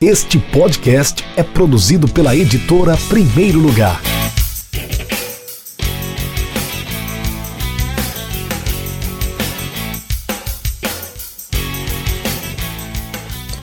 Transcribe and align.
Este 0.00 0.38
podcast 0.38 1.24
é 1.36 1.42
produzido 1.42 2.06
pela 2.06 2.36
editora 2.36 2.96
Primeiro 3.08 3.58
Lugar. 3.58 4.00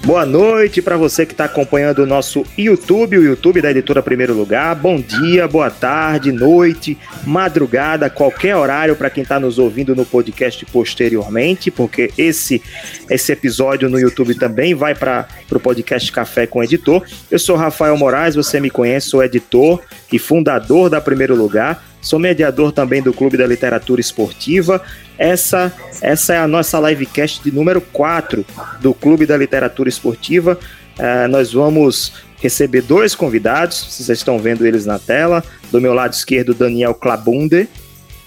Boa 0.06 0.24
noite 0.24 0.84
para 0.84 0.98
você 0.98 1.26
que 1.26 1.34
está 1.34 1.46
acompanhando 1.46 2.04
o 2.04 2.06
nosso 2.06 2.46
YouTube, 2.56 3.18
o 3.18 3.24
YouTube 3.24 3.60
da 3.60 3.72
editora 3.72 4.04
Primeiro 4.04 4.36
Lugar. 4.36 4.76
Bom 4.76 5.02
dia, 5.02 5.48
boa 5.48 5.72
tarde, 5.72 6.32
noite, 6.32 6.96
madrugada, 7.26 8.08
qualquer 8.08 8.56
horário 8.56 8.96
para 8.96 9.10
quem 9.10 9.24
está 9.24 9.40
nos 9.40 9.58
ouvindo 9.58 9.96
no 9.96 10.06
podcast 10.06 10.64
posteriormente, 10.68 11.72
porque 11.72 12.12
esse 12.20 12.62
esse 13.10 13.32
episódio 13.32 13.90
no 13.90 14.00
YouTube 14.00 14.36
também 14.36 14.76
vai 14.76 14.94
para 14.94 15.28
o 15.52 15.60
podcast 15.60 16.12
Café 16.12 16.46
com 16.46 16.64
Editor. 16.64 17.04
Eu 17.32 17.40
sou 17.40 17.56
Rafael 17.56 17.98
Moraes, 17.98 18.36
você 18.36 18.60
me 18.60 18.70
conhece, 18.70 19.10
sou 19.10 19.24
editor 19.24 19.82
e 20.14 20.20
fundador 20.20 20.88
da 20.88 21.02
Primeiro 21.02 21.36
Lugar. 21.36 21.84
Sou 22.06 22.20
mediador 22.20 22.72
também 22.72 23.02
do 23.02 23.12
Clube 23.12 23.36
da 23.36 23.48
Literatura 23.48 24.00
Esportiva. 24.00 24.80
Essa, 25.18 25.74
essa 26.04 26.36
é 26.36 26.38
a 26.38 26.48
nossa 26.48 26.80
livecast 26.80 27.42
de 27.44 27.52
número 27.52 27.82
4 27.82 28.46
do 28.80 28.94
Clube 28.94 29.26
da 29.26 29.36
Literatura 29.36 29.90
Esportiva. 29.90 30.56
Uh, 31.00 31.28
nós 31.28 31.52
vamos 31.52 32.14
receber 32.40 32.84
dois 32.84 33.16
convidados, 33.16 33.88
vocês 33.90 34.20
estão 34.20 34.38
vendo 34.38 34.68
eles 34.68 34.86
na 34.86 35.00
tela. 35.00 35.44
Do 35.72 35.82
meu 35.82 35.96
lado 35.96 36.14
esquerdo, 36.14 36.54
Daniel 36.54 36.94
Clabunde, 36.94 37.68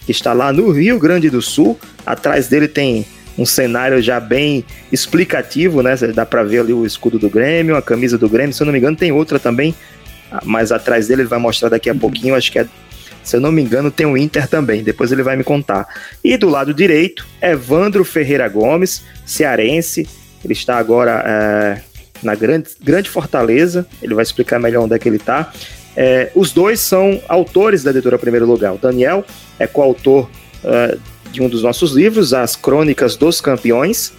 que 0.04 0.10
está 0.10 0.32
lá 0.32 0.52
no 0.52 0.72
Rio 0.72 0.98
Grande 0.98 1.30
do 1.30 1.40
Sul. 1.40 1.78
Atrás 2.04 2.48
dele 2.48 2.66
tem 2.66 3.06
um 3.38 3.46
cenário 3.46 4.02
já 4.02 4.18
bem 4.18 4.64
explicativo, 4.90 5.84
né? 5.84 5.94
Dá 6.12 6.26
para 6.26 6.42
ver 6.42 6.62
ali 6.62 6.72
o 6.72 6.84
escudo 6.84 7.16
do 7.16 7.30
Grêmio, 7.30 7.76
a 7.76 7.82
camisa 7.82 8.18
do 8.18 8.28
Grêmio. 8.28 8.52
Se 8.52 8.60
eu 8.60 8.64
não 8.64 8.72
me 8.72 8.80
engano, 8.80 8.96
tem 8.96 9.12
outra 9.12 9.38
também, 9.38 9.72
ah, 10.32 10.42
mas 10.44 10.72
atrás 10.72 11.06
dele 11.06 11.22
ele 11.22 11.28
vai 11.28 11.38
mostrar 11.38 11.68
daqui 11.68 11.88
a 11.88 11.94
pouquinho. 11.94 12.34
Acho 12.34 12.50
que 12.50 12.58
é 12.58 12.66
se 13.28 13.36
eu 13.36 13.42
não 13.42 13.52
me 13.52 13.60
engano, 13.60 13.90
tem 13.90 14.06
o 14.06 14.16
Inter 14.16 14.48
também, 14.48 14.82
depois 14.82 15.12
ele 15.12 15.22
vai 15.22 15.36
me 15.36 15.44
contar. 15.44 15.86
E 16.24 16.34
do 16.38 16.48
lado 16.48 16.72
direito, 16.72 17.26
Evandro 17.42 18.02
Ferreira 18.02 18.48
Gomes, 18.48 19.04
cearense. 19.26 20.08
Ele 20.42 20.54
está 20.54 20.78
agora 20.78 21.22
é, 21.26 21.80
na 22.22 22.34
grande, 22.34 22.70
grande 22.82 23.10
Fortaleza, 23.10 23.86
ele 24.02 24.14
vai 24.14 24.22
explicar 24.22 24.58
melhor 24.58 24.84
onde 24.84 24.94
é 24.94 24.98
que 24.98 25.06
ele 25.06 25.16
está. 25.16 25.52
É, 25.94 26.30
os 26.34 26.52
dois 26.52 26.80
são 26.80 27.20
autores 27.28 27.82
da 27.82 27.90
editora 27.90 28.18
Primeiro 28.18 28.46
Lugar. 28.46 28.72
O 28.72 28.78
Daniel 28.78 29.22
é 29.58 29.66
coautor 29.66 30.26
é, 30.64 30.96
de 31.30 31.42
um 31.42 31.50
dos 31.50 31.62
nossos 31.62 31.92
livros, 31.92 32.32
As 32.32 32.56
Crônicas 32.56 33.14
dos 33.14 33.42
Campeões, 33.42 34.10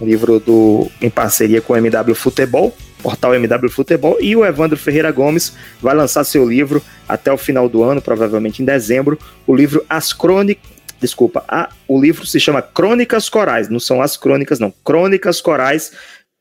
um 0.00 0.06
livro 0.06 0.40
do, 0.40 0.90
em 1.02 1.10
parceria 1.10 1.60
com 1.60 1.74
o 1.74 1.76
MW 1.76 2.14
Futebol 2.14 2.74
portal 3.00 3.34
MW 3.34 3.70
Futebol, 3.70 4.16
e 4.20 4.36
o 4.36 4.44
Evandro 4.44 4.76
Ferreira 4.76 5.10
Gomes 5.10 5.54
vai 5.80 5.94
lançar 5.94 6.24
seu 6.24 6.48
livro 6.48 6.82
até 7.08 7.32
o 7.32 7.38
final 7.38 7.68
do 7.68 7.82
ano, 7.82 8.00
provavelmente 8.00 8.62
em 8.62 8.64
dezembro, 8.64 9.18
o 9.46 9.54
livro 9.54 9.84
As 9.88 10.12
Crônicas. 10.12 10.70
Desculpa, 11.00 11.42
a, 11.48 11.70
o 11.88 11.98
livro 11.98 12.26
se 12.26 12.38
chama 12.38 12.60
Crônicas 12.60 13.28
Corais, 13.28 13.70
não 13.70 13.80
são 13.80 14.02
as 14.02 14.18
crônicas, 14.18 14.58
não. 14.58 14.70
Crônicas 14.84 15.40
Corais 15.40 15.92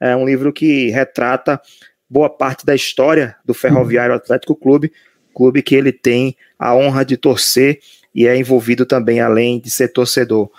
é 0.01 0.13
um 0.15 0.25
livro 0.25 0.51
que 0.51 0.89
retrata 0.89 1.61
boa 2.09 2.29
parte 2.29 2.65
da 2.65 2.75
história 2.75 3.35
do 3.45 3.53
Ferroviário 3.53 4.13
Atlético 4.13 4.55
Clube, 4.55 4.91
clube 5.33 5.61
que 5.61 5.75
ele 5.75 5.93
tem 5.93 6.35
a 6.57 6.75
honra 6.75 7.05
de 7.05 7.15
torcer 7.15 7.79
e 8.13 8.27
é 8.27 8.35
envolvido 8.35 8.85
também, 8.85 9.21
além 9.21 9.59
de 9.59 9.69
ser 9.69 9.89
torcedor. 9.89 10.49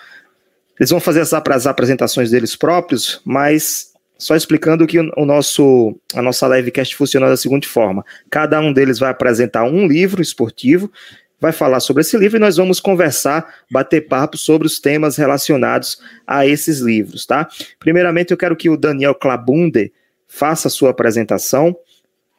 Eles 0.78 0.88
vão 0.88 1.00
fazer 1.00 1.20
as 1.20 1.66
apresentações 1.66 2.30
deles 2.30 2.56
próprios, 2.56 3.20
mas 3.22 3.89
só 4.20 4.36
explicando 4.36 4.86
que 4.86 4.98
o 4.98 5.24
nosso, 5.24 5.98
a 6.14 6.20
nossa 6.20 6.46
livecast 6.46 6.94
funciona 6.94 7.28
da 7.28 7.36
seguinte 7.36 7.66
forma: 7.66 8.04
cada 8.30 8.60
um 8.60 8.72
deles 8.72 8.98
vai 8.98 9.10
apresentar 9.10 9.64
um 9.64 9.86
livro 9.86 10.20
esportivo, 10.20 10.92
vai 11.40 11.52
falar 11.52 11.80
sobre 11.80 12.02
esse 12.02 12.16
livro 12.18 12.36
e 12.36 12.40
nós 12.40 12.58
vamos 12.58 12.78
conversar, 12.78 13.52
bater 13.70 14.02
papo 14.02 14.36
sobre 14.36 14.66
os 14.66 14.78
temas 14.78 15.16
relacionados 15.16 15.98
a 16.26 16.46
esses 16.46 16.80
livros, 16.80 17.24
tá? 17.24 17.48
Primeiramente, 17.78 18.30
eu 18.30 18.36
quero 18.36 18.54
que 18.54 18.68
o 18.68 18.76
Daniel 18.76 19.14
Clabunde 19.14 19.90
faça 20.28 20.68
a 20.68 20.70
sua 20.70 20.90
apresentação. 20.90 21.74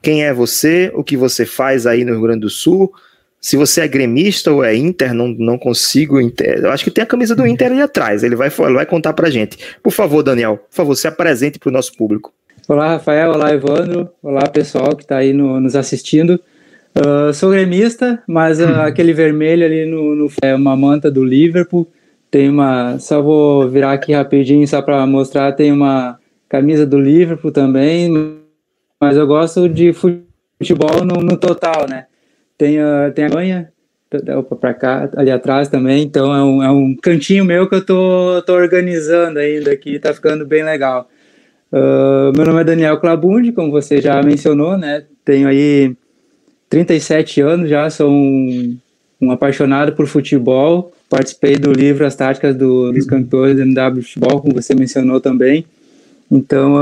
Quem 0.01 0.23
é 0.23 0.31
você? 0.31 0.91
O 0.93 1.03
que 1.03 1.17
você 1.17 1.45
faz 1.45 1.87
aí 1.87 2.05
no 2.05 2.13
Rio 2.13 2.21
Grande 2.21 2.41
do 2.41 2.49
Sul? 2.49 2.93
Se 3.41 3.57
você 3.57 3.81
é 3.81 3.87
gremista 3.87 4.51
ou 4.51 4.63
é 4.63 4.75
Inter, 4.75 5.15
não, 5.15 5.29
não 5.29 5.57
consigo. 5.57 6.21
Inter, 6.21 6.59
eu 6.59 6.69
acho 6.69 6.83
que 6.83 6.91
tem 6.91 7.03
a 7.03 7.07
camisa 7.07 7.35
do 7.35 7.47
Inter 7.47 7.71
ali 7.71 7.81
atrás. 7.81 8.23
Ele 8.23 8.35
vai, 8.35 8.51
ele 8.59 8.73
vai 8.73 8.85
contar 8.85 9.13
pra 9.13 9.31
gente. 9.31 9.57
Por 9.81 9.91
favor, 9.91 10.21
Daniel, 10.21 10.57
por 10.57 10.75
favor, 10.75 10.95
se 10.95 11.07
apresente 11.07 11.57
para 11.57 11.69
o 11.69 11.71
nosso 11.71 11.91
público. 11.97 12.31
Olá, 12.69 12.89
Rafael. 12.89 13.31
Olá, 13.31 13.51
Evandro. 13.51 14.09
Olá, 14.21 14.47
pessoal 14.47 14.95
que 14.95 15.01
está 15.01 15.17
aí 15.17 15.33
no, 15.33 15.59
nos 15.59 15.75
assistindo. 15.75 16.39
Uh, 16.95 17.33
sou 17.33 17.49
gremista, 17.49 18.21
mas 18.27 18.59
uh, 18.59 18.81
aquele 18.85 19.11
vermelho 19.11 19.65
ali 19.65 19.85
no, 19.87 20.15
no, 20.15 20.31
é 20.43 20.53
uma 20.53 20.77
manta 20.77 21.09
do 21.09 21.25
Liverpool. 21.25 21.91
Tem 22.29 22.47
uma. 22.47 22.99
Só 22.99 23.23
vou 23.23 23.67
virar 23.67 23.93
aqui 23.93 24.13
rapidinho 24.13 24.67
só 24.67 24.83
para 24.83 25.03
mostrar. 25.07 25.51
Tem 25.53 25.71
uma 25.71 26.19
camisa 26.47 26.85
do 26.85 26.99
Liverpool 26.99 27.51
também. 27.51 28.37
Mas 28.99 29.17
eu 29.17 29.25
gosto 29.25 29.67
de 29.67 29.91
futebol 29.93 31.03
no, 31.03 31.21
no 31.23 31.35
total, 31.37 31.87
né? 31.89 32.05
Tem 32.61 32.79
a, 32.79 33.09
tem 33.09 33.25
a 33.25 33.29
banha, 33.29 33.71
para 34.59 34.71
cá, 34.71 35.09
ali 35.15 35.31
atrás 35.31 35.67
também. 35.67 36.03
Então 36.03 36.31
é 36.31 36.43
um, 36.43 36.63
é 36.63 36.69
um 36.69 36.95
cantinho 36.95 37.43
meu 37.43 37.67
que 37.67 37.73
eu 37.73 37.83
tô, 37.83 38.39
tô 38.45 38.53
organizando 38.53 39.39
ainda 39.39 39.71
aqui, 39.71 39.97
tá 39.97 40.13
ficando 40.13 40.45
bem 40.45 40.63
legal. 40.63 41.09
Uh, 41.73 42.31
meu 42.37 42.45
nome 42.45 42.61
é 42.61 42.63
Daniel 42.63 42.99
Clabundi, 42.99 43.51
como 43.51 43.71
você 43.71 43.99
já 43.99 44.21
mencionou, 44.21 44.77
né? 44.77 45.05
Tenho 45.25 45.47
aí 45.47 45.95
37 46.69 47.41
anos 47.41 47.67
já, 47.67 47.89
sou 47.89 48.11
um, 48.11 48.77
um 49.19 49.31
apaixonado 49.31 49.93
por 49.93 50.05
futebol. 50.05 50.93
Participei 51.09 51.55
do 51.55 51.71
livro 51.71 52.05
As 52.05 52.15
Táticas 52.15 52.55
do, 52.55 52.91
dos 52.91 53.07
Campeões 53.07 53.55
do 53.55 53.63
MW 53.63 54.03
Futebol, 54.03 54.39
como 54.39 54.53
você 54.53 54.75
mencionou 54.75 55.19
também. 55.19 55.65
Então, 56.29 56.75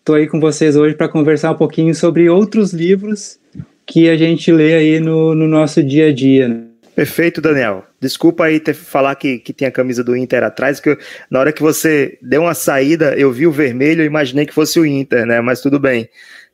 estou 0.00 0.16
uh, 0.16 0.18
aí 0.18 0.26
com 0.26 0.40
vocês 0.40 0.74
hoje 0.74 0.96
para 0.96 1.08
conversar 1.08 1.52
um 1.52 1.56
pouquinho 1.56 1.94
sobre 1.94 2.28
outros 2.28 2.72
livros 2.72 3.38
que 3.86 4.08
a 4.10 4.16
gente 4.16 4.50
lê 4.50 4.74
aí 4.74 5.00
no, 5.00 5.34
no 5.34 5.46
nosso 5.46 5.82
dia 5.82 6.08
a 6.08 6.12
dia. 6.12 6.48
Né? 6.48 6.64
Perfeito, 6.94 7.40
Daniel. 7.40 7.84
Desculpa 8.00 8.44
aí 8.44 8.58
ter 8.58 8.74
falar 8.74 9.14
que, 9.14 9.38
que 9.38 9.52
tem 9.52 9.68
a 9.68 9.70
camisa 9.70 10.02
do 10.02 10.16
Inter 10.16 10.42
atrás, 10.42 10.80
que 10.80 10.90
eu, 10.90 10.98
na 11.30 11.38
hora 11.38 11.52
que 11.52 11.62
você 11.62 12.18
deu 12.22 12.42
uma 12.42 12.54
saída, 12.54 13.14
eu 13.16 13.30
vi 13.30 13.46
o 13.46 13.52
vermelho 13.52 14.02
e 14.02 14.06
imaginei 14.06 14.46
que 14.46 14.54
fosse 14.54 14.80
o 14.80 14.86
Inter, 14.86 15.26
né? 15.26 15.40
Mas 15.40 15.60
tudo 15.60 15.78
bem. 15.78 16.08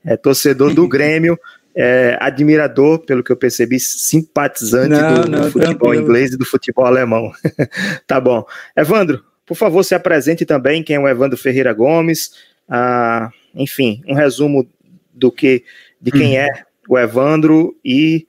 É 0.05 0.17
torcedor 0.17 0.75
do 0.75 0.87
Grêmio, 0.89 1.39
é, 1.77 2.19
admirador, 2.21 2.99
pelo 2.99 3.23
que 3.23 3.31
eu 3.31 3.37
percebi, 3.37 3.79
simpatizante 3.79 4.91
não, 4.91 5.15
do, 5.15 5.31
não, 5.31 5.41
do, 5.43 5.51
futebol 5.53 5.77
tranquilo. 5.79 6.03
inglês 6.03 6.33
e 6.33 6.37
do 6.37 6.45
futebol 6.45 6.85
alemão. 6.85 7.33
tá 8.07 8.21
bom. 8.21 8.45
Evandro, 8.77 9.23
por 9.47 9.57
favor, 9.57 9.83
se 9.85 9.95
apresente 9.95 10.45
também 10.45 10.83
quem 10.83 10.97
é 10.97 10.99
o 10.99 11.09
Evandro 11.09 11.39
Ferreira 11.39 11.73
Gomes. 11.73 12.33
Ah, 12.69 13.31
enfim, 13.55 14.03
um 14.09 14.15
resumo 14.15 14.69
do 15.15 15.31
que 15.31 15.63
de 16.01 16.11
quem 16.11 16.33
hum. 16.33 16.41
é 16.41 16.65
o 16.89 16.99
Evandro 16.99 17.75
e 17.85 18.27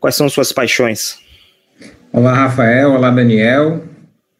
quais 0.00 0.14
são 0.14 0.28
suas 0.28 0.52
paixões? 0.52 1.18
Olá, 2.12 2.34
Rafael. 2.34 2.92
Olá, 2.92 3.10
Daniel. 3.10 3.84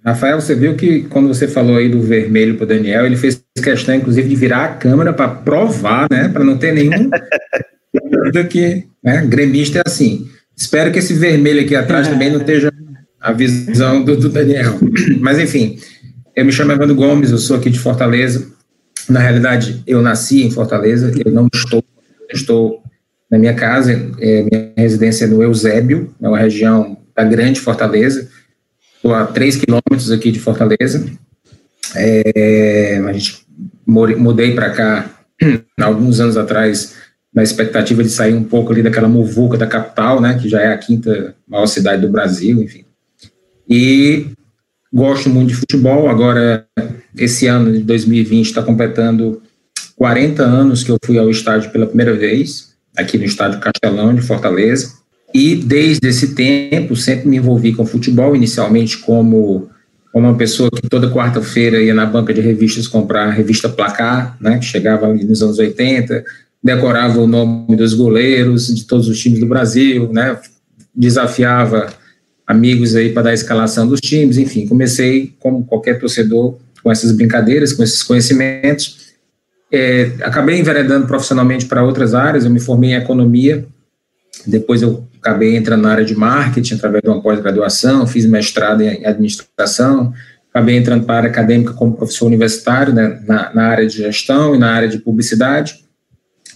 Rafael, 0.05 0.41
você 0.41 0.55
viu 0.55 0.75
que 0.75 1.03
quando 1.03 1.29
você 1.29 1.47
falou 1.47 1.77
aí 1.77 1.89
do 1.89 2.01
vermelho 2.01 2.57
para 2.57 2.65
o 2.65 2.69
Daniel, 2.69 3.05
ele 3.05 3.17
fez 3.17 3.43
questão, 3.63 3.95
inclusive, 3.95 4.29
de 4.29 4.37
virar 4.37 4.65
a 4.65 4.75
câmera 4.75 5.13
para 5.13 5.29
provar, 5.29 6.07
né? 6.11 6.29
Para 6.29 6.45
não 6.45 6.57
ter 6.57 6.73
nenhum 6.73 7.11
do 8.33 8.45
que 8.49 8.87
né? 9.03 9.27
gremista 9.27 9.79
é 9.79 9.83
assim. 9.87 10.29
Espero 10.57 10.91
que 10.93 10.99
esse 10.99 11.15
vermelho 11.15 11.61
aqui 11.61 11.75
atrás 11.75 12.09
também 12.09 12.31
não 12.31 12.41
esteja 12.41 12.73
a 13.21 13.33
visão 13.33 14.03
do, 14.03 14.17
do 14.17 14.29
Daniel. 14.29 14.79
Mas 15.21 15.39
enfim, 15.39 15.79
eu 16.35 16.45
me 16.45 16.53
chamo 16.53 16.73
Evandro 16.73 16.95
Gomes, 16.95 17.31
eu 17.31 17.39
sou 17.39 17.57
aqui 17.57 17.71
de 17.71 17.79
Fortaleza. 17.79 18.51
Na 19.09 19.21
realidade, 19.21 19.83
eu 19.87 20.03
nasci 20.03 20.43
em 20.43 20.51
Fortaleza, 20.51 21.13
eu 21.25 21.33
não 21.33 21.49
estou, 21.53 21.83
estou 22.33 22.83
na 23.31 23.39
minha 23.39 23.55
casa, 23.55 23.93
é, 24.19 24.43
minha 24.43 24.73
residência 24.77 25.25
é 25.25 25.29
no 25.29 25.43
Eusébio, 25.43 26.15
é 26.21 26.29
uma 26.29 26.39
região 26.39 26.97
da 27.15 27.25
Grande 27.25 27.61
Fortaleza, 27.61 28.29
estou 28.97 29.15
a 29.15 29.27
3 29.27 29.57
quilômetros 29.57 30.11
aqui 30.11 30.31
de 30.31 30.39
Fortaleza. 30.39 31.05
É, 31.95 33.01
a 33.07 33.13
gente 33.13 33.47
mudei 33.87 34.55
para 34.55 34.71
cá 34.71 35.11
alguns 35.81 36.21
anos 36.21 36.37
atrás 36.37 36.95
na 37.33 37.43
expectativa 37.43 38.03
de 38.03 38.09
sair 38.09 38.35
um 38.35 38.45
pouco 38.45 38.73
ali 38.73 38.83
daquela 38.83 39.09
muvuca 39.09 39.59
da 39.59 39.67
capital, 39.67 40.21
né, 40.21 40.39
que 40.41 40.49
já 40.49 40.61
é 40.61 40.73
a 40.73 40.79
quinta 40.79 41.35
maior 41.47 41.67
cidade 41.67 42.03
do 42.03 42.09
Brasil, 42.09 42.63
enfim. 42.63 42.85
E 43.69 44.27
gosto 44.93 45.29
muito 45.29 45.49
de 45.49 45.55
futebol. 45.55 46.09
Agora, 46.09 46.67
esse 47.17 47.47
ano 47.47 47.73
de 47.73 47.81
2020 47.81 48.47
está 48.47 48.63
completando 48.63 49.43
40 49.97 50.43
anos 50.43 50.83
que 50.83 50.91
eu 50.91 50.99
fui 51.05 51.19
ao 51.19 51.29
estádio 51.29 51.71
pela 51.71 51.87
primeira 51.87 52.15
vez 52.15 52.68
aqui 52.99 53.17
no 53.17 53.25
estádio 53.25 53.61
Castelão 53.61 54.15
de 54.15 54.21
Fortaleza. 54.21 54.93
E 55.33 55.55
desde 55.55 56.09
esse 56.09 56.35
tempo 56.35 56.97
sempre 56.97 57.29
me 57.29 57.37
envolvi 57.37 57.73
com 57.73 57.87
futebol, 57.87 58.35
inicialmente 58.35 58.99
como 58.99 59.71
uma 60.13 60.35
pessoa 60.37 60.71
que 60.71 60.89
toda 60.89 61.11
quarta-feira 61.11 61.81
ia 61.81 61.95
na 61.95 62.07
banca 62.07 62.35
de 62.35 62.41
revistas 62.41 62.89
comprar 62.89 63.27
a 63.27 63.31
revista 63.31 63.69
Placar, 63.69 64.37
né, 64.41 64.59
que 64.59 64.65
chegava 64.65 65.13
nos 65.13 65.43
anos 65.43 65.59
80, 65.59 66.25
decorava 66.63 67.21
o 67.21 67.27
nome 67.27 67.77
dos 67.77 67.95
goleiros 67.95 68.75
de 68.75 68.85
todos 68.85 69.07
os 69.09 69.21
times 69.21 69.39
do 69.39 69.47
Brasil, 69.47 70.11
né, 70.13 70.39
desafiava 70.95 71.93
amigos 72.47 72.97
aí 72.97 73.13
para 73.13 73.25
dar 73.25 73.31
a 73.31 73.35
escalação 73.35 73.87
dos 73.87 74.01
times, 74.01 74.39
enfim, 74.39 74.67
comecei 74.67 75.35
como 75.39 75.65
qualquer 75.65 76.01
torcedor 76.01 76.57
com 76.83 76.91
essas 76.91 77.13
brincadeiras, 77.13 77.73
com 77.73 77.83
esses 77.83 78.03
conhecimentos. 78.03 79.08
É, 79.71 80.13
acabei 80.23 80.59
enveredando 80.59 81.07
profissionalmente 81.07 81.67
para 81.67 81.83
outras 81.83 82.15
áreas, 82.15 82.45
eu 82.45 82.51
me 82.51 82.61
formei 82.61 82.91
em 82.91 82.97
economia, 82.97 83.67
depois 84.47 84.81
eu 84.83 85.07
acabei 85.21 85.57
entrando 85.57 85.83
na 85.83 85.91
área 85.91 86.05
de 86.05 86.15
marketing 86.15 86.75
através 86.75 87.03
de 87.03 87.09
uma 87.09 87.21
pós-graduação, 87.21 88.07
fiz 88.07 88.25
mestrado 88.25 88.81
em 88.81 89.05
administração, 89.05 90.13
acabei 90.51 90.77
entrando 90.77 91.05
para 91.05 91.15
a 91.15 91.19
área 91.19 91.31
acadêmica 91.31 91.73
como 91.75 91.97
professor 91.97 92.27
universitário 92.27 92.95
né, 92.95 93.21
na, 93.27 93.55
na, 93.55 93.67
área 93.67 93.87
de 93.87 93.99
gestão 93.99 94.55
e 94.55 94.59
na 94.59 94.73
área 94.73 94.89
de 94.89 94.99
publicidade, 94.99 95.85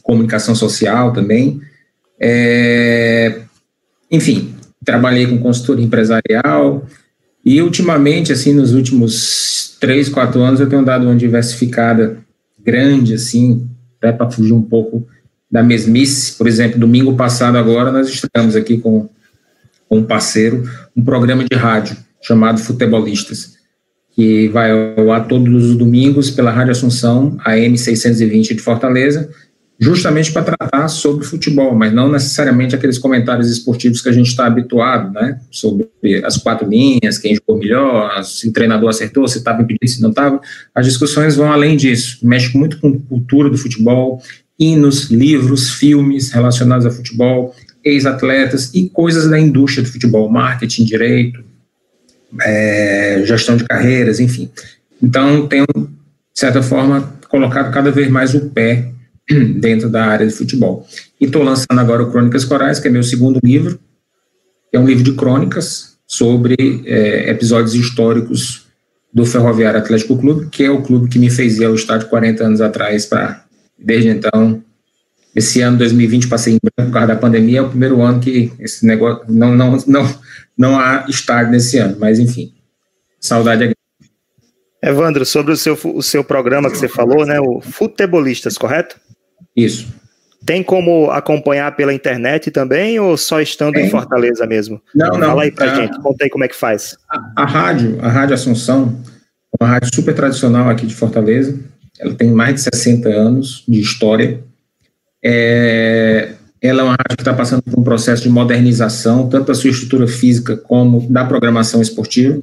comunicação 0.02 0.54
social 0.54 1.12
também. 1.12 1.60
É, 2.18 3.40
enfim, 4.10 4.54
trabalhei 4.84 5.26
com 5.26 5.38
consultoria 5.38 5.84
empresarial 5.84 6.86
e 7.44 7.60
ultimamente, 7.60 8.32
assim, 8.32 8.54
nos 8.54 8.72
últimos 8.72 9.76
três, 9.80 10.08
quatro 10.08 10.40
anos, 10.40 10.60
eu 10.60 10.68
tenho 10.68 10.84
dado 10.84 11.06
uma 11.06 11.16
diversificada 11.16 12.18
grande, 12.64 13.14
assim, 13.14 13.68
até 13.98 14.12
para 14.12 14.30
fugir 14.30 14.52
um 14.52 14.62
pouco 14.62 15.06
da 15.50 15.62
mesmice. 15.62 16.36
Por 16.36 16.46
exemplo, 16.46 16.80
domingo 16.80 17.14
passado 17.14 17.56
agora 17.58 17.92
nós 17.92 18.08
estamos 18.08 18.56
aqui 18.56 18.78
com, 18.78 19.08
com 19.88 19.98
um 19.98 20.04
parceiro, 20.04 20.68
um 20.96 21.04
programa 21.04 21.44
de 21.44 21.56
rádio 21.56 21.96
chamado 22.22 22.60
Futebolistas, 22.60 23.56
que 24.14 24.48
vai 24.48 24.70
ao 24.70 25.10
ar 25.10 25.26
todos 25.26 25.64
os 25.64 25.76
domingos 25.76 26.30
pela 26.30 26.50
Rádio 26.50 26.72
Assunção, 26.72 27.36
AM 27.44 27.76
620 27.76 28.54
de 28.54 28.60
Fortaleza, 28.60 29.30
justamente 29.82 30.30
para 30.30 30.44
tratar 30.44 30.86
sobre 30.86 31.24
futebol, 31.24 31.74
mas 31.74 31.92
não 31.92 32.08
necessariamente 32.08 32.72
aqueles 32.72 32.98
comentários 32.98 33.50
esportivos 33.50 34.00
que 34.00 34.08
a 34.08 34.12
gente 34.12 34.28
está 34.28 34.46
habituado, 34.46 35.12
né? 35.12 35.40
Sobre 35.50 35.88
as 36.24 36.36
quatro 36.36 36.68
linhas, 36.68 37.18
quem 37.18 37.34
jogou 37.34 37.58
melhor, 37.58 38.22
se 38.22 38.48
o 38.48 38.52
treinador 38.52 38.90
acertou, 38.90 39.26
se 39.26 39.38
estava 39.38 39.60
impedido, 39.60 39.90
se 39.90 40.00
não 40.00 40.10
estava. 40.10 40.40
As 40.72 40.86
discussões 40.86 41.34
vão 41.34 41.50
além 41.50 41.76
disso, 41.76 42.18
mexe 42.22 42.56
muito 42.56 42.78
com 42.78 42.96
cultura 42.96 43.50
do 43.50 43.58
futebol, 43.58 44.22
hinos, 44.56 45.10
livros, 45.10 45.70
filmes 45.70 46.30
relacionados 46.30 46.86
a 46.86 46.90
futebol, 46.92 47.52
ex-atletas 47.84 48.72
e 48.72 48.88
coisas 48.88 49.28
da 49.28 49.36
indústria 49.36 49.82
do 49.82 49.90
futebol, 49.90 50.30
marketing, 50.30 50.84
direito, 50.84 51.42
é, 52.40 53.20
gestão 53.26 53.56
de 53.56 53.64
carreiras, 53.64 54.20
enfim. 54.20 54.48
Então, 55.02 55.48
tenho, 55.48 55.66
de 55.74 55.88
certa 56.32 56.62
forma, 56.62 57.12
colocado 57.28 57.72
cada 57.72 57.90
vez 57.90 58.08
mais 58.08 58.32
o 58.32 58.48
pé 58.50 58.92
dentro 59.58 59.88
da 59.88 60.04
área 60.04 60.26
de 60.26 60.32
futebol. 60.32 60.86
E 61.20 61.26
estou 61.26 61.42
lançando 61.42 61.78
agora 61.78 62.02
o 62.02 62.10
Crônicas 62.10 62.44
Corais, 62.44 62.78
que 62.78 62.88
é 62.88 62.90
meu 62.90 63.02
segundo 63.02 63.38
livro, 63.42 63.78
é 64.72 64.78
um 64.78 64.86
livro 64.86 65.04
de 65.04 65.12
crônicas 65.12 65.96
sobre 66.06 66.82
é, 66.86 67.30
episódios 67.30 67.74
históricos 67.74 68.66
do 69.12 69.26
Ferroviário 69.26 69.78
Atlético 69.78 70.16
Clube, 70.16 70.48
que 70.50 70.64
é 70.64 70.70
o 70.70 70.82
clube 70.82 71.08
que 71.08 71.18
me 71.18 71.30
fez 71.30 71.58
ir 71.58 71.64
ao 71.64 71.74
estádio 71.74 72.08
40 72.08 72.44
anos 72.44 72.60
atrás 72.60 73.04
para 73.04 73.42
Desde 73.84 74.08
então, 74.08 74.62
esse 75.34 75.60
ano 75.60 75.78
2020 75.78 76.28
passei 76.28 76.54
em 76.54 76.58
branco 76.62 76.90
por 76.90 76.92
causa 76.92 77.08
da 77.08 77.16
pandemia, 77.16 77.58
é 77.58 77.62
o 77.62 77.68
primeiro 77.68 78.00
ano 78.00 78.20
que 78.20 78.52
esse 78.60 78.86
negócio 78.86 79.24
não 79.28 79.56
não 79.56 79.76
não 79.86 80.20
não 80.56 80.78
há 80.78 81.04
estádio 81.08 81.50
nesse 81.50 81.78
ano, 81.78 81.96
mas 81.98 82.18
enfim. 82.18 82.52
Saudade 83.18 83.64
é 83.64 83.71
Evandro, 84.82 85.24
sobre 85.24 85.52
o 85.52 85.56
seu, 85.56 85.78
o 85.84 86.02
seu 86.02 86.24
programa 86.24 86.70
que 86.70 86.76
você 86.76 86.88
falou, 86.88 87.24
né, 87.24 87.38
o 87.40 87.60
Futebolistas, 87.60 88.58
correto? 88.58 88.96
Isso. 89.56 89.86
Tem 90.44 90.62
como 90.62 91.08
acompanhar 91.10 91.76
pela 91.76 91.94
internet 91.94 92.50
também 92.50 92.98
ou 92.98 93.16
só 93.16 93.40
estando 93.40 93.74
Tem. 93.74 93.86
em 93.86 93.90
Fortaleza 93.90 94.44
mesmo? 94.44 94.82
Não, 94.92 95.18
não. 95.18 95.28
Fala 95.28 95.42
aí 95.44 95.52
pra 95.52 95.70
a, 95.70 95.74
gente, 95.76 96.00
conta 96.00 96.24
aí 96.24 96.30
como 96.30 96.42
é 96.42 96.48
que 96.48 96.56
faz. 96.56 96.96
A, 97.08 97.42
a 97.42 97.44
rádio, 97.44 97.98
a 98.02 98.08
Rádio 98.08 98.34
Assunção, 98.34 99.00
uma 99.60 99.68
rádio 99.68 99.94
super 99.94 100.14
tradicional 100.14 100.68
aqui 100.68 100.84
de 100.84 100.96
Fortaleza, 100.96 101.56
ela 102.00 102.14
tem 102.14 102.32
mais 102.32 102.56
de 102.56 102.62
60 102.62 103.08
anos 103.08 103.62
de 103.68 103.80
história. 103.80 104.42
É, 105.24 106.32
ela 106.60 106.80
é 106.80 106.84
uma 106.84 106.92
rádio 106.92 107.16
que 107.16 107.22
está 107.22 107.34
passando 107.34 107.62
por 107.62 107.78
um 107.78 107.84
processo 107.84 108.24
de 108.24 108.28
modernização, 108.28 109.28
tanto 109.28 109.46
da 109.46 109.54
sua 109.54 109.70
estrutura 109.70 110.08
física 110.08 110.56
como 110.56 111.08
da 111.08 111.24
programação 111.24 111.80
esportiva. 111.80 112.40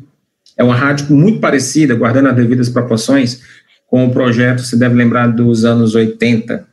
É 0.59 0.63
uma 0.63 0.75
rádio 0.75 1.15
muito 1.15 1.39
parecida, 1.39 1.95
guardando 1.95 2.27
as 2.27 2.35
devidas 2.35 2.67
proporções, 2.67 3.41
com 3.87 4.05
o 4.05 4.11
projeto, 4.11 4.61
você 4.61 4.75
deve 4.75 4.93
lembrar 4.93 5.27
dos 5.27 5.63
anos 5.63 5.95
80, 5.95 6.67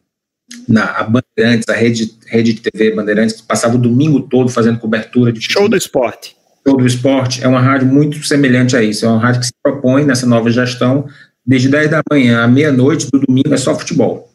na 0.68 0.84
a 0.86 1.04
Bandeirantes, 1.04 1.68
a 1.68 1.72
rede, 1.72 2.12
rede 2.26 2.52
de 2.52 2.60
TV 2.60 2.96
Bandeirantes, 2.96 3.36
que 3.36 3.46
passava 3.46 3.76
o 3.76 3.78
domingo 3.78 4.22
todo 4.22 4.48
fazendo 4.50 4.80
cobertura 4.80 5.32
de. 5.32 5.40
Show 5.40 5.68
do 5.68 5.76
esporte. 5.76 6.36
Show 6.66 6.76
do 6.76 6.84
esporte. 6.84 7.44
É 7.44 7.46
uma 7.46 7.60
rádio 7.60 7.86
muito 7.86 8.20
semelhante 8.26 8.76
a 8.76 8.82
isso. 8.82 9.06
É 9.06 9.08
uma 9.08 9.20
rádio 9.20 9.40
que 9.40 9.46
se 9.46 9.52
propõe, 9.62 10.04
nessa 10.04 10.26
nova 10.26 10.50
gestão, 10.50 11.06
desde 11.46 11.68
10 11.68 11.88
da 11.88 12.02
manhã 12.10 12.42
à 12.42 12.48
meia-noite 12.48 13.08
do 13.08 13.20
domingo 13.20 13.54
é 13.54 13.56
só 13.56 13.72
futebol. 13.78 14.32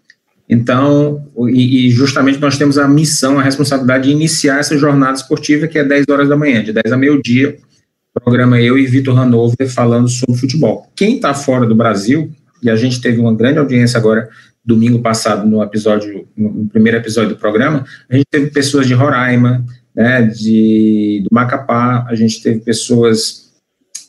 Então, 0.50 1.30
e, 1.50 1.88
e, 1.88 1.90
justamente 1.92 2.40
nós 2.40 2.58
temos 2.58 2.78
a 2.78 2.88
missão, 2.88 3.38
a 3.38 3.44
responsabilidade 3.44 4.06
de 4.06 4.12
iniciar 4.12 4.60
essa 4.60 4.78
jornada 4.78 5.14
esportiva 5.14 5.68
que 5.68 5.78
é 5.78 5.84
10 5.84 6.06
horas 6.10 6.30
da 6.30 6.38
manhã, 6.38 6.64
de 6.64 6.72
10 6.72 6.92
a 6.92 6.98
meio-dia, 6.98 7.58
programa 8.14 8.60
eu 8.60 8.78
e 8.78 8.86
Vitor 8.86 9.18
Hanover 9.18 9.70
falando 9.70 10.08
sobre 10.10 10.38
futebol. 10.38 10.92
Quem 10.96 11.16
está 11.16 11.34
fora 11.34 11.66
do 11.66 11.76
Brasil, 11.76 12.32
e 12.62 12.70
a 12.70 12.76
gente 12.76 13.02
teve 13.02 13.20
uma 13.20 13.34
grande 13.34 13.60
audiência 13.60 13.98
agora, 13.98 14.30
domingo 14.64 15.00
passado, 15.00 15.48
no 15.48 15.64
episódio, 15.64 16.28
no 16.38 16.68
primeiro 16.68 16.98
episódio 16.98 17.30
do 17.30 17.38
programa, 17.38 17.86
a 18.10 18.16
gente 18.16 18.28
teve 18.30 18.52
pessoas 18.52 18.86
de 18.86 18.94
Roraima, 18.94 19.66
né, 19.96 20.22
de, 20.24 21.24
do 21.24 21.34
Macapá, 21.34 22.06
a 22.08 22.16
gente 22.16 22.42
teve 22.42 22.60
pessoas 22.60 23.52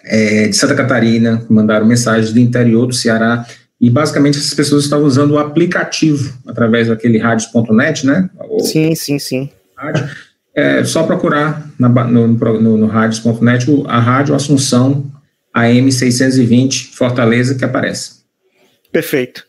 é, 0.04 0.49
de 0.49 0.56
Santa 0.56 0.75
Catarina, 0.75 1.44
mandaram 1.49 1.87
mensagens 1.87 2.32
do 2.32 2.38
interior 2.38 2.87
do 2.87 2.94
Ceará, 2.94 3.46
e 3.81 3.90
basicamente 3.90 4.38
essas 4.38 4.54
pessoas 4.54 4.84
estavam 4.84 5.06
usando 5.06 5.32
o 5.32 5.38
aplicativo 5.38 6.38
através 6.46 6.87
daquele 6.87 7.19
radios.net, 7.19 8.06
né? 8.06 8.31
O, 8.49 8.60
sim, 8.60 8.94
sim, 8.94 9.19
sim. 9.19 9.50
Rádio. 9.76 10.08
É 10.54 10.84
só 10.84 11.04
procurar 11.04 11.66
na, 11.78 11.88
no, 11.88 12.28
no, 12.28 12.76
no 12.76 12.87
radios.net 12.87 13.66
a 13.87 13.99
Rádio 13.99 14.34
Assunção 14.34 15.06
AM 15.52 15.90
620 15.90 16.94
Fortaleza 16.94 17.54
que 17.54 17.64
aparece. 17.64 18.22
Perfeito. 18.90 19.44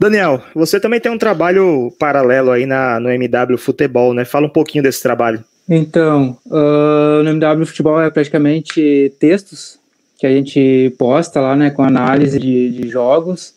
Daniel, 0.00 0.42
você 0.54 0.78
também 0.78 1.00
tem 1.00 1.10
um 1.10 1.18
trabalho 1.18 1.92
paralelo 1.98 2.50
aí 2.50 2.66
na, 2.66 3.00
no 3.00 3.10
MW 3.10 3.58
Futebol, 3.58 4.14
né? 4.14 4.24
Fala 4.24 4.46
um 4.46 4.50
pouquinho 4.50 4.82
desse 4.82 5.02
trabalho. 5.02 5.44
Então, 5.68 6.38
uh, 6.46 7.22
no 7.22 7.30
MW 7.30 7.66
Futebol 7.66 8.00
é 8.00 8.10
praticamente 8.10 9.12
textos 9.18 9.78
que 10.18 10.26
a 10.26 10.30
gente 10.30 10.94
posta 10.98 11.40
lá, 11.40 11.54
né, 11.54 11.70
com 11.70 11.82
análise 11.82 12.40
de, 12.40 12.70
de 12.70 12.88
jogos, 12.88 13.54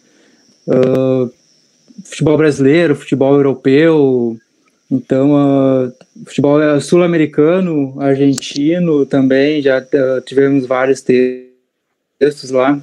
uh, 0.67 1.31
futebol 2.03 2.37
brasileiro, 2.37 2.95
futebol 2.95 3.33
europeu, 3.33 4.37
então, 4.91 5.31
uh, 5.31 5.93
futebol 6.25 6.59
sul-americano, 6.81 7.95
argentino 7.97 9.05
também, 9.05 9.61
já 9.61 9.79
uh, 9.79 10.21
tivemos 10.25 10.65
vários 10.65 11.01
textos 11.01 12.51
lá. 12.51 12.77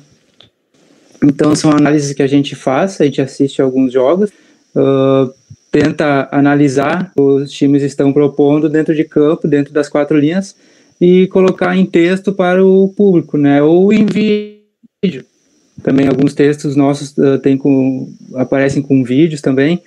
Então, 1.23 1.55
são 1.55 1.71
análises 1.71 2.15
que 2.15 2.23
a 2.23 2.27
gente 2.27 2.57
faz, 2.57 2.99
a 2.99 3.05
gente 3.05 3.21
assiste 3.21 3.61
alguns 3.61 3.93
jogos, 3.93 4.31
uh, 4.75 5.31
tenta 5.71 6.29
analisar 6.33 7.13
os 7.15 7.53
times 7.53 7.83
estão 7.83 8.11
propondo 8.11 8.71
dentro 8.71 8.95
de 8.95 9.05
campo, 9.05 9.47
dentro 9.47 9.75
das 9.75 9.91
quatro 9.91 10.17
linhas, 10.17 10.57
e 10.99 11.27
colocar 11.27 11.77
em 11.77 11.85
texto 11.85 12.33
para 12.33 12.65
o 12.65 12.89
público, 12.89 13.37
né? 13.37 13.63
Ou 13.63 13.93
em 13.93 14.07
vídeo. 14.07 15.27
Também 15.83 16.09
alguns 16.09 16.33
textos 16.33 16.75
nossos 16.75 17.17
uh, 17.19 17.39
tem 17.39 17.59
com, 17.59 18.11
aparecem 18.35 18.83
com 18.83 19.05
vídeos 19.05 19.43
também. 19.43 19.83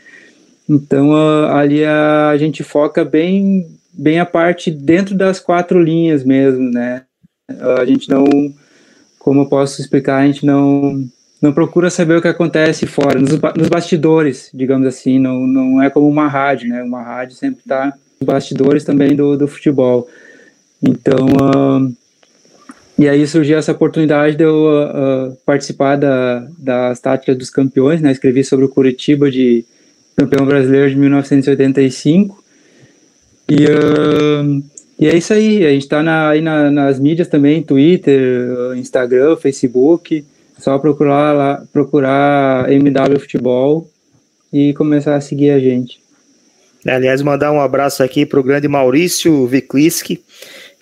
Então 0.70 1.14
ali 1.48 1.84
a, 1.84 2.30
a, 2.30 2.38
gente 2.38 2.64
foca 2.64 3.04
bem, 3.04 3.68
bem 3.92 4.20
a 4.20 4.26
parte 4.26 4.72
dentro 4.72 5.16
das 5.16 5.40
quatro 5.40 5.82
linhas 5.82 6.24
mesmo, 6.24 6.72
né? 6.72 7.04
A 7.78 7.86
gente 7.86 8.10
não, 8.10 8.26
como 9.20 9.42
eu 9.42 9.46
posso 9.48 9.82
explicar, 9.82 10.18
a 10.18 10.26
gente 10.26 10.46
não 10.46 11.04
não 11.42 11.52
procura 11.52 11.90
saber 11.90 12.16
o 12.16 12.22
que 12.22 12.28
acontece 12.28 12.86
fora, 12.86 13.20
nos, 13.20 13.32
nos, 13.32 13.68
bastidores, 13.68 14.52
digamos 14.54 14.88
assim, 14.88 15.18
não, 15.18 15.48
não 15.48 15.82
é 15.82 15.90
como 15.90 16.08
uma 16.08 16.28
rádio, 16.28 16.70
né? 16.70 16.84
Uma 16.84 17.02
rádio 17.02 17.36
sempre 17.36 17.62
está 17.62 17.92
nos 18.20 18.28
bastidores 18.28 18.84
também 18.84 19.16
do, 19.16 19.36
do 19.36 19.48
futebol. 19.48 20.08
Então, 20.84 21.26
uh, 21.26 21.94
e 22.98 23.10
aí 23.10 23.26
surgiu 23.26 23.58
essa 23.58 23.72
oportunidade 23.72 24.36
de 24.36 24.44
eu 24.44 24.68
uh, 24.68 25.36
participar 25.44 25.96
da, 25.96 26.48
das 26.60 27.00
táticas 27.00 27.36
dos 27.36 27.50
campeões, 27.50 28.02
né? 28.02 28.12
Escrevi 28.12 28.44
sobre 28.44 28.66
o 28.66 28.70
Curitiba 28.70 29.32
de 29.32 29.66
campeão 30.16 30.46
brasileiro 30.46 30.90
de 30.90 30.96
1985. 30.96 32.44
E, 33.50 33.66
uh, 33.66 34.64
E 35.00 35.08
é 35.08 35.18
isso 35.18 35.34
aí, 35.34 35.66
a 35.66 35.72
gente 35.72 35.82
está 35.82 36.04
na, 36.04 36.30
aí 36.30 36.42
na, 36.42 36.70
nas 36.70 37.00
mídias 37.00 37.28
também, 37.28 37.64
Twitter, 37.64 38.76
Instagram, 38.78 39.36
Facebook, 39.36 40.24
só 40.60 40.78
procurar 40.78 41.34
lá, 41.34 41.64
procurar 41.74 42.72
MW 42.72 43.20
Futebol 43.20 43.90
e 44.54 44.74
começar 44.76 45.16
a 45.16 45.22
seguir 45.22 45.50
a 45.50 45.60
gente. 45.60 46.00
Aliás, 46.86 47.22
mandar 47.24 47.52
um 47.52 47.60
abraço 47.60 48.04
aqui 48.04 48.28
para 48.28 48.40
o 48.40 48.44
grande 48.44 48.68
Maurício 48.68 49.48
Vikliski, 49.48 50.24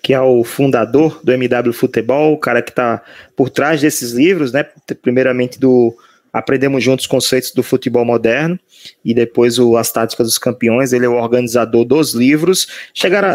que 0.02 0.12
é 0.12 0.20
o 0.20 0.44
fundador 0.44 1.20
do 1.24 1.32
MW 1.32 1.72
Futebol, 1.72 2.34
o 2.34 2.38
cara 2.38 2.60
que 2.60 2.70
está 2.70 3.02
por 3.34 3.48
trás 3.48 3.80
desses 3.80 4.12
livros, 4.12 4.52
né? 4.52 4.64
Primeiramente 5.02 5.58
do 5.58 5.94
Aprendemos 6.32 6.82
Juntos 6.82 7.06
Conceitos 7.06 7.52
do 7.52 7.62
Futebol 7.62 8.04
Moderno 8.04 8.58
e 9.04 9.12
depois 9.12 9.58
o 9.58 9.76
As 9.76 9.90
Táticas 9.90 10.26
dos 10.26 10.38
Campeões. 10.38 10.92
Ele 10.92 11.06
é 11.06 11.08
o 11.08 11.14
organizador 11.14 11.84
dos 11.84 12.14
livros. 12.14 12.66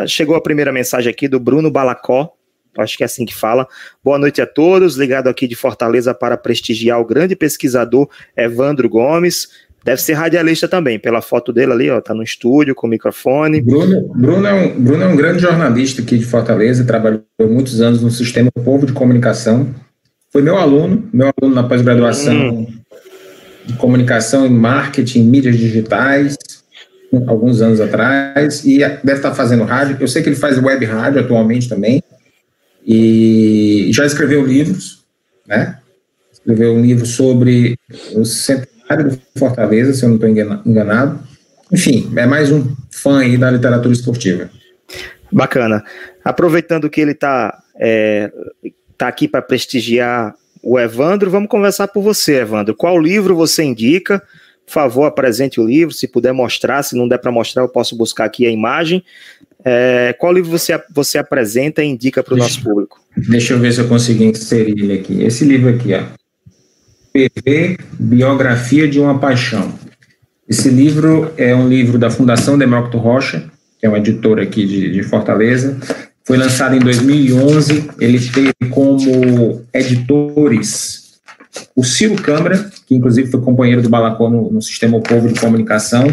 Chegou 0.07 0.35
a 0.35 0.41
primeira 0.41 0.71
mensagem 0.71 1.09
aqui 1.09 1.27
do 1.27 1.39
Bruno 1.39 1.69
Balacó, 1.69 2.33
acho 2.77 2.97
que 2.97 3.03
é 3.03 3.05
assim 3.05 3.25
que 3.25 3.35
fala. 3.35 3.67
Boa 4.03 4.17
noite 4.17 4.41
a 4.41 4.45
todos, 4.45 4.95
ligado 4.95 5.27
aqui 5.27 5.47
de 5.47 5.55
Fortaleza 5.55 6.13
para 6.13 6.37
prestigiar 6.37 6.99
o 6.99 7.05
grande 7.05 7.35
pesquisador 7.35 8.07
Evandro 8.35 8.89
Gomes. 8.89 9.49
Deve 9.83 10.01
ser 10.01 10.13
radialista 10.13 10.67
também, 10.67 10.97
pela 10.97 11.21
foto 11.21 11.53
dele 11.53 11.71
ali, 11.71 11.89
ó, 11.91 12.01
tá 12.01 12.11
no 12.11 12.23
estúdio 12.23 12.73
com 12.73 12.87
o 12.87 12.89
microfone. 12.89 13.61
Bruno, 13.61 14.11
Bruno, 14.15 14.47
é 14.47 14.53
um, 14.53 14.81
Bruno 14.81 15.03
é 15.03 15.07
um 15.07 15.15
grande 15.15 15.43
jornalista 15.43 16.01
aqui 16.01 16.17
de 16.17 16.25
Fortaleza, 16.25 16.83
trabalhou 16.83 17.21
muitos 17.41 17.81
anos 17.81 18.01
no 18.01 18.09
sistema 18.09 18.49
Povo 18.51 18.87
de 18.87 18.93
Comunicação. 18.93 19.69
Foi 20.31 20.41
meu 20.41 20.57
aluno, 20.57 21.07
meu 21.13 21.31
aluno 21.37 21.53
na 21.53 21.63
pós-graduação 21.63 22.49
hum. 22.49 22.74
De 23.65 23.73
comunicação 23.73 24.45
e 24.45 24.49
marketing, 24.49 25.23
mídias 25.23 25.57
digitais, 25.57 26.37
alguns 27.27 27.61
anos 27.61 27.79
atrás, 27.79 28.65
e 28.65 28.79
deve 28.79 29.13
estar 29.13 29.33
fazendo 29.33 29.63
rádio. 29.63 29.97
Eu 29.99 30.07
sei 30.07 30.21
que 30.21 30.29
ele 30.29 30.35
faz 30.35 30.57
web 30.57 30.85
rádio 30.85 31.21
atualmente 31.21 31.69
também, 31.69 32.03
e 32.85 33.89
já 33.91 34.05
escreveu 34.05 34.45
livros, 34.45 35.03
né? 35.47 35.79
Escreveu 36.31 36.73
um 36.73 36.81
livro 36.81 37.05
sobre 37.05 37.77
o 38.13 38.23
centro 38.23 38.67
do 39.09 39.19
Fortaleza, 39.37 39.93
se 39.93 40.03
eu 40.03 40.09
não 40.09 40.15
estou 40.15 40.29
enganado. 40.65 41.19
Enfim, 41.71 42.11
é 42.15 42.27
mais 42.27 42.51
um 42.51 42.75
fã 42.91 43.21
aí 43.21 43.37
da 43.37 43.49
literatura 43.49 43.93
esportiva. 43.93 44.49
Bacana. 45.31 45.83
Aproveitando 46.23 46.89
que 46.89 47.01
ele 47.01 47.11
está 47.11 47.57
é, 47.79 48.31
tá 48.95 49.07
aqui 49.07 49.27
para 49.27 49.41
prestigiar 49.41 50.35
o 50.65 50.79
Evandro, 50.79 51.29
vamos 51.29 51.47
conversar 51.47 51.87
por 51.89 52.01
você, 52.01 52.37
Evandro. 52.37 52.73
Qual 52.73 52.99
livro 52.99 53.35
você 53.35 53.63
indica? 53.63 54.19
Por 54.65 54.73
favor, 54.73 55.05
apresente 55.05 55.61
o 55.61 55.65
livro, 55.65 55.93
se 55.93 56.07
puder 56.07 56.33
mostrar, 56.33 56.81
se 56.81 56.95
não 56.97 57.07
der 57.07 57.19
para 57.19 57.31
mostrar, 57.31 57.61
eu 57.61 57.69
posso 57.69 57.95
buscar 57.95 58.25
aqui 58.25 58.47
a 58.47 58.49
imagem. 58.49 59.03
É, 59.63 60.15
qual 60.19 60.33
livro 60.33 60.49
você, 60.49 60.81
você 60.91 61.19
apresenta 61.19 61.83
e 61.83 61.87
indica 61.87 62.23
para 62.23 62.33
o 62.33 62.37
nosso 62.37 62.63
público? 62.63 62.99
Deixa 63.15 63.53
eu 63.53 63.59
ver 63.59 63.73
se 63.73 63.79
eu 63.79 63.87
consigo 63.87 64.23
inserir 64.23 64.71
ele 64.71 64.93
aqui. 64.93 65.23
Esse 65.23 65.45
livro 65.45 65.69
aqui, 65.69 65.93
ó. 65.93 66.01
PV 67.13 67.77
Biografia 67.99 68.87
de 68.87 68.99
uma 68.99 69.19
Paixão. 69.19 69.71
Esse 70.49 70.69
livro 70.69 71.31
é 71.37 71.55
um 71.55 71.69
livro 71.69 71.99
da 71.99 72.09
Fundação 72.09 72.57
Demócrito 72.57 72.97
Rocha, 72.97 73.51
que 73.79 73.85
é 73.85 73.89
uma 73.89 73.99
editora 73.99 74.41
aqui 74.41 74.65
de, 74.65 74.91
de 74.91 75.03
Fortaleza. 75.03 75.77
Foi 76.25 76.37
lançado 76.37 76.75
em 76.75 76.79
2011. 76.79 77.89
Ele 77.99 78.19
teve 78.19 78.53
como 78.71 79.61
editores 79.73 81.05
o 81.75 81.83
Ciro 81.83 82.15
Câmara, 82.15 82.69
que 82.85 82.95
inclusive 82.95 83.31
foi 83.31 83.41
companheiro 83.41 83.81
do 83.81 83.89
Balacó 83.89 84.29
no, 84.29 84.51
no 84.51 84.61
Sistema 84.61 84.99
Povo 84.99 85.31
de 85.31 85.39
Comunicação, 85.39 86.07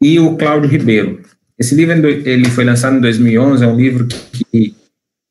e 0.00 0.20
o 0.20 0.36
Cláudio 0.36 0.68
Ribeiro. 0.70 1.22
Esse 1.58 1.74
livro 1.74 1.94
ele 2.06 2.48
foi 2.50 2.64
lançado 2.64 2.96
em 2.96 3.00
2011. 3.00 3.64
É 3.64 3.66
um 3.66 3.76
livro 3.76 4.06
que 4.06 4.74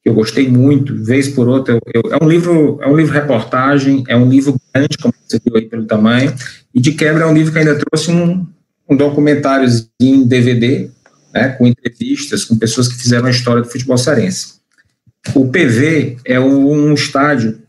que 0.04 0.10
eu 0.10 0.14
gostei 0.14 0.50
muito, 0.50 1.02
vez 1.02 1.30
por 1.30 1.48
outra. 1.48 1.76
Eu, 1.76 1.82
eu, 1.94 2.12
é 2.12 2.22
um 2.22 2.28
livro, 2.28 2.78
é 2.82 2.88
um 2.88 2.98
livro 2.98 3.14
reportagem, 3.14 4.04
é 4.10 4.18
um 4.18 4.30
livro 4.30 4.60
grande, 4.74 4.98
como 4.98 5.14
você 5.26 5.40
viu 5.44 5.56
aí 5.56 5.66
pelo 5.66 5.86
tamanho, 5.86 6.34
e 6.76 6.82
de 6.82 6.92
quebra 6.92 7.24
é 7.24 7.28
um 7.28 7.34
livro 7.34 7.54
que 7.54 7.60
ainda 7.60 7.80
trouxe 7.80 8.12
um, 8.12 8.46
um 8.90 8.98
documentáriozinho 8.98 9.88
em 10.02 10.28
DVD, 10.28 10.90
né, 11.34 11.50
com 11.50 11.66
entrevistas 11.66 12.46
com 12.46 12.58
pessoas 12.58 12.88
que 12.88 12.96
fizeram 12.96 13.26
a 13.26 13.32
história 13.32 13.62
do 13.62 13.70
futebol 13.70 13.98
cearense. 13.98 14.56
O 15.34 15.50
PV 15.50 16.18
é 16.26 16.40
um 16.40 16.94
estádio 16.94 17.60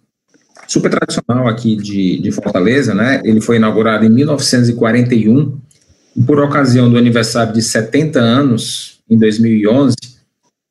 super 0.66 0.90
tradicional 0.90 1.46
aqui 1.46 1.76
de, 1.76 2.20
de 2.20 2.30
Fortaleza, 2.32 2.94
né? 2.94 3.20
Ele 3.24 3.40
foi 3.40 3.56
inaugurado 3.56 4.04
em 4.04 4.08
1941 4.08 5.56
e 6.16 6.22
por 6.22 6.40
ocasião 6.40 6.90
do 6.90 6.98
aniversário 6.98 7.52
de 7.52 7.62
70 7.62 8.18
anos, 8.18 9.00
em 9.08 9.18
2011, 9.18 9.94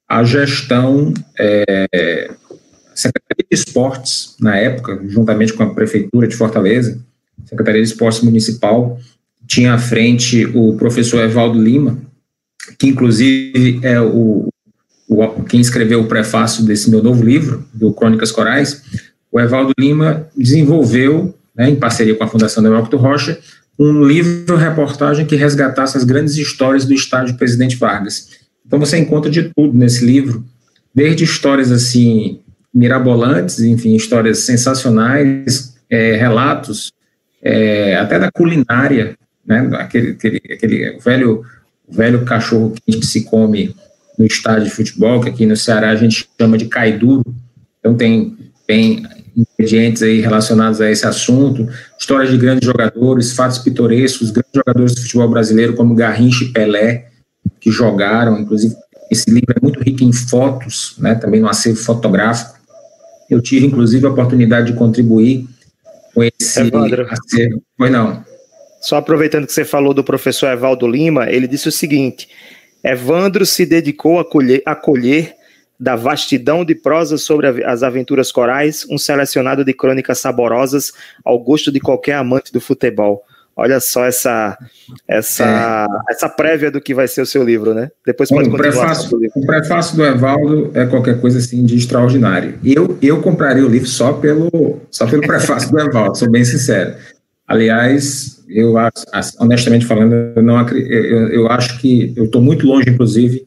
a 0.10 0.24
gestão 0.24 1.14
é, 1.40 2.30
Secretaria 2.94 3.46
de 3.50 3.58
Esportes, 3.58 4.36
na 4.40 4.56
época, 4.58 5.02
juntamente 5.08 5.54
com 5.54 5.64
a 5.64 5.74
Prefeitura 5.74 6.28
de 6.28 6.36
Fortaleza, 6.36 7.00
Secretaria 7.46 7.82
de 7.82 7.88
Esportes 7.88 8.22
Municipal, 8.22 9.00
tinha 9.48 9.74
à 9.74 9.78
frente 9.78 10.46
o 10.46 10.76
professor 10.78 11.24
Evaldo 11.24 11.62
Lima, 11.62 12.02
que 12.78 12.88
inclusive 12.88 13.80
é 13.84 14.00
o, 14.00 14.50
o 15.08 15.44
quem 15.44 15.60
escreveu 15.60 16.02
o 16.02 16.08
prefácio 16.08 16.64
desse 16.64 16.90
meu 16.90 17.04
novo 17.04 17.24
livro, 17.24 17.66
do 17.74 17.94
Crônicas 17.94 18.32
Corais. 18.32 18.84
O 19.32 19.40
Evaldo 19.40 19.74
Lima 19.78 20.28
desenvolveu, 20.36 21.36
né, 21.56 21.70
em 21.70 21.76
parceria 21.76 22.16
com 22.16 22.24
a 22.24 22.28
Fundação 22.28 22.64
Demócrito 22.64 22.98
Rocha, 22.98 23.40
um 23.80 24.04
livro-reportagem 24.04 25.26
que 25.26 25.36
resgatasse 25.36 25.98
as 25.98 26.04
grandes 26.04 26.38
histórias 26.38 26.86
do 26.86 26.94
estádio 26.94 27.36
Presidente 27.36 27.76
Vargas. 27.76 28.30
Então 28.66 28.80
você 28.80 28.98
encontra 28.98 29.30
de 29.30 29.52
tudo 29.56 29.78
nesse 29.78 30.06
livro, 30.06 30.46
desde 30.94 31.24
histórias 31.24 31.72
assim 31.72 32.40
mirabolantes, 32.74 33.60
enfim, 33.60 33.96
histórias 33.96 34.40
sensacionais, 34.40 35.76
é, 35.90 36.16
relatos, 36.16 36.92
é, 37.42 37.96
até 37.98 38.18
da 38.18 38.32
culinária, 38.32 39.16
né? 39.46 39.70
Aquele, 39.74 40.12
aquele, 40.12 40.42
aquele 40.52 40.98
velho, 41.00 41.44
velho 41.94 42.26
cachorro 42.26 42.74
que 42.86 43.06
se 43.06 43.24
come 43.24 43.76
no 44.18 44.26
estádio 44.26 44.66
de 44.66 44.72
futebol, 44.72 45.22
que 45.22 45.30
aqui 45.30 45.46
no 45.46 45.56
Ceará 45.56 45.90
a 45.90 45.96
gente 45.96 46.28
chama 46.40 46.58
de 46.58 46.66
caiduro. 46.66 47.24
Então 47.80 47.96
tem, 47.96 48.38
tem 48.68 49.04
ingredientes 49.36 50.04
aí 50.04 50.22
relacionados 50.22 50.80
a 50.80 50.90
esse 50.90 51.06
assunto, 51.06 51.68
histórias 52.00 52.32
de 52.32 52.38
grandes 52.38 52.66
jogadores, 52.66 53.34
fatos 53.34 53.58
pitorescos, 53.58 54.32
grandes 54.32 54.52
jogadores 54.54 54.96
do 54.96 55.02
futebol 55.02 55.30
brasileiro 55.30 55.76
como 55.76 55.96
Garrincha 55.96 56.44
e 56.44 56.50
Pelé, 56.50 57.08
que 57.60 57.72
jogaram, 57.72 58.40
inclusive 58.40 58.76
esse 59.12 59.30
livro 59.30 59.54
é 59.56 59.62
muito 59.62 59.80
rico 59.80 60.04
em 60.04 60.12
fotos, 60.12 60.96
né, 60.98 61.16
também 61.16 61.40
no 61.40 61.48
acervo 61.48 61.80
fotográfico. 61.80 62.60
Eu 63.30 63.42
tive, 63.42 63.68
inclusive, 63.68 64.06
a 64.06 64.10
oportunidade 64.10 64.72
de 64.72 64.78
contribuir 64.78 65.48
com 66.14 66.24
esse 66.24 66.60
Evandro. 66.60 67.08
acervo. 67.10 67.62
Foi 67.78 67.90
não. 67.90 68.24
Só 68.84 68.98
aproveitando 68.98 69.48
que 69.48 69.54
você 69.54 69.64
falou 69.64 69.94
do 69.94 70.04
professor 70.04 70.48
Evaldo 70.48 70.86
Lima, 70.86 71.30
ele 71.30 71.48
disse 71.48 71.70
o 71.70 71.72
seguinte: 71.72 72.28
Evandro 72.84 73.46
se 73.46 73.66
dedicou 73.66 74.20
a 74.20 74.26
colher, 74.26 74.62
a 74.66 74.76
colher 74.76 75.34
da 75.80 75.96
vastidão 75.96 76.66
de 76.66 76.76
prosa 76.76 77.18
sobre 77.18 77.64
as 77.64 77.82
aventuras 77.82 78.30
corais, 78.30 78.86
um 78.90 78.98
selecionado 78.98 79.64
de 79.64 79.74
crônicas 79.74 80.20
saborosas 80.20 80.92
ao 81.24 81.40
gosto 81.40 81.72
de 81.72 81.80
qualquer 81.80 82.16
amante 82.16 82.52
do 82.52 82.60
futebol. 82.60 83.24
Olha 83.56 83.80
só 83.80 84.04
essa 84.04 84.58
essa 85.08 85.88
é. 86.10 86.12
essa 86.12 86.28
prévia 86.28 86.70
do 86.70 86.82
que 86.82 86.94
vai 86.94 87.08
ser 87.08 87.22
o 87.22 87.26
seu 87.26 87.42
livro, 87.42 87.74
né? 87.74 87.90
Depois 88.06 88.28
pode 88.28 88.50
Bom, 88.50 88.56
o 88.56 88.58
prefácio, 88.58 89.18
o 89.34 89.46
prefácio 89.46 89.96
do 89.96 90.04
Evaldo 90.04 90.72
é 90.74 90.86
qualquer 90.88 91.22
coisa 91.22 91.38
assim 91.38 91.64
de 91.64 91.78
extraordinário. 91.78 92.60
Eu 92.66 92.98
eu 93.02 93.22
compraria 93.22 93.66
o 93.66 93.70
livro 93.70 93.88
só 93.88 94.12
pelo 94.12 94.82
só 94.92 95.08
pelo 95.08 95.22
prefácio 95.22 95.72
do 95.72 95.80
Evaldo, 95.80 96.18
sou 96.18 96.30
bem 96.30 96.44
sincero. 96.44 96.96
Aliás, 97.48 98.33
eu 98.48 98.76
honestamente 99.40 99.86
falando, 99.86 100.14
eu 100.36 100.44
não 100.44 100.68
eu, 100.70 101.28
eu 101.30 101.48
acho 101.48 101.80
que 101.80 102.14
eu 102.16 102.26
estou 102.26 102.42
muito 102.42 102.66
longe, 102.66 102.90
inclusive, 102.90 103.46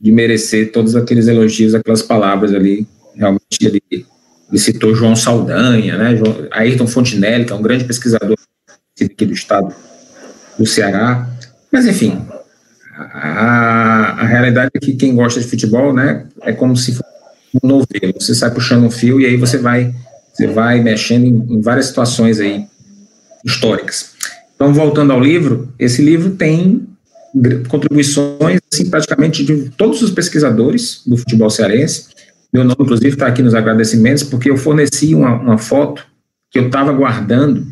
de 0.00 0.12
merecer 0.12 0.72
todos 0.72 0.94
aqueles 0.94 1.28
elogios, 1.28 1.74
aquelas 1.74 2.02
palavras 2.02 2.52
ali. 2.52 2.86
Realmente 3.14 3.58
ele, 3.60 3.82
ele 3.90 4.58
citou 4.58 4.94
João 4.94 5.16
Saldanha, 5.16 5.96
né? 5.96 6.16
João, 6.16 6.46
Ayrton 6.50 6.86
Fontinelli, 6.86 7.44
que 7.44 7.52
é 7.52 7.56
um 7.56 7.62
grande 7.62 7.84
pesquisador 7.84 8.36
aqui 9.02 9.26
do 9.26 9.32
estado 9.32 9.74
do 10.58 10.66
Ceará. 10.66 11.28
Mas, 11.72 11.86
enfim, 11.86 12.20
a, 12.96 14.20
a 14.20 14.26
realidade 14.26 14.70
é 14.74 14.78
que 14.78 14.94
quem 14.94 15.14
gosta 15.14 15.40
de 15.40 15.46
futebol, 15.46 15.92
né, 15.92 16.26
é 16.42 16.52
como 16.52 16.76
se 16.76 16.92
fosse 16.92 17.10
um 17.62 17.66
novelo. 17.66 18.14
Você 18.18 18.34
sai 18.34 18.50
puxando 18.52 18.84
um 18.84 18.90
fio 18.90 19.20
e 19.20 19.26
aí 19.26 19.36
você 19.36 19.58
vai, 19.58 19.92
você 20.32 20.46
vai 20.46 20.80
mexendo 20.80 21.24
em, 21.24 21.56
em 21.56 21.60
várias 21.60 21.86
situações 21.86 22.40
aí 22.40 22.66
históricas. 23.44 24.13
Então, 24.54 24.72
voltando 24.72 25.12
ao 25.12 25.20
livro, 25.20 25.72
esse 25.78 26.02
livro 26.02 26.30
tem 26.30 26.86
contribuições 27.68 28.60
assim, 28.72 28.88
praticamente 28.88 29.44
de 29.44 29.70
todos 29.70 30.02
os 30.02 30.10
pesquisadores 30.10 31.02
do 31.06 31.16
futebol 31.16 31.50
cearense. 31.50 32.08
Meu 32.52 32.62
nome, 32.62 32.76
inclusive, 32.80 33.14
está 33.14 33.26
aqui 33.26 33.42
nos 33.42 33.54
agradecimentos, 33.54 34.22
porque 34.22 34.48
eu 34.48 34.56
forneci 34.56 35.14
uma, 35.14 35.34
uma 35.34 35.58
foto 35.58 36.06
que 36.50 36.58
eu 36.58 36.66
estava 36.66 36.92
guardando 36.92 37.66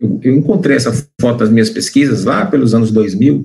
eu, 0.00 0.20
eu, 0.22 0.34
encontrei 0.36 0.76
essa 0.76 0.92
foto 1.20 1.38
das 1.40 1.50
minhas 1.50 1.70
pesquisas 1.70 2.24
lá 2.24 2.46
pelos 2.46 2.74
anos 2.74 2.90
2000, 2.92 3.44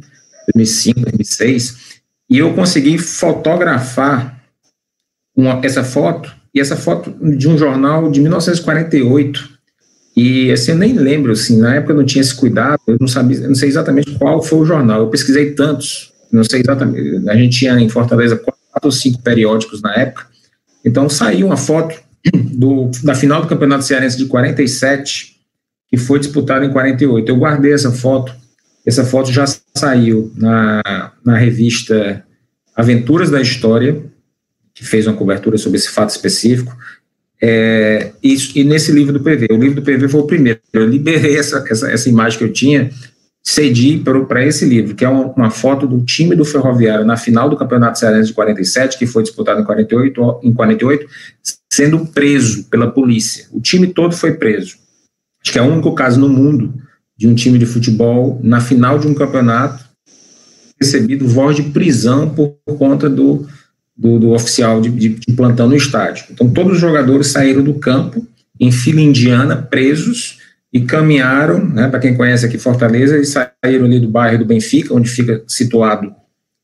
2005, 0.53 0.99
2006, 1.01 2.01
e 2.29 2.37
eu 2.37 2.53
consegui 2.53 2.97
fotografar 2.97 4.41
uma, 5.35 5.59
essa 5.63 5.83
foto, 5.83 6.33
e 6.53 6.61
essa 6.61 6.75
foto 6.75 7.11
de 7.35 7.49
um 7.49 7.57
jornal 7.57 8.11
de 8.11 8.21
1948, 8.21 9.52
e 10.15 10.51
assim, 10.51 10.71
eu 10.71 10.77
nem 10.77 10.93
lembro, 10.93 11.31
assim, 11.31 11.57
na 11.57 11.75
época 11.75 11.93
eu 11.93 11.97
não 11.97 12.05
tinha 12.05 12.21
esse 12.21 12.35
cuidado, 12.35 12.79
eu 12.87 12.97
não 12.99 13.07
sabia, 13.07 13.37
eu 13.37 13.47
não 13.47 13.55
sei 13.55 13.69
exatamente 13.69 14.11
qual 14.11 14.41
foi 14.43 14.59
o 14.59 14.65
jornal, 14.65 15.01
eu 15.01 15.07
pesquisei 15.07 15.51
tantos, 15.51 16.13
não 16.31 16.43
sei 16.43 16.61
exatamente, 16.61 17.27
a 17.27 17.35
gente 17.35 17.57
tinha 17.57 17.79
em 17.79 17.89
Fortaleza 17.89 18.35
quatro 18.35 18.85
ou 18.85 18.91
cinco 18.91 19.21
periódicos 19.21 19.81
na 19.81 19.95
época, 19.95 20.27
então 20.85 21.09
saiu 21.09 21.47
uma 21.47 21.57
foto 21.57 21.95
do, 22.53 22.91
da 23.03 23.15
final 23.15 23.41
do 23.41 23.47
Campeonato 23.47 23.83
Cearense 23.83 24.17
de 24.17 24.25
47, 24.25 25.33
que 25.89 25.97
foi 25.97 26.19
disputada 26.19 26.65
em 26.65 26.71
48. 26.71 27.29
Eu 27.29 27.37
guardei 27.37 27.73
essa 27.73 27.91
foto, 27.91 28.33
essa 28.85 29.03
foto 29.03 29.31
já 29.31 29.45
saiu 29.75 30.31
na, 30.35 31.11
na 31.23 31.37
revista 31.37 32.23
Aventuras 32.75 33.29
da 33.29 33.41
História, 33.41 34.03
que 34.73 34.83
fez 34.83 35.05
uma 35.05 35.15
cobertura 35.15 35.57
sobre 35.57 35.77
esse 35.77 35.89
fato 35.89 36.09
específico, 36.09 36.75
é, 37.45 38.13
e, 38.23 38.37
e, 38.55 38.63
nesse 38.63 38.89
livro 38.93 39.11
do 39.11 39.19
PV, 39.19 39.47
o 39.51 39.57
livro 39.57 39.75
do 39.75 39.81
PV 39.81 40.07
foi 40.07 40.21
o 40.21 40.25
primeiro, 40.25 40.61
eu 40.71 40.87
liberei 40.87 41.35
essa, 41.35 41.61
essa, 41.69 41.91
essa 41.91 42.07
imagem 42.07 42.39
que 42.39 42.45
eu 42.45 42.53
tinha, 42.53 42.89
cedi 43.45 44.01
para 44.01 44.45
esse 44.45 44.63
livro, 44.63 44.95
que 44.95 45.03
é 45.03 45.09
uma, 45.09 45.25
uma, 45.25 45.49
foto 45.49 45.85
do 45.85 46.05
time 46.05 46.37
do 46.37 46.45
Ferroviário 46.45 47.03
na 47.03 47.17
final 47.17 47.49
do 47.49 47.57
Campeonato 47.57 47.99
Cearense 47.99 48.29
de 48.29 48.33
47, 48.33 48.97
que 48.97 49.05
foi 49.05 49.23
disputado 49.23 49.59
em 49.59 49.65
48, 49.65 50.39
em 50.41 50.53
48, 50.53 51.05
sendo 51.69 52.05
preso 52.05 52.63
pela 52.69 52.89
polícia. 52.89 53.45
O 53.51 53.59
time 53.59 53.87
todo 53.87 54.15
foi 54.15 54.35
preso. 54.35 54.77
Acho 55.43 55.51
que 55.51 55.59
é 55.59 55.61
o 55.61 55.65
único 55.65 55.93
caso 55.93 56.21
no 56.21 56.29
mundo 56.29 56.73
de 57.17 57.27
um 57.27 57.35
time 57.35 57.59
de 57.59 57.65
futebol, 57.65 58.39
na 58.41 58.61
final 58.61 58.97
de 58.97 59.05
um 59.05 59.13
campeonato, 59.13 59.83
recebido 60.79 61.27
voz 61.27 61.57
de 61.57 61.63
prisão 61.63 62.29
por, 62.29 62.55
por 62.65 62.77
conta 62.77 63.09
do, 63.09 63.45
do, 63.95 64.19
do 64.19 64.31
oficial 64.31 64.81
de, 64.81 64.89
de, 64.89 65.09
de, 65.09 65.33
plantão 65.33 65.67
no 65.67 65.75
estádio. 65.75 66.25
Então, 66.31 66.49
todos 66.49 66.73
os 66.73 66.79
jogadores 66.79 67.27
saíram 67.27 67.63
do 67.63 67.75
campo 67.75 68.25
em 68.59 68.71
fila 68.71 69.01
indiana, 69.01 69.55
presos, 69.55 70.39
e 70.71 70.81
caminharam, 70.81 71.63
né, 71.63 71.87
para 71.87 71.99
quem 71.99 72.15
conhece 72.15 72.45
aqui 72.45 72.57
Fortaleza, 72.57 73.15
eles 73.15 73.29
saíram 73.29 73.85
ali 73.85 73.99
do 73.99 74.09
bairro 74.09 74.39
do 74.39 74.45
Benfica, 74.45 74.93
onde 74.93 75.07
fica 75.07 75.43
situado 75.47 76.13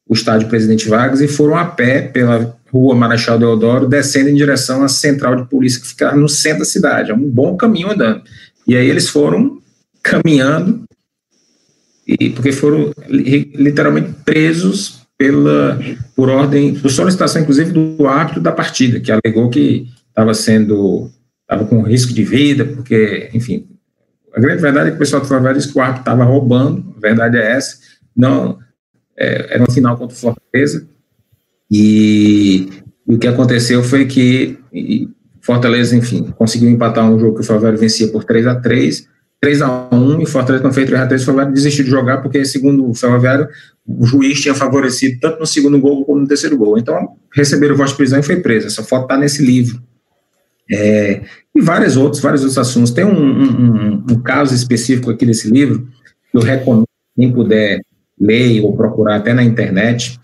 o 0.08 0.14
estádio 0.16 0.48
Presidente 0.48 0.90
Vargas, 0.90 1.22
e 1.22 1.28
foram 1.28 1.56
a 1.56 1.66
pé 1.66 2.02
pela 2.02 2.58
rua 2.74 2.96
Marechal 2.96 3.38
Deodoro, 3.38 3.88
descendo 3.88 4.30
em 4.30 4.36
direção 4.36 4.84
à 4.84 4.88
central 4.88 5.36
de 5.36 5.48
polícia 5.48 5.80
que 5.80 5.88
fica 5.88 6.16
no 6.16 6.28
centro 6.28 6.60
da 6.60 6.66
cidade. 6.66 7.12
É 7.12 7.14
um 7.14 7.30
bom 7.30 7.56
caminho 7.56 7.92
andando. 7.92 8.24
E 8.66 8.76
aí 8.76 8.90
eles 8.90 9.08
foram 9.08 9.60
caminhando, 10.02 10.84
e 12.08 12.32
porque 12.32 12.52
foram 12.52 12.92
literalmente 13.08 14.10
presos 14.26 14.99
pela, 15.20 15.78
por 16.16 16.30
ordem, 16.30 16.74
por 16.76 16.90
solicitação, 16.90 17.42
inclusive, 17.42 17.74
do 17.74 18.08
árbitro 18.08 18.42
da 18.42 18.54
partida, 18.54 19.02
que 19.02 19.12
alegou 19.12 19.50
que 19.50 19.86
estava 20.08 20.34
sendo, 20.34 21.12
estava 21.42 21.66
com 21.66 21.82
risco 21.82 22.14
de 22.14 22.24
vida, 22.24 22.64
porque, 22.64 23.30
enfim, 23.34 23.68
a 24.34 24.40
grande 24.40 24.62
verdade 24.62 24.88
é 24.88 24.92
que 24.92 24.96
o 24.96 25.00
pessoal 25.00 25.22
do 25.22 25.28
Flamengo 25.28 25.56
disse 25.56 25.74
que 25.74 25.78
o 25.78 25.82
árbitro 25.82 26.04
estava 26.04 26.24
roubando, 26.24 26.96
a 26.96 27.00
verdade 27.02 27.38
é 27.38 27.52
essa, 27.52 27.80
não, 28.16 28.60
é, 29.18 29.56
era 29.56 29.64
um 29.64 29.74
final 29.74 29.98
contra 29.98 30.16
o 30.16 30.20
Fortaleza, 30.20 30.88
e, 31.70 32.70
e, 33.06 33.14
o 33.14 33.20
que 33.20 33.28
aconteceu 33.28 33.84
foi 33.84 34.06
que 34.06 34.58
Fortaleza, 35.42 35.98
enfim, 35.98 36.34
conseguiu 36.38 36.70
empatar 36.70 37.12
um 37.12 37.20
jogo 37.20 37.36
que 37.36 37.42
o 37.42 37.46
Flamengo 37.46 37.78
vencia 37.78 38.08
por 38.08 38.24
3 38.24 38.48
a 38.48 38.56
3 38.56 39.06
3 39.42 39.62
a 39.62 39.88
1 39.92 40.22
e 40.22 40.26
Fortaleza 40.26 40.64
não 40.64 40.74
fez 40.74 40.88
3 40.88 41.02
a 41.02 41.08
3 41.08 41.22
o 41.22 41.26
Ferroviário 41.26 41.54
desistiu 41.54 41.86
de 41.86 41.90
jogar 41.90 42.18
porque, 42.22 42.44
segundo 42.44 42.90
o 42.90 42.94
Ferroviário, 42.94 43.48
o 43.88 44.06
juiz 44.06 44.42
tinha 44.42 44.54
favorecido 44.54 45.18
tanto 45.22 45.40
no 45.40 45.46
segundo 45.46 45.80
gol 45.80 46.06
como 46.06 46.20
no 46.20 46.28
terceiro 46.28 46.58
gol. 46.58 46.78
Então, 46.78 47.16
receberam 47.34 47.76
voz 47.76 47.92
de 47.92 47.98
prisão 47.98 48.20
e 48.20 48.24
foi 48.24 48.42
preso. 48.42 48.68
Essa 48.68 48.84
foto 48.84 49.04
está 49.04 49.18
nesse 49.18 49.44
livro. 49.44 49.82
É, 50.72 51.22
e 51.56 51.62
vários 51.62 51.98
outros, 51.98 52.22
vários 52.22 52.42
outros 52.42 52.58
assuntos. 52.58 52.92
Tem 52.92 53.06
um, 53.06 53.12
um, 53.12 54.06
um, 54.12 54.22
caso 54.22 54.54
específico 54.54 55.10
aqui 55.10 55.26
nesse 55.26 55.50
livro 55.50 55.88
que 56.32 56.38
eu 56.38 56.42
recomendo, 56.42 56.86
quem 57.16 57.32
puder 57.32 57.82
ler 58.20 58.62
ou 58.62 58.76
procurar 58.76 59.16
até 59.16 59.34
na 59.34 59.44
internet, 59.44 60.20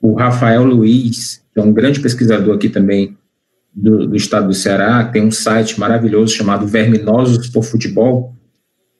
o 0.00 0.14
Rafael 0.14 0.64
Luiz, 0.64 1.42
que 1.52 1.60
é 1.60 1.62
um 1.62 1.72
grande 1.72 2.00
pesquisador 2.00 2.54
aqui 2.54 2.68
também 2.68 3.16
do, 3.74 4.06
do 4.06 4.16
estado 4.16 4.46
do 4.46 4.54
Ceará, 4.54 5.04
tem 5.04 5.22
um 5.22 5.30
site 5.30 5.78
maravilhoso 5.78 6.34
chamado 6.34 6.66
Verminosos 6.66 7.48
por 7.48 7.64
Futebol, 7.64 8.34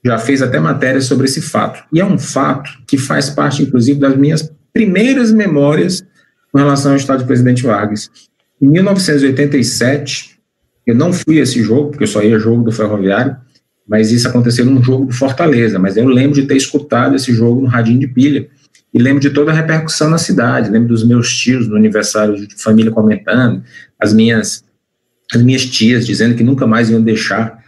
já 0.04 0.18
fez 0.18 0.42
até 0.42 0.60
matéria 0.60 1.00
sobre 1.00 1.24
esse 1.24 1.40
fato. 1.40 1.82
E 1.92 2.00
é 2.00 2.04
um 2.04 2.18
fato 2.18 2.70
que 2.86 2.98
faz 2.98 3.30
parte, 3.30 3.62
inclusive, 3.62 3.98
das 3.98 4.16
minhas 4.16 4.52
primeiras 4.72 5.32
memórias 5.32 6.04
com 6.52 6.58
relação 6.58 6.92
ao 6.92 6.96
estado 6.96 7.20
do 7.20 7.26
presidente 7.26 7.62
Vargas. 7.62 8.10
Em 8.60 8.68
1987, 8.68 10.38
eu 10.86 10.94
não 10.94 11.12
fui 11.12 11.40
a 11.40 11.42
esse 11.42 11.62
jogo, 11.62 11.90
porque 11.90 12.04
eu 12.04 12.08
só 12.08 12.22
ia 12.22 12.38
jogo 12.38 12.62
do 12.62 12.70
Ferroviário, 12.70 13.36
mas 13.88 14.12
isso 14.12 14.28
aconteceu 14.28 14.64
num 14.66 14.82
jogo 14.82 15.06
do 15.06 15.12
Fortaleza. 15.12 15.78
Mas 15.78 15.96
eu 15.96 16.06
lembro 16.06 16.34
de 16.34 16.46
ter 16.46 16.56
escutado 16.56 17.16
esse 17.16 17.32
jogo 17.32 17.62
no 17.62 17.66
Radinho 17.66 18.00
de 18.00 18.08
Pilha. 18.08 18.46
E 18.92 18.98
lembro 18.98 19.20
de 19.20 19.30
toda 19.30 19.50
a 19.50 19.54
repercussão 19.54 20.08
na 20.08 20.18
cidade. 20.18 20.70
Lembro 20.70 20.88
dos 20.88 21.04
meus 21.04 21.34
tios 21.34 21.66
no 21.66 21.76
aniversário 21.76 22.46
de 22.46 22.54
família 22.62 22.92
comentando, 22.92 23.62
as 23.98 24.12
minhas, 24.12 24.64
as 25.34 25.42
minhas 25.42 25.66
tias 25.66 26.06
dizendo 26.06 26.34
que 26.34 26.44
nunca 26.44 26.66
mais 26.66 26.90
iam 26.90 27.02
deixar 27.02 27.63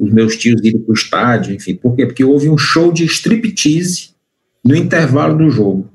os, 0.00 0.12
meus 0.12 0.36
tios 0.36 0.60
irem 0.62 0.80
para 0.80 0.92
o 0.92 0.94
estádio, 0.94 1.54
enfim. 1.54 1.74
Por 1.74 1.96
quê? 1.96 2.06
Porque 2.06 2.24
houve 2.24 2.48
um 2.48 2.56
show 2.56 2.92
de 2.92 3.04
striptease 3.04 4.10
no 4.64 4.74
intervalo 4.74 5.36
do 5.36 5.50
jogo. 5.50 5.90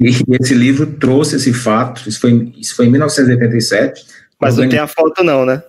E 0.00 0.08
esse 0.40 0.54
livro 0.54 0.86
trouxe 0.86 1.36
esse 1.36 1.52
fato, 1.52 2.08
isso 2.08 2.20
foi, 2.20 2.52
isso 2.56 2.74
foi 2.74 2.86
em 2.86 2.90
1987. 2.90 4.04
Mas 4.40 4.56
não 4.56 4.68
tem 4.68 4.78
a 4.78 4.86
foto 4.86 5.22
não, 5.22 5.44
né? 5.44 5.62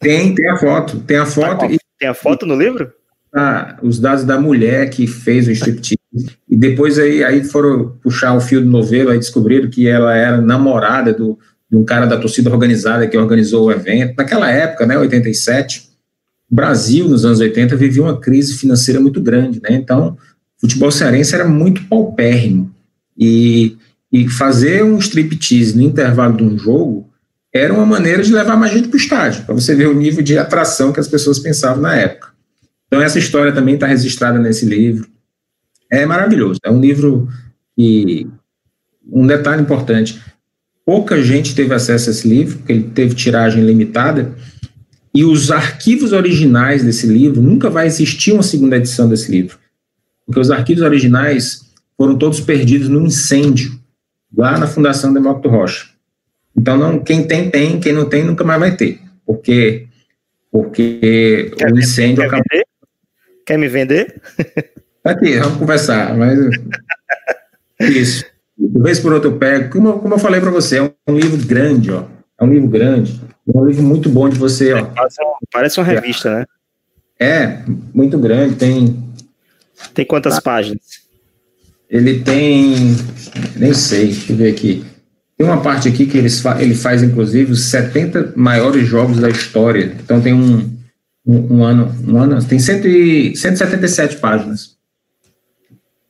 Tem, 0.00 0.34
tem 0.34 0.50
a 0.50 0.56
foto, 0.56 1.00
tem 1.00 1.18
a 1.18 1.26
foto. 1.26 1.66
E, 1.66 1.78
tem 1.98 2.08
a 2.08 2.14
foto 2.14 2.46
no 2.46 2.56
livro? 2.56 2.92
Ah, 3.34 3.78
os 3.82 3.98
dados 3.98 4.24
da 4.24 4.38
mulher 4.40 4.90
que 4.90 5.06
fez 5.06 5.46
o 5.46 5.52
striptease. 5.52 5.98
e 6.48 6.56
depois 6.56 6.98
aí, 6.98 7.22
aí 7.22 7.44
foram 7.44 7.96
puxar 8.02 8.34
o 8.34 8.40
fio 8.40 8.60
do 8.60 8.68
novelo, 8.68 9.10
aí 9.10 9.18
descobriram 9.18 9.70
que 9.70 9.86
ela 9.88 10.14
era 10.14 10.40
namorada 10.40 11.12
do, 11.12 11.38
de 11.70 11.76
um 11.78 11.84
cara 11.84 12.04
da 12.04 12.18
torcida 12.18 12.50
organizada 12.50 13.06
que 13.06 13.16
organizou 13.16 13.66
o 13.66 13.72
evento. 13.72 14.14
Naquela 14.18 14.50
época, 14.50 14.84
né, 14.84 14.98
87, 14.98 15.91
o 16.52 16.54
Brasil, 16.54 17.08
nos 17.08 17.24
anos 17.24 17.40
80, 17.40 17.74
vivia 17.76 18.02
uma 18.02 18.20
crise 18.20 18.58
financeira 18.58 19.00
muito 19.00 19.22
grande, 19.22 19.58
né? 19.62 19.72
Então, 19.72 20.18
o 20.58 20.60
futebol 20.60 20.90
cearense 20.90 21.34
era 21.34 21.48
muito 21.48 21.82
paupérrimo. 21.86 22.70
E, 23.16 23.78
e 24.12 24.28
fazer 24.28 24.84
um 24.84 24.98
striptease 24.98 25.74
no 25.74 25.82
intervalo 25.82 26.36
de 26.36 26.44
um 26.44 26.58
jogo 26.58 27.08
era 27.54 27.72
uma 27.72 27.86
maneira 27.86 28.22
de 28.22 28.32
levar 28.32 28.56
mais 28.56 28.72
gente 28.72 28.88
para 28.88 28.96
o 28.96 29.00
estádio, 29.00 29.44
para 29.44 29.54
você 29.54 29.74
ver 29.74 29.88
o 29.88 29.94
nível 29.94 30.22
de 30.22 30.36
atração 30.36 30.92
que 30.92 31.00
as 31.00 31.08
pessoas 31.08 31.38
pensavam 31.38 31.82
na 31.82 31.96
época. 31.96 32.28
Então, 32.86 33.00
essa 33.00 33.18
história 33.18 33.52
também 33.52 33.74
está 33.74 33.86
registrada 33.86 34.38
nesse 34.38 34.66
livro. 34.66 35.08
É 35.90 36.04
maravilhoso. 36.04 36.60
É 36.62 36.70
um 36.70 36.80
livro 36.80 37.28
que. 37.74 38.28
Um 39.10 39.26
detalhe 39.26 39.62
importante: 39.62 40.20
pouca 40.84 41.22
gente 41.22 41.54
teve 41.54 41.72
acesso 41.72 42.10
a 42.10 42.12
esse 42.12 42.28
livro, 42.28 42.58
porque 42.58 42.72
ele 42.72 42.90
teve 42.94 43.14
tiragem 43.14 43.64
limitada, 43.64 44.34
e 45.14 45.24
os 45.24 45.50
arquivos 45.50 46.12
originais 46.12 46.82
desse 46.82 47.06
livro, 47.06 47.42
nunca 47.42 47.68
vai 47.68 47.86
existir 47.86 48.32
uma 48.32 48.42
segunda 48.42 48.76
edição 48.76 49.08
desse 49.08 49.30
livro, 49.30 49.58
porque 50.24 50.40
os 50.40 50.50
arquivos 50.50 50.82
originais 50.82 51.70
foram 51.96 52.16
todos 52.16 52.40
perdidos 52.40 52.88
num 52.88 53.06
incêndio, 53.06 53.78
lá 54.34 54.58
na 54.58 54.66
Fundação 54.66 55.12
Demócrito 55.12 55.48
Rocha. 55.48 55.88
Então, 56.56 56.76
não, 56.76 56.98
quem 56.98 57.26
tem, 57.26 57.50
tem, 57.50 57.78
quem 57.78 57.92
não 57.92 58.08
tem, 58.08 58.24
nunca 58.24 58.44
mais 58.44 58.60
vai 58.60 58.76
ter, 58.76 59.00
porque, 59.26 59.86
porque 60.50 61.50
quer 61.56 61.72
o 61.72 61.78
incêndio 61.78 62.22
quer 62.22 62.26
acabou. 62.26 62.44
Vender? 62.50 62.66
Quer 63.44 63.58
me 63.58 63.68
vender? 63.68 64.20
Aqui, 65.04 65.38
vamos 65.38 65.58
conversar, 65.58 66.16
mas. 66.16 66.38
Isso. 67.80 68.24
De 68.56 68.80
vez 68.80 69.00
por 69.00 69.12
outro 69.12 69.30
eu 69.30 69.38
pego. 69.38 69.70
Como, 69.70 69.98
como 69.98 70.14
eu 70.14 70.18
falei 70.18 70.40
para 70.40 70.50
você, 70.50 70.78
é 70.78 70.92
um 71.08 71.16
livro 71.16 71.44
grande, 71.46 71.90
ó. 71.90 72.04
É 72.40 72.44
um 72.44 72.52
livro 72.52 72.68
grande. 72.68 73.20
É 73.48 73.58
um 73.58 73.64
livro 73.64 73.82
muito 73.82 74.08
bom 74.08 74.28
de 74.28 74.38
você, 74.38 74.72
ó. 74.72 74.86
Parece 75.50 75.80
uma 75.80 75.86
revista, 75.86 76.38
né? 76.38 76.46
É, 77.18 77.62
muito 77.94 78.18
grande. 78.18 78.56
Tem. 78.56 79.02
Tem 79.94 80.04
quantas 80.04 80.38
ah, 80.38 80.42
páginas? 80.42 81.02
Ele 81.88 82.20
tem. 82.20 82.96
Nem 83.56 83.74
sei, 83.74 84.06
deixa 84.06 84.32
eu 84.32 84.36
ver 84.36 84.52
aqui. 84.52 84.84
Tem 85.36 85.46
uma 85.46 85.60
parte 85.60 85.88
aqui 85.88 86.06
que 86.06 86.18
ele, 86.18 86.28
ele 86.60 86.74
faz, 86.74 87.02
inclusive, 87.02 87.52
os 87.52 87.64
70 87.64 88.34
maiores 88.36 88.86
jogos 88.86 89.18
da 89.18 89.28
história. 89.28 89.96
Então 90.02 90.20
tem 90.20 90.32
um, 90.32 90.70
um, 91.26 91.56
um 91.56 91.64
ano, 91.64 91.92
um 92.06 92.18
ano, 92.18 92.44
tem 92.44 92.58
100 92.58 93.34
177 93.34 94.16
páginas. 94.18 94.76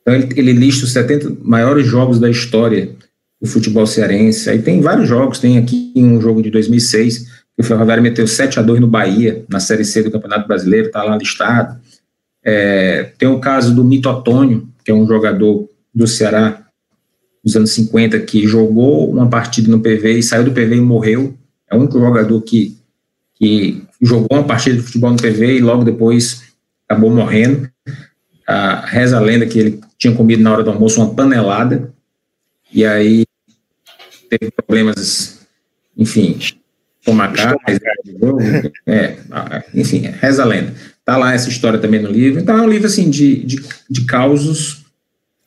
Então 0.02 0.14
ele, 0.14 0.28
ele 0.36 0.52
lista 0.52 0.84
os 0.84 0.92
70 0.92 1.38
maiores 1.42 1.86
jogos 1.86 2.18
da 2.18 2.28
história 2.28 2.94
do 3.42 3.48
futebol 3.48 3.84
cearense. 3.84 4.48
Aí 4.48 4.62
tem 4.62 4.80
vários 4.80 5.08
jogos, 5.08 5.40
tem 5.40 5.58
aqui 5.58 5.92
um 5.96 6.20
jogo 6.20 6.40
de 6.40 6.48
2006, 6.48 7.18
que 7.18 7.60
o 7.60 7.64
Ferroviário 7.64 8.02
meteu 8.02 8.24
7 8.24 8.60
a 8.60 8.62
2 8.62 8.80
no 8.80 8.86
Bahia, 8.86 9.44
na 9.48 9.58
Série 9.58 9.84
C 9.84 10.00
do 10.04 10.12
Campeonato 10.12 10.46
Brasileiro, 10.46 10.86
está 10.86 11.02
lá 11.02 11.16
listado. 11.16 11.76
É, 12.44 13.10
tem 13.18 13.28
o 13.28 13.40
caso 13.40 13.74
do 13.74 13.82
Mito 13.82 14.08
Antônio, 14.08 14.68
que 14.84 14.92
é 14.92 14.94
um 14.94 15.06
jogador 15.06 15.68
do 15.92 16.06
Ceará 16.06 16.64
dos 17.44 17.56
anos 17.56 17.72
50, 17.72 18.20
que 18.20 18.46
jogou 18.46 19.10
uma 19.10 19.28
partida 19.28 19.68
no 19.68 19.80
PV 19.80 20.18
e 20.18 20.22
saiu 20.22 20.44
do 20.44 20.52
PV 20.52 20.76
e 20.76 20.80
morreu. 20.80 21.34
É 21.68 21.74
o 21.74 21.80
único 21.80 21.98
jogador 21.98 22.40
que, 22.42 22.78
que 23.34 23.82
jogou 24.00 24.38
uma 24.38 24.44
partida 24.44 24.76
de 24.76 24.82
futebol 24.82 25.10
no 25.10 25.16
PV 25.16 25.56
e 25.56 25.60
logo 25.60 25.82
depois 25.82 26.44
acabou 26.88 27.10
morrendo. 27.10 27.68
Ah, 28.46 28.84
reza 28.86 29.16
a 29.16 29.20
lenda 29.20 29.46
que 29.46 29.58
ele 29.58 29.80
tinha 29.98 30.14
comido 30.14 30.42
na 30.42 30.52
hora 30.52 30.62
do 30.62 30.70
almoço 30.70 31.00
uma 31.00 31.14
panelada 31.14 31.92
e 32.72 32.84
aí 32.84 33.24
teve 34.38 34.50
problemas, 34.50 35.40
enfim, 35.96 36.38
estomacais, 36.38 37.80
é, 38.86 39.16
enfim, 39.74 40.00
reza 40.20 40.42
a 40.42 40.46
lenda. 40.46 40.74
Tá 41.04 41.16
lá 41.16 41.34
essa 41.34 41.48
história 41.48 41.78
também 41.78 42.00
no 42.00 42.10
livro. 42.10 42.40
Então 42.40 42.56
é 42.56 42.62
um 42.62 42.68
livro 42.68 42.86
assim 42.86 43.10
de, 43.10 43.44
de, 43.44 43.62
de 43.90 44.04
causos, 44.04 44.84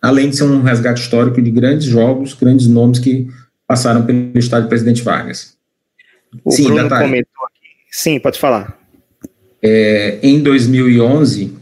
além 0.02 0.30
de 0.30 0.38
ser 0.38 0.44
um 0.44 0.62
resgate 0.62 1.02
histórico 1.02 1.42
de 1.42 1.50
grandes 1.50 1.86
jogos, 1.86 2.34
grandes 2.34 2.68
nomes 2.68 3.00
que 3.00 3.28
passaram 3.66 4.06
pelo 4.06 4.38
estádio 4.38 4.70
Presidente 4.70 5.02
Vargas. 5.02 5.56
O 6.44 6.52
Sim, 6.52 6.66
Bruno 6.66 6.84
detalhe. 6.84 7.06
comentou 7.06 7.46
aqui. 7.46 7.68
Sim, 7.90 8.20
pode 8.20 8.38
falar. 8.38 8.78
É, 9.64 10.20
em 10.22 10.44
2011, 10.44 11.56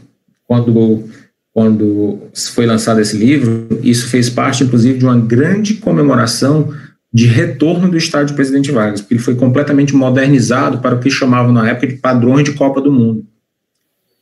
quando 0.46 1.08
quando 1.54 2.18
foi 2.52 2.66
lançado 2.66 3.00
esse 3.00 3.16
livro, 3.16 3.68
isso 3.80 4.08
fez 4.08 4.28
parte, 4.28 4.64
inclusive, 4.64 4.98
de 4.98 5.04
uma 5.04 5.16
grande 5.16 5.74
comemoração 5.74 6.74
de 7.14 7.26
retorno 7.26 7.88
do 7.88 7.96
estádio 7.96 8.34
Presidente 8.34 8.72
Vargas, 8.72 9.00
porque 9.00 9.14
ele 9.14 9.22
foi 9.22 9.36
completamente 9.36 9.94
modernizado 9.94 10.80
para 10.80 10.96
o 10.96 10.98
que 10.98 11.08
chamavam 11.08 11.52
na 11.52 11.70
época 11.70 11.86
de 11.86 11.94
padrões 11.94 12.44
de 12.44 12.54
Copa 12.54 12.80
do 12.80 12.90
Mundo, 12.90 13.24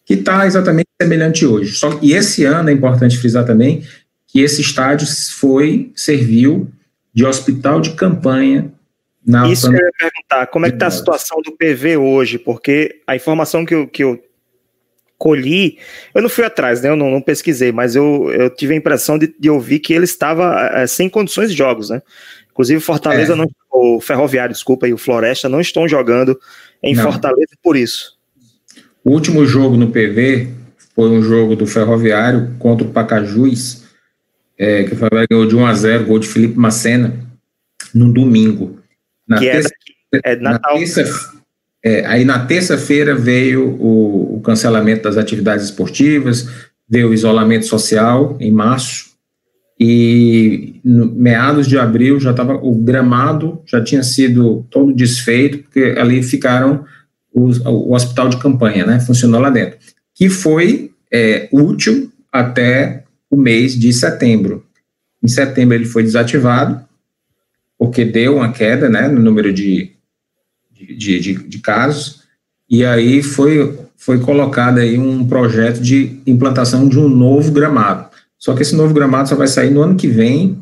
que 0.05 0.13
está 0.13 0.47
exatamente 0.47 0.89
semelhante 1.01 1.47
hoje. 1.47 1.73
Só, 1.73 1.99
e 2.03 2.13
esse 2.13 2.45
ano 2.45 2.69
é 2.69 2.73
importante 2.73 3.17
frisar 3.17 3.47
também 3.47 3.83
que 4.27 4.41
esse 4.41 4.61
estádio 4.61 5.07
foi, 5.39 5.91
serviu 5.95 6.69
de 7.15 7.25
hospital 7.25 7.81
de 7.81 7.93
campanha 7.93 8.71
na 9.27 9.49
Isso 9.49 9.69
eu 9.69 9.73
ia 9.73 9.91
perguntar, 9.99 10.47
como 10.49 10.67
é 10.67 10.69
que 10.69 10.77
está 10.77 10.89
a 10.89 10.91
situação 10.91 11.41
do 11.43 11.53
PV 11.53 11.97
hoje? 11.97 12.39
Porque 12.39 13.01
a 13.07 13.17
informação 13.17 13.65
que 13.65 13.75
eu, 13.75 13.87
que 13.87 14.05
eu 14.05 14.23
colhi, 15.17 15.79
eu 16.15 16.21
não 16.21 16.29
fui 16.29 16.45
atrás, 16.45 16.83
né? 16.83 16.89
Eu 16.89 16.97
não, 16.97 17.09
não 17.09 17.23
pesquisei, 17.23 17.71
mas 17.71 17.95
eu, 17.95 18.31
eu 18.33 18.51
tive 18.51 18.75
a 18.75 18.77
impressão 18.77 19.17
de, 19.17 19.33
de 19.39 19.49
ouvir 19.49 19.79
que 19.79 19.95
ele 19.95 20.05
estava 20.05 20.71
é, 20.75 20.87
sem 20.87 21.09
condições 21.09 21.51
de 21.51 21.57
jogos, 21.57 21.91
né? 21.91 22.03
Inclusive 22.53 22.81
Fortaleza, 22.81 23.33
é. 23.33 23.37
não, 23.37 23.47
o 23.71 24.01
Ferroviário, 24.01 24.53
desculpa, 24.53 24.87
e 24.87 24.93
o 24.93 24.99
Floresta 24.99 25.49
não 25.49 25.61
estão 25.61 25.89
jogando 25.89 26.39
em 26.83 26.95
não. 26.95 27.03
Fortaleza 27.03 27.53
por 27.63 27.77
isso. 27.77 28.17
O 29.05 29.11
último 29.11 29.45
jogo 29.47 29.77
no 29.77 29.91
PV 29.91 30.49
foi 30.95 31.09
um 31.11 31.23
jogo 31.23 31.57
do 31.57 31.67
Ferroviário 31.67 32.55
contra 32.59 32.87
o 32.87 32.91
Pacajus, 32.91 33.83
é, 34.59 34.85
que 34.85 34.93
o 34.93 34.97
Ferroviário 34.97 35.29
ganhou 35.31 35.47
de 35.47 35.57
1 35.57 35.67
a 35.67 35.75
0 35.75 36.05
gol 36.05 36.19
de 36.19 36.29
Felipe 36.29 36.59
Macena, 36.59 37.15
no 37.95 38.13
domingo. 38.13 38.79
Na 39.27 39.39
que 39.39 39.47
terça, 39.47 39.71
é, 40.15 40.33
é 40.33 40.37
Natal. 40.37 40.75
Na 40.75 40.79
terça, 40.79 41.33
é, 41.85 42.07
aí 42.07 42.25
na 42.25 42.47
terça-feira 42.47 43.15
veio 43.15 43.71
o, 43.81 44.37
o, 44.37 44.41
cancelamento 44.41 45.03
das 45.03 45.17
atividades 45.17 45.65
esportivas, 45.65 46.49
veio 46.89 47.09
o 47.09 47.15
isolamento 47.15 47.67
social 47.67 48.37
em 48.39 48.53
março, 48.53 49.12
e 49.85 50.81
no 50.85 51.13
meados 51.13 51.67
de 51.67 51.77
abril 51.77 52.21
já 52.21 52.31
estava 52.31 52.55
o 52.55 52.73
gramado 52.73 53.61
já 53.67 53.83
tinha 53.83 54.05
sido 54.05 54.65
todo 54.71 54.95
desfeito, 54.95 55.59
porque 55.59 55.97
ali 55.99 56.23
ficaram 56.23 56.85
os, 57.35 57.59
o 57.67 57.93
hospital 57.93 58.29
de 58.29 58.37
campanha, 58.37 58.87
né? 58.87 59.01
Funcionou 59.01 59.41
lá 59.41 59.51
dentro, 59.51 59.77
que 60.15 60.29
foi 60.29 60.93
é, 61.13 61.49
útil 61.51 62.13
até 62.31 63.03
o 63.29 63.37
mês 63.37 63.77
de 63.77 63.93
setembro. 63.93 64.65
Em 65.21 65.27
setembro 65.27 65.75
ele 65.75 65.85
foi 65.85 66.05
desativado, 66.05 66.81
porque 67.77 68.05
deu 68.05 68.37
uma 68.37 68.53
queda 68.53 68.89
né, 68.89 69.09
no 69.09 69.21
número 69.21 69.53
de, 69.53 69.91
de, 70.71 71.19
de, 71.19 71.35
de 71.35 71.59
casos, 71.59 72.23
e 72.71 72.85
aí 72.85 73.21
foi, 73.21 73.81
foi 73.97 74.21
colocado 74.21 74.79
aí 74.79 74.97
um 74.97 75.27
projeto 75.27 75.81
de 75.81 76.21
implantação 76.25 76.89
de 76.89 77.01
um 77.01 77.09
novo 77.09 77.51
gramado. 77.51 78.12
Só 78.43 78.57
que 78.57 78.63
esse 78.63 78.75
novo 78.75 78.93
gramado 78.93 79.29
só 79.29 79.37
vai 79.37 79.47
sair 79.47 79.71
no 79.71 79.81
ano 79.83 79.95
que 79.95 80.09
vem, 80.09 80.61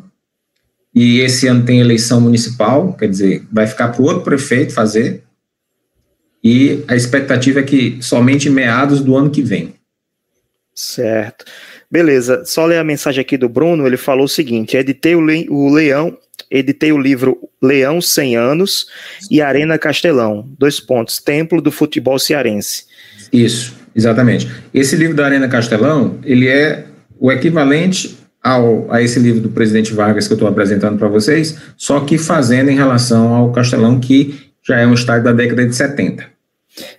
e 0.95 1.21
esse 1.21 1.47
ano 1.47 1.65
tem 1.65 1.81
eleição 1.81 2.21
municipal, 2.21 2.93
quer 2.93 3.09
dizer, 3.09 3.43
vai 3.51 3.67
ficar 3.67 3.89
para 3.89 4.03
o 4.03 4.05
outro 4.05 4.23
prefeito 4.23 4.75
fazer, 4.75 5.25
e 6.45 6.85
a 6.87 6.95
expectativa 6.95 7.61
é 7.61 7.63
que 7.63 7.97
somente 8.03 8.51
em 8.51 8.53
meados 8.53 9.01
do 9.01 9.17
ano 9.17 9.31
que 9.31 9.41
vem. 9.41 9.73
Certo. 10.75 11.47
Beleza, 11.91 12.45
só 12.45 12.67
ler 12.67 12.77
a 12.77 12.85
mensagem 12.85 13.23
aqui 13.23 13.39
do 13.39 13.49
Bruno, 13.49 13.87
ele 13.87 13.97
falou 13.97 14.27
o 14.27 14.29
seguinte, 14.29 14.77
editei 14.77 15.15
o, 15.15 15.21
le 15.23 15.47
o 15.49 15.73
Leão 15.73 16.19
editei 16.51 16.93
o 16.93 16.99
livro 16.99 17.49
Leão 17.63 17.99
100 18.03 18.37
Anos 18.37 18.87
e 19.31 19.41
Arena 19.41 19.79
Castelão, 19.79 20.47
dois 20.59 20.79
pontos, 20.79 21.19
Templo 21.19 21.63
do 21.63 21.73
Futebol 21.73 22.19
Cearense. 22.19 22.85
Isso, 23.33 23.75
exatamente. 23.97 24.51
Esse 24.75 24.97
livro 24.97 25.17
da 25.17 25.25
Arena 25.25 25.49
Castelão, 25.49 26.19
ele 26.25 26.47
é 26.47 26.91
o 27.21 27.31
equivalente 27.31 28.19
ao, 28.43 28.91
a 28.91 29.03
esse 29.03 29.19
livro 29.19 29.41
do 29.41 29.51
presidente 29.51 29.93
Vargas 29.93 30.27
que 30.27 30.33
eu 30.33 30.37
estou 30.37 30.49
apresentando 30.49 30.99
para 30.99 31.09
vocês, 31.09 31.59
só 31.77 32.01
que 32.01 32.17
fazendo 32.17 32.71
em 32.71 32.77
relação 32.77 33.35
ao 33.35 33.53
Castelão, 33.53 34.01
que 34.01 34.51
já 34.67 34.79
é 34.79 34.87
um 34.87 34.95
estádio 34.95 35.25
da 35.25 35.33
década 35.33 35.67
de 35.67 35.77
70. 35.77 36.25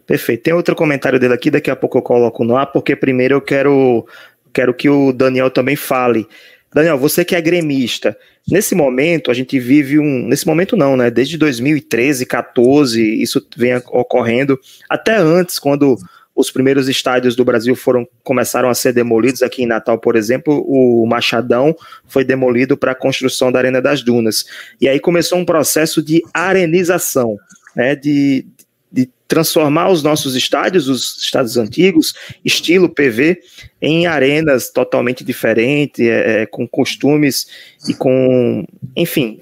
Perfeito. 0.06 0.44
Tem 0.44 0.54
outro 0.54 0.76
comentário 0.76 1.20
dele 1.20 1.34
aqui, 1.34 1.50
daqui 1.50 1.72
a 1.72 1.76
pouco 1.76 1.98
eu 1.98 2.02
coloco 2.02 2.44
no 2.44 2.56
ar, 2.56 2.68
porque 2.68 2.96
primeiro 2.96 3.36
eu 3.36 3.42
quero, 3.42 4.06
quero 4.54 4.74
que 4.74 4.90
o 4.90 5.12
Daniel 5.12 5.50
também 5.50 5.76
fale. 5.76 6.28
Daniel, 6.74 6.98
você 6.98 7.26
que 7.26 7.36
é 7.36 7.42
gremista, 7.42 8.16
Nesse 8.50 8.74
momento, 8.74 9.30
a 9.30 9.34
gente 9.34 9.60
vive 9.60 10.00
um. 10.00 10.28
Nesse 10.28 10.48
momento, 10.48 10.76
não, 10.76 10.98
né? 10.98 11.12
Desde 11.12 11.38
2013, 11.38 12.26
14, 12.26 13.22
isso 13.22 13.46
vem 13.56 13.76
ocorrendo. 13.76 14.60
Até 14.90 15.16
antes, 15.16 15.60
quando 15.60 15.98
os 16.42 16.52
primeiros 16.52 16.90
estádios 16.90 17.36
do 17.36 17.46
Brasil 17.46 17.76
foram 17.76 18.08
começaram 18.24 18.70
a 18.70 18.74
ser 18.74 18.94
demolidos 18.94 19.42
aqui 19.42 19.64
em 19.64 19.68
Natal, 19.68 19.98
por 19.98 20.16
exemplo, 20.16 20.64
o 20.68 21.06
Machadão 21.06 21.76
foi 22.08 22.24
demolido 22.26 22.76
para 22.76 22.92
a 22.92 22.96
construção 22.96 23.52
da 23.52 23.60
Arena 23.60 23.82
das 23.82 24.02
Dunas. 24.02 24.46
E 24.80 24.90
aí 24.90 25.00
começou 25.00 25.38
um 25.38 25.46
processo 25.46 26.02
de 26.02 26.22
arenização, 26.34 27.38
né, 27.76 27.96
de, 27.96 28.46
de 28.92 29.10
transformar 29.28 29.90
os 29.90 30.04
nossos 30.04 30.36
estádios, 30.36 30.90
os 30.90 31.18
estádios 31.24 31.56
antigos, 31.58 32.14
estilo 32.44 32.90
PV, 32.90 33.40
em 33.82 34.08
arenas 34.08 34.70
totalmente 34.70 35.24
diferentes, 35.24 36.06
é, 36.06 36.42
é, 36.42 36.46
com 36.46 36.68
costumes 36.68 37.48
e 37.88 37.94
com. 37.94 38.66
Enfim, 38.96 39.40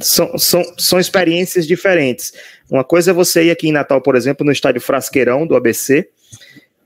são, 0.00 0.38
são, 0.38 0.62
são 0.78 1.00
experiências 1.00 1.66
diferentes. 1.66 2.32
Uma 2.70 2.84
coisa 2.84 3.10
é 3.10 3.14
você 3.14 3.44
ir 3.44 3.50
aqui 3.50 3.68
em 3.68 3.72
Natal, 3.72 4.00
por 4.00 4.16
exemplo, 4.16 4.46
no 4.46 4.52
estádio 4.52 4.80
Frasqueirão 4.80 5.46
do 5.46 5.56
ABC, 5.56 6.08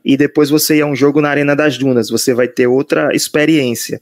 e 0.06 0.16
depois 0.16 0.48
você 0.48 0.76
ir 0.76 0.82
a 0.82 0.86
um 0.86 0.94
jogo 0.94 1.20
na 1.20 1.28
Arena 1.28 1.56
das 1.56 1.76
Dunas, 1.76 2.08
você 2.08 2.32
vai 2.32 2.46
ter 2.46 2.68
outra 2.68 3.12
experiência. 3.12 4.00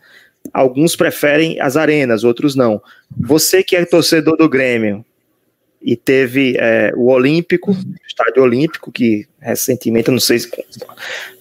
Alguns 0.52 0.94
preferem 0.94 1.58
as 1.58 1.78
arenas, 1.78 2.24
outros 2.24 2.54
não. 2.54 2.82
Você 3.18 3.62
que 3.62 3.74
é 3.74 3.86
torcedor 3.86 4.36
do 4.36 4.46
Grêmio, 4.46 5.02
e 5.80 5.96
teve 5.96 6.56
é, 6.58 6.92
o 6.94 7.10
Olímpico, 7.10 7.74
Estádio 8.06 8.42
Olímpico, 8.42 8.92
que 8.92 9.26
recentemente, 9.40 10.10
não 10.10 10.20
sei 10.20 10.38
se. 10.38 10.50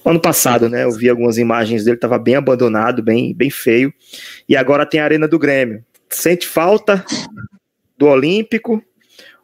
Ano 0.05 0.19
passado, 0.19 0.69
né? 0.69 0.85
Eu 0.85 0.91
vi 0.91 1.09
algumas 1.09 1.37
imagens 1.37 1.83
dele, 1.83 1.95
estava 1.95 2.17
bem 2.17 2.35
abandonado, 2.35 3.03
bem, 3.03 3.33
bem 3.33 3.49
feio. 3.49 3.93
E 4.47 4.55
agora 4.55 4.85
tem 4.85 5.01
a 5.01 5.03
Arena 5.03 5.27
do 5.27 5.39
Grêmio. 5.39 5.83
Sente 6.09 6.47
falta 6.47 7.03
do 7.97 8.07
Olímpico? 8.07 8.81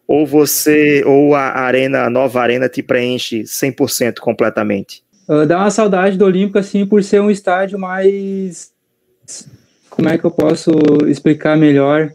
Ou 0.07 0.25
você, 0.25 1.03
ou 1.05 1.35
a 1.35 1.59
arena, 1.59 2.05
a 2.05 2.09
nova 2.09 2.41
arena 2.41 2.67
te 2.67 2.81
preenche 2.81 3.43
100% 3.43 4.19
completamente? 4.19 5.03
Uh, 5.29 5.45
dá 5.45 5.59
uma 5.59 5.69
saudade 5.69 6.17
do 6.17 6.25
Olímpico, 6.25 6.57
assim, 6.57 6.85
por 6.85 7.03
ser 7.03 7.21
um 7.21 7.29
estádio 7.29 7.77
mais. 7.77 8.71
Como 9.89 10.09
é 10.09 10.17
que 10.17 10.25
eu 10.25 10.31
posso 10.31 10.71
explicar 11.07 11.55
melhor? 11.55 12.11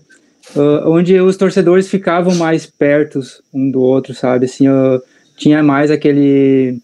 uh, 0.57 0.89
onde 0.89 1.19
os 1.21 1.37
torcedores 1.37 1.89
ficavam 1.89 2.35
mais 2.35 2.67
perto 2.67 3.21
um 3.53 3.71
do 3.71 3.81
outro, 3.81 4.15
sabe? 4.15 4.47
Assim, 4.47 4.69
uh, 4.69 5.01
tinha 5.37 5.63
mais 5.63 5.91
aquele 5.91 6.79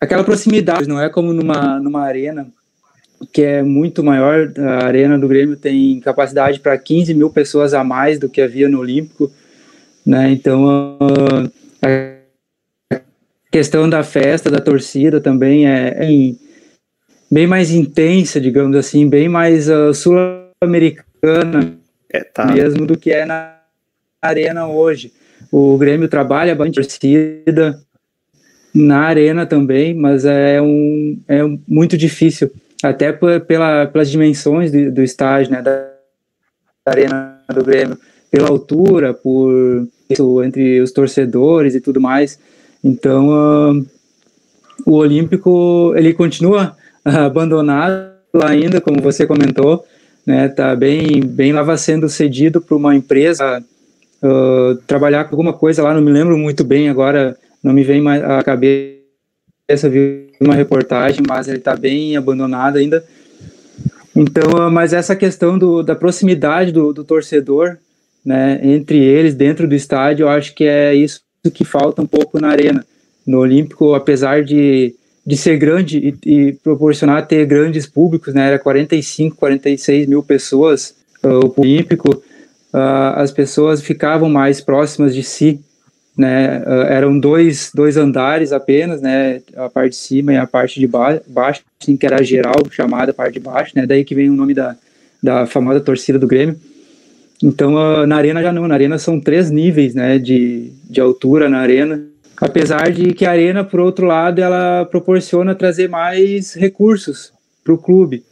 aquela 0.00 0.24
proximidade, 0.24 0.88
não 0.88 1.00
é 1.00 1.08
como 1.08 1.32
numa, 1.32 1.80
numa 1.80 2.02
arena 2.02 2.46
que 3.32 3.42
é 3.42 3.62
muito 3.62 4.04
maior. 4.04 4.52
A 4.58 4.84
arena 4.84 5.18
do 5.18 5.26
Grêmio 5.26 5.56
tem 5.56 6.00
capacidade 6.00 6.60
para 6.60 6.76
15 6.76 7.14
mil 7.14 7.30
pessoas 7.30 7.72
a 7.72 7.82
mais 7.82 8.18
do 8.18 8.28
que 8.28 8.42
havia 8.42 8.68
no 8.68 8.78
Olímpico, 8.78 9.32
né? 10.04 10.30
Então 10.30 10.98
uh, 11.00 12.15
questão 13.56 13.88
da 13.88 14.02
festa, 14.02 14.50
da 14.50 14.60
torcida 14.60 15.18
também 15.18 15.66
é, 15.66 15.96
é 15.98 16.08
bem 17.30 17.46
mais 17.46 17.70
intensa, 17.70 18.38
digamos 18.38 18.76
assim, 18.76 19.08
bem 19.08 19.30
mais 19.30 19.66
uh, 19.70 19.94
sul-americana 19.94 21.78
é, 22.12 22.22
tá. 22.22 22.52
mesmo 22.52 22.84
do 22.84 22.98
que 22.98 23.10
é 23.10 23.24
na 23.24 23.56
arena 24.20 24.68
hoje. 24.68 25.10
O 25.50 25.78
Grêmio 25.78 26.06
trabalha 26.06 26.54
bastante 26.54 26.74
torcida 26.74 27.80
na 28.74 29.00
arena 29.00 29.46
também, 29.46 29.94
mas 29.94 30.26
é, 30.26 30.60
um, 30.60 31.18
é 31.26 31.40
muito 31.66 31.96
difícil, 31.96 32.52
até 32.82 33.10
pela, 33.10 33.86
pelas 33.86 34.10
dimensões 34.10 34.70
do, 34.70 34.92
do 34.92 35.02
estádio, 35.02 35.52
né, 35.52 35.62
da 35.62 35.92
arena 36.84 37.40
do 37.54 37.64
Grêmio, 37.64 37.98
pela 38.30 38.50
altura, 38.50 39.14
por 39.14 39.88
entre 40.44 40.82
os 40.82 40.92
torcedores 40.92 41.74
e 41.74 41.80
tudo 41.80 42.02
mais. 42.02 42.38
Então, 42.86 43.30
uh, 43.30 43.86
o 44.86 44.92
Olímpico 44.92 45.92
ele 45.96 46.14
continua 46.14 46.76
abandonado 47.04 48.14
ainda, 48.44 48.80
como 48.80 49.02
você 49.02 49.26
comentou, 49.26 49.84
né? 50.24 50.48
Tá 50.48 50.76
bem, 50.76 51.20
bem 51.20 51.52
lá 51.52 51.76
sendo 51.76 52.08
cedido 52.08 52.60
para 52.60 52.76
uma 52.76 52.94
empresa 52.94 53.60
uh, 54.22 54.76
trabalhar 54.86 55.24
com 55.24 55.30
alguma 55.30 55.52
coisa 55.52 55.82
lá. 55.82 55.92
Não 55.92 56.00
me 56.00 56.12
lembro 56.12 56.38
muito 56.38 56.62
bem 56.62 56.88
agora, 56.88 57.36
não 57.60 57.72
me 57.72 57.82
vem 57.82 58.00
mais 58.00 58.22
a 58.22 58.40
cabeça 58.44 59.88
vi 59.90 60.30
uma 60.40 60.54
reportagem, 60.54 61.24
mas 61.26 61.48
ele 61.48 61.58
está 61.58 61.74
bem 61.74 62.16
abandonado 62.16 62.76
ainda. 62.76 63.04
Então, 64.14 64.70
mas 64.70 64.92
essa 64.92 65.16
questão 65.16 65.58
do, 65.58 65.82
da 65.82 65.96
proximidade 65.96 66.70
do, 66.70 66.92
do 66.92 67.02
torcedor, 67.02 67.78
né, 68.24 68.60
entre 68.62 68.96
eles 68.96 69.34
dentro 69.34 69.66
do 69.66 69.74
estádio, 69.74 70.24
eu 70.24 70.28
acho 70.28 70.54
que 70.54 70.64
é 70.64 70.94
isso 70.94 71.25
que 71.50 71.64
falta 71.64 72.02
um 72.02 72.06
pouco 72.06 72.38
na 72.40 72.48
arena 72.48 72.84
no 73.26 73.38
Olímpico, 73.38 73.94
apesar 73.94 74.44
de, 74.44 74.94
de 75.26 75.36
ser 75.36 75.58
grande 75.58 76.16
e, 76.24 76.30
e 76.30 76.52
proporcionar 76.52 77.26
ter 77.26 77.44
grandes 77.44 77.86
públicos, 77.86 78.32
né, 78.32 78.46
era 78.46 78.58
45, 78.58 79.36
46 79.36 80.06
mil 80.06 80.22
pessoas 80.22 80.94
uh, 81.24 81.46
o 81.46 81.60
Olímpico, 81.60 82.14
uh, 82.72 83.16
as 83.16 83.32
pessoas 83.32 83.82
ficavam 83.82 84.28
mais 84.28 84.60
próximas 84.60 85.14
de 85.14 85.24
si, 85.24 85.60
né, 86.16 86.60
uh, 86.60 86.86
eram 86.88 87.18
dois, 87.18 87.72
dois 87.74 87.96
andares 87.96 88.52
apenas, 88.52 89.00
né, 89.00 89.42
a 89.56 89.68
parte 89.68 89.90
de 89.90 89.96
cima 89.96 90.32
e 90.32 90.36
a 90.36 90.46
parte 90.46 90.78
de 90.78 90.86
ba 90.86 91.20
baixo, 91.26 91.62
assim, 91.82 91.96
que 91.96 92.06
era 92.06 92.22
geral, 92.22 92.54
chamada 92.70 93.12
parte 93.12 93.34
de 93.34 93.40
baixo, 93.40 93.72
né, 93.74 93.84
daí 93.86 94.04
que 94.04 94.14
vem 94.14 94.30
o 94.30 94.34
nome 94.34 94.54
da, 94.54 94.76
da 95.20 95.46
famosa 95.46 95.80
torcida 95.80 96.18
do 96.18 96.28
Grêmio. 96.28 96.56
Então, 97.42 97.74
uh, 97.74 98.06
na 98.06 98.16
arena 98.16 98.42
já 98.42 98.52
não, 98.52 98.66
na 98.66 98.74
arena 98.74 98.98
são 98.98 99.20
três 99.20 99.50
níveis, 99.50 99.94
né, 99.94 100.18
de, 100.18 100.72
de 100.88 101.00
altura 101.00 101.48
na 101.48 101.58
arena, 101.58 102.02
Apesar 102.36 102.90
de 102.90 103.14
que 103.14 103.24
a 103.24 103.30
Arena, 103.30 103.64
por 103.64 103.80
outro 103.80 104.06
lado, 104.06 104.40
ela 104.40 104.84
proporciona 104.84 105.54
trazer 105.54 105.88
mais 105.88 106.54
recursos 106.54 107.32
para 107.64 107.72
o 107.72 107.78
clube. 107.78 108.22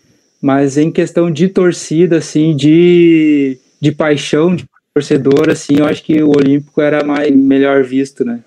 Mas 0.43 0.77
em 0.77 0.90
questão 0.90 1.31
de 1.31 1.49
torcida, 1.49 2.19
assim, 2.19 2.55
de, 2.55 3.59
de 3.81 3.93
paixão 3.93 4.55
de 4.55 4.67
torcedor, 4.93 5.49
assim, 5.49 5.79
eu 5.79 5.87
acho 5.87 6.03
que 6.03 6.23
o 6.23 6.37
Olímpico 6.37 6.83
era 6.83 7.03
mais 7.03 7.35
melhor 7.35 7.83
visto, 7.83 8.25
né? 8.25 8.40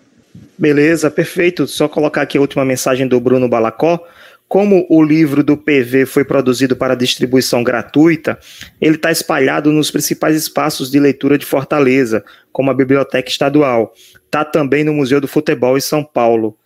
Beleza, 0.55 1.09
perfeito. 1.09 1.65
Só 1.65 1.87
colocar 1.87 2.21
aqui 2.21 2.37
a 2.37 2.41
última 2.41 2.63
mensagem 2.63 3.07
do 3.07 3.19
Bruno 3.19 3.49
Balacó. 3.49 3.99
Como 4.47 4.85
o 4.89 5.03
livro 5.03 5.43
do 5.43 5.57
PV 5.57 6.05
foi 6.05 6.23
produzido 6.23 6.75
para 6.75 6.95
distribuição 6.95 7.63
gratuita, 7.63 8.39
ele 8.79 8.95
está 8.95 9.11
espalhado 9.11 9.73
nos 9.73 9.91
principais 9.91 10.37
espaços 10.37 10.89
de 10.89 10.99
leitura 10.99 11.37
de 11.37 11.45
Fortaleza, 11.45 12.23
como 12.51 12.71
a 12.71 12.73
Biblioteca 12.73 13.29
Estadual. 13.29 13.93
Está 14.25 14.45
também 14.45 14.85
no 14.85 14.93
Museu 14.93 15.19
do 15.19 15.27
Futebol 15.27 15.77
em 15.77 15.81
São 15.81 16.01
Paulo. 16.01 16.57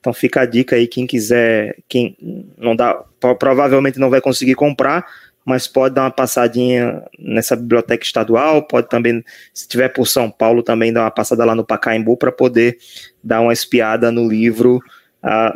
Então 0.00 0.12
fica 0.12 0.40
a 0.40 0.46
dica 0.46 0.76
aí, 0.76 0.86
quem 0.86 1.06
quiser, 1.06 1.76
quem 1.86 2.16
não 2.56 2.74
dá, 2.74 2.94
provavelmente 3.38 3.98
não 3.98 4.08
vai 4.08 4.20
conseguir 4.22 4.54
comprar, 4.54 5.04
mas 5.44 5.66
pode 5.66 5.94
dar 5.94 6.02
uma 6.02 6.10
passadinha 6.10 7.02
nessa 7.18 7.56
biblioteca 7.56 8.04
estadual, 8.04 8.62
pode 8.62 8.88
também, 8.88 9.22
se 9.52 9.66
tiver 9.68 9.88
por 9.88 10.06
São 10.06 10.30
Paulo, 10.30 10.62
também 10.62 10.92
dar 10.92 11.02
uma 11.02 11.10
passada 11.10 11.44
lá 11.44 11.54
no 11.54 11.64
Pacaembu 11.64 12.16
para 12.16 12.32
poder 12.32 12.78
dar 13.22 13.40
uma 13.40 13.52
espiada 13.52 14.10
no 14.12 14.26
livro 14.28 14.80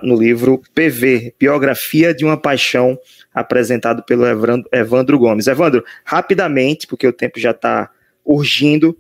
no 0.03 0.16
livro 0.16 0.61
PV, 0.75 1.35
Biografia 1.38 2.14
de 2.14 2.25
uma 2.25 2.37
Paixão, 2.37 2.98
apresentado 3.33 4.03
pelo 4.03 4.27
Evandro, 4.27 4.68
Evandro 4.72 5.18
Gomes. 5.18 5.46
Evandro, 5.46 5.85
rapidamente, 6.05 6.87
porque 6.87 7.07
o 7.07 7.12
tempo 7.12 7.38
já 7.38 7.53
está 7.53 7.90
urgindo, 8.25 8.96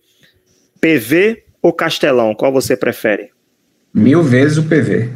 PV 0.80 1.44
ou 1.60 1.72
Castelão, 1.72 2.34
qual 2.34 2.52
você 2.52 2.76
prefere? 2.76 3.30
Mil 3.94 4.22
vezes 4.22 4.58
o 4.58 4.64
PV. 4.64 5.10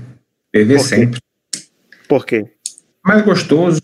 PV 0.53 0.75
Por 0.77 0.85
sempre. 0.85 1.21
Por 2.09 2.27
quê? 2.27 2.45
Mais 3.05 3.23
gostoso, 3.25 3.81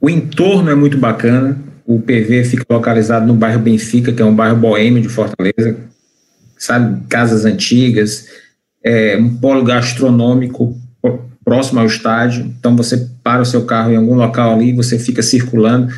o 0.00 0.08
entorno 0.08 0.70
é 0.70 0.74
muito 0.74 0.96
bacana, 0.96 1.58
o 1.86 2.00
PV 2.00 2.44
fica 2.44 2.64
localizado 2.70 3.26
no 3.26 3.34
bairro 3.34 3.60
Benfica, 3.60 4.12
que 4.12 4.22
é 4.22 4.24
um 4.24 4.34
bairro 4.34 4.56
boêmio 4.56 5.02
de 5.02 5.08
Fortaleza, 5.08 5.76
sabe, 6.56 7.06
casas 7.08 7.44
antigas, 7.44 8.28
é, 8.82 9.16
um 9.16 9.36
polo 9.36 9.62
gastronômico 9.62 10.76
próximo 11.44 11.80
ao 11.80 11.86
estádio, 11.86 12.44
então 12.44 12.76
você 12.76 13.08
para 13.22 13.42
o 13.42 13.46
seu 13.46 13.64
carro 13.64 13.90
em 13.90 13.96
algum 13.96 14.14
local 14.14 14.54
ali, 14.54 14.72
você 14.72 14.98
fica 14.98 15.22
circulando. 15.22 15.92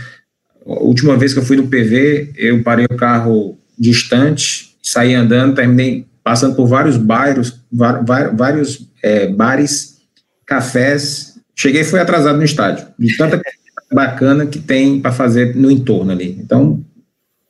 A 0.67 0.83
última 0.83 1.17
vez 1.17 1.33
que 1.33 1.41
eu 1.41 1.45
fui 1.45 1.57
no 1.57 1.67
PV, 1.67 2.33
eu 2.37 2.63
parei 2.63 2.87
o 2.87 2.97
carro 2.97 3.59
distante, 3.79 4.77
saí 4.83 5.15
andando, 5.15 5.55
terminei 5.55 6.07
passando 6.23 6.55
por 6.55 6.67
vários 6.67 6.97
bairros, 6.97 7.61
vários 7.71 8.89
é, 9.03 9.27
bares, 9.27 9.99
cafés. 10.47 11.39
Cheguei 11.55 11.85
fui 11.85 11.99
atrasado 11.99 12.39
no 12.39 12.45
estádio, 12.45 12.87
de 12.99 13.17
tanta 13.17 13.41
bacana 13.93 14.47
que 14.47 14.59
tem 14.59 15.01
para 15.01 15.13
fazer 15.13 15.55
no 15.57 15.71
entorno 15.71 16.13
ali. 16.13 16.39
Então, 16.41 16.83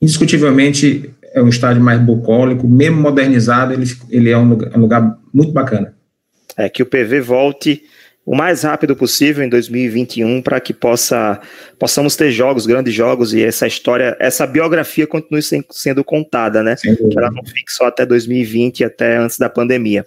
indiscutivelmente, 0.00 1.10
é 1.34 1.42
um 1.42 1.48
estádio 1.48 1.82
mais 1.82 2.00
bucólico, 2.00 2.66
mesmo 2.66 3.00
modernizado, 3.00 3.72
ele, 3.72 3.84
ele 4.10 4.30
é 4.30 4.36
um 4.36 4.48
lugar, 4.48 4.76
um 4.76 4.80
lugar 4.80 5.18
muito 5.32 5.52
bacana 5.52 5.94
é, 6.56 6.68
que 6.68 6.82
o 6.82 6.86
PV 6.86 7.20
volte 7.20 7.82
o 8.24 8.36
mais 8.36 8.62
rápido 8.62 8.94
possível 8.94 9.44
em 9.44 9.48
2021 9.48 10.42
para 10.42 10.60
que 10.60 10.72
possa 10.72 11.40
possamos 11.78 12.14
ter 12.14 12.30
jogos, 12.30 12.66
grandes 12.66 12.94
jogos 12.94 13.34
e 13.34 13.42
essa 13.42 13.66
história, 13.66 14.16
essa 14.20 14.46
biografia 14.46 15.06
continue 15.06 15.42
sendo 15.42 16.04
contada, 16.04 16.62
né? 16.62 16.76
Que 16.76 17.18
ela 17.18 17.30
não 17.30 17.44
fique 17.44 17.72
só 17.72 17.86
até 17.86 18.06
2020, 18.06 18.84
até 18.84 19.16
antes 19.16 19.38
da 19.38 19.50
pandemia. 19.50 20.06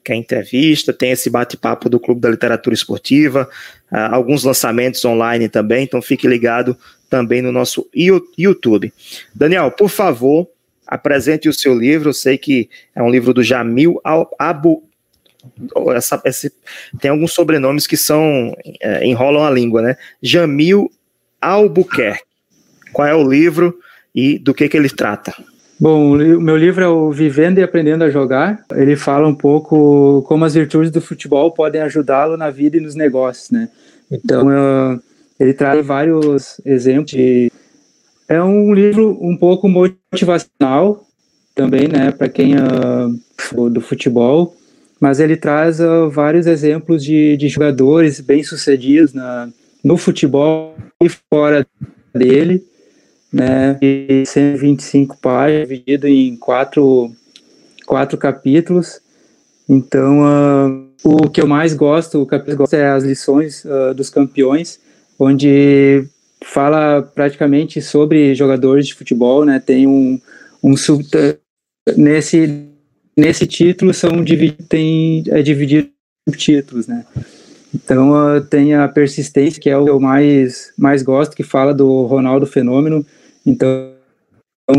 que 0.05 0.13
é 0.13 0.17
entrevista, 0.17 0.93
tem 0.93 1.13
esse 1.13 1.31
bate-papo 1.31 1.89
do 1.89 2.01
Clube 2.01 2.21
da 2.21 2.31
Literatura 2.31 2.75
Esportiva, 2.75 3.49
uh, 3.93 3.97
alguns 4.15 4.45
lançamentos 4.45 5.05
online 5.05 5.49
também, 5.49 5.85
então 5.85 6.01
fique 6.01 6.27
ligado 6.27 6.77
também 7.09 7.43
no 7.43 7.53
nosso 7.53 7.89
YouTube. 8.37 8.93
Daniel, 9.35 9.71
por 9.71 9.89
favor, 9.89 10.49
apresente 10.89 11.49
o 11.49 11.53
seu 11.53 11.79
livro. 11.79 12.09
Eu 12.09 12.15
sei 12.15 12.39
que 12.39 12.69
é 12.97 13.03
um 13.03 13.11
livro 13.11 13.35
do 13.35 13.43
Jamil 13.43 14.01
Abu. 14.39 14.83
Essa, 15.95 16.21
tem 17.01 17.11
alguns 17.11 17.33
sobrenomes 17.33 17.87
que 17.87 17.97
são 17.97 18.57
é, 18.81 19.07
enrolam 19.07 19.45
a 19.45 19.51
língua, 19.51 19.83
né? 19.83 19.97
Jamil 20.23 20.91
Albuquerque. 21.41 22.25
Qual 22.93 23.07
é 23.07 23.15
o 23.15 23.29
livro 23.29 23.79
e 24.15 24.39
do 24.39 24.55
que, 24.55 24.69
que 24.69 24.77
ele 24.77 24.89
trata? 24.89 25.33
Bom, 25.81 26.15
o 26.15 26.41
meu 26.41 26.57
livro 26.57 26.83
é 26.83 26.89
o 26.89 27.13
Vivendo 27.13 27.59
e 27.59 27.63
Aprendendo 27.63 28.03
a 28.03 28.11
Jogar. 28.11 28.65
Ele 28.75 28.97
fala 28.97 29.29
um 29.29 29.35
pouco 29.35 30.23
como 30.27 30.45
as 30.45 30.55
virtudes 30.55 30.91
do 30.91 31.01
futebol 31.01 31.53
podem 31.53 31.81
ajudá-lo 31.83 32.37
na 32.37 32.51
vida 32.51 32.79
e 32.79 32.81
nos 32.81 32.97
negócios, 32.97 33.51
né? 33.51 33.69
Então, 34.11 35.01
ele 35.39 35.53
traz 35.53 35.87
vários 35.87 36.61
exemplos 36.65 37.13
de 37.13 37.53
é 38.29 38.43
um 38.43 38.75
livro 38.75 39.17
um 39.21 39.37
pouco 39.37 39.69
motivacional 39.69 41.07
também, 41.55 41.89
né, 41.89 42.13
para 42.13 42.29
quem 42.29 42.55
uh, 42.55 43.71
do 43.71 43.81
futebol, 43.81 44.55
mas 45.01 45.19
ele 45.19 45.37
traz 45.37 45.81
uh, 45.81 46.11
vários 46.11 46.47
exemplos 46.47 47.03
de, 47.03 47.37
de 47.37 47.49
jogadores 47.49 48.21
bem-sucedidos 48.21 49.13
no 49.83 49.97
futebol 49.97 50.77
e 51.03 51.09
fora 51.09 51.67
dele, 52.15 52.63
né, 53.33 53.79
e 53.81 54.25
125 54.27 55.17
páginas, 55.19 55.69
dividido 55.69 56.07
em 56.07 56.37
quatro, 56.37 57.11
quatro 57.87 58.19
capítulos. 58.19 59.01
Então, 59.69 60.21
uh, 60.21 60.89
o 61.03 61.29
que 61.31 61.41
eu 61.41 61.47
mais 61.47 61.75
gosto, 61.75 62.23
o 62.23 62.27
que 62.27 62.35
eu 62.35 62.57
gosto 62.57 62.75
é 62.75 62.89
as 62.89 63.05
lições 63.05 63.65
uh, 63.65 63.95
dos 63.95 64.11
campeões, 64.11 64.81
onde 65.19 66.07
fala 66.45 67.03
praticamente 67.03 67.81
sobre 67.81 68.35
jogadores 68.35 68.87
de 68.87 68.95
futebol, 68.95 69.45
né? 69.45 69.59
Tem 69.59 69.87
um, 69.87 70.21
um 70.63 70.77
sub, 70.77 71.05
nesse 71.97 72.67
nesse 73.17 73.47
título 73.47 73.93
são 73.93 74.25
tem 74.69 75.25
é 75.29 75.43
dividido 75.43 75.89
por 76.25 76.37
títulos, 76.37 76.87
né? 76.87 77.05
Então 77.75 78.13
uh, 78.13 78.41
tem 78.41 78.75
a 78.75 78.89
persistência 78.89 79.61
que 79.61 79.69
é 79.69 79.77
o 79.77 79.85
que 79.85 79.91
eu 79.91 80.01
mais 80.01 80.73
mais 80.79 81.03
gosto, 81.03 81.37
que 81.37 81.43
fala 81.43 81.75
do 81.75 82.05
Ronaldo 82.07 82.47
Fenômeno. 82.47 83.05
Então, 83.45 83.93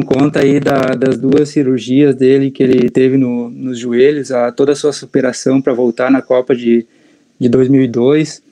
conta 0.06 0.40
aí 0.42 0.60
da, 0.60 0.96
das 0.96 1.18
duas 1.18 1.50
cirurgias 1.50 2.16
dele 2.16 2.52
que 2.52 2.62
ele 2.62 2.90
teve 2.90 3.18
no, 3.18 3.50
nos 3.50 3.80
joelhos, 3.80 4.32
a, 4.32 4.52
toda 4.52 4.74
a 4.74 4.76
sua 4.76 4.94
superação 4.94 5.62
para 5.62 5.74
voltar 5.74 6.12
na 6.12 6.22
Copa 6.22 6.56
de, 6.56 6.86
de 7.40 7.50
2002. 7.50 8.44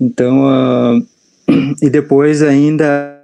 Então, 0.00 0.44
uh, 0.44 1.04
e 1.82 1.90
depois 1.90 2.42
ainda 2.42 3.16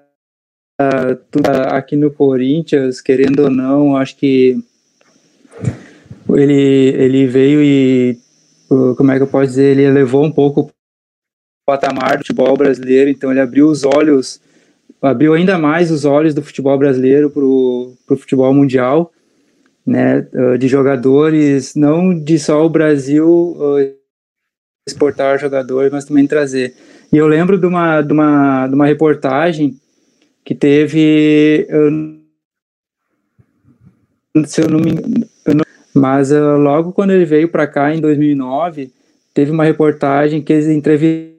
aqui 1.71 1.97
no 1.97 2.11
Corinthians, 2.11 3.01
querendo 3.01 3.45
ou 3.45 3.51
não, 3.51 3.97
acho 3.97 4.17
que 4.17 4.59
ele, 6.31 6.53
ele 6.53 7.27
veio 7.27 7.63
e, 7.63 8.19
como 8.97 9.13
é 9.13 9.17
que 9.17 9.23
eu 9.23 9.29
posso 9.29 9.49
dizer, 9.49 9.73
ele 9.73 9.85
elevou 9.85 10.25
um 10.25 10.33
pouco 10.33 10.63
o 10.63 10.71
patamar 11.67 12.17
do 12.17 12.19
futebol 12.19 12.57
brasileiro, 12.57 13.11
então 13.11 13.31
ele 13.31 13.41
abriu 13.41 13.69
os 13.69 13.85
olhos 13.85 14.41
abriu 15.09 15.35
ainda 15.35 15.59
mais 15.59 15.91
os 15.91 16.05
olhos 16.05 16.35
do 16.35 16.43
futebol 16.43 16.79
brasileiro 16.79 17.31
para 17.31 17.45
o 17.45 17.97
futebol 18.17 18.53
mundial, 18.55 19.13
né, 19.87 20.27
ah, 20.35 20.57
de 20.57 20.67
jogadores, 20.67 21.75
não 21.75 22.19
de 22.19 22.39
só 22.39 22.65
o 22.65 22.71
Brasil 22.71 23.57
ah, 23.61 23.93
exportar 24.89 25.39
jogadores, 25.39 25.93
mas 25.93 26.05
também 26.05 26.27
trazer. 26.27 26.75
E 27.15 27.17
eu 27.17 27.29
lembro 27.29 27.57
de 27.57 27.65
uma, 27.65 28.03
de 28.03 28.13
uma, 28.13 28.67
de 28.67 28.75
uma 28.75 28.87
reportagem 28.87 29.81
que 30.45 30.53
teve, 30.53 31.65
se 34.45 34.61
eu 34.61 34.69
não 34.69 34.81
me 34.81 34.93
mas 35.95 36.33
uh, 36.33 36.57
logo 36.57 36.93
quando 36.93 37.13
ele 37.13 37.25
veio 37.25 37.49
para 37.49 37.69
cá 37.69 37.95
em 37.95 38.01
2009, 38.01 38.91
teve 39.33 39.53
uma 39.53 39.63
reportagem 39.63 40.43
que 40.43 40.53
eles 40.53 40.67
entrevistaram 40.67 41.37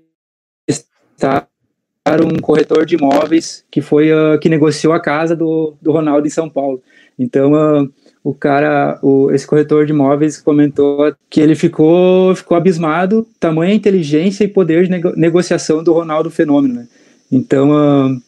um 2.24 2.40
corretor 2.40 2.86
de 2.86 2.96
imóveis 2.96 3.66
que 3.70 3.82
foi 3.82 4.14
uh, 4.14 4.40
que 4.40 4.48
negociou 4.48 4.94
a 4.94 5.00
casa 5.02 5.36
do, 5.36 5.76
do 5.82 5.92
Ronaldo 5.92 6.26
em 6.26 6.30
São 6.30 6.50
Paulo. 6.50 6.82
Então 7.20 7.52
uh, 7.52 7.94
o 8.26 8.34
cara, 8.34 8.98
o, 9.04 9.30
esse 9.32 9.46
corretor 9.46 9.86
de 9.86 9.94
imóveis 9.94 10.42
comentou 10.42 11.14
que 11.30 11.40
ele 11.40 11.54
ficou 11.54 12.36
ficou 12.36 12.58
abismado 12.58 13.28
tamanha 13.40 13.76
inteligência 13.76 14.44
e 14.44 14.48
poder 14.48 14.86
de 14.86 14.90
nego 14.90 15.14
negociação 15.16 15.84
do 15.84 15.94
Ronaldo 15.94 16.32
Fenômeno. 16.32 16.74
Né? 16.74 16.88
Então 17.32 17.70
uh, 17.70 18.20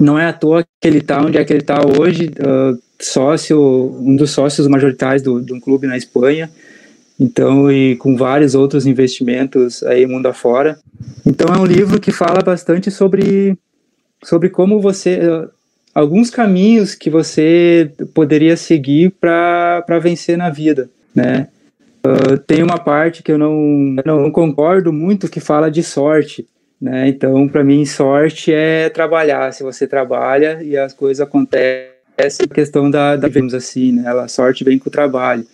não 0.00 0.18
é 0.18 0.26
à 0.26 0.32
toa 0.32 0.64
que 0.80 0.88
ele 0.88 0.98
está 0.98 1.20
onde 1.20 1.36
é 1.36 1.44
que 1.44 1.52
ele 1.52 1.60
está 1.60 1.78
hoje, 1.86 2.30
sócio 2.98 3.60
um 4.00 4.16
dos 4.16 4.30
sócios 4.30 4.66
majoritários 4.66 5.22
do, 5.22 5.42
de 5.42 5.52
um 5.52 5.60
clube 5.60 5.86
na 5.86 5.98
Espanha. 5.98 6.50
Então, 7.20 7.70
e 7.70 7.96
com 7.96 8.16
vários 8.16 8.54
outros 8.54 8.86
investimentos 8.86 9.82
aí 9.82 10.06
mundo 10.06 10.26
afora. 10.26 10.78
Então, 11.26 11.52
é 11.52 11.58
um 11.58 11.66
livro 11.66 12.00
que 12.00 12.12
fala 12.12 12.40
bastante 12.42 12.90
sobre, 12.92 13.58
sobre 14.22 14.48
como 14.48 14.80
você. 14.80 15.18
Alguns 15.98 16.30
caminhos 16.30 16.94
que 16.94 17.10
você 17.10 17.90
poderia 18.14 18.56
seguir 18.56 19.10
para 19.20 19.98
vencer 20.00 20.38
na 20.38 20.48
vida, 20.48 20.88
né? 21.12 21.48
Uh, 22.06 22.38
tem 22.38 22.62
uma 22.62 22.78
parte 22.78 23.20
que 23.20 23.32
eu 23.32 23.36
não, 23.36 23.96
não 24.06 24.30
concordo 24.30 24.92
muito 24.92 25.28
que 25.28 25.40
fala 25.40 25.68
de 25.68 25.82
sorte, 25.82 26.46
né? 26.80 27.08
Então, 27.08 27.48
para 27.48 27.64
mim, 27.64 27.84
sorte 27.84 28.52
é 28.52 28.88
trabalhar. 28.88 29.52
Se 29.52 29.64
você 29.64 29.88
trabalha 29.88 30.62
e 30.62 30.76
as 30.76 30.94
coisas 30.94 31.20
acontecem, 31.20 31.88
essa 32.16 32.46
questão 32.46 32.88
da, 32.88 33.16
da 33.16 33.26
vemos 33.26 33.52
assim, 33.52 33.92
né? 33.92 34.08
A 34.08 34.28
sorte 34.28 34.62
vem 34.62 34.78
com 34.78 34.88
o 34.88 34.92
trabalho. 34.92 35.44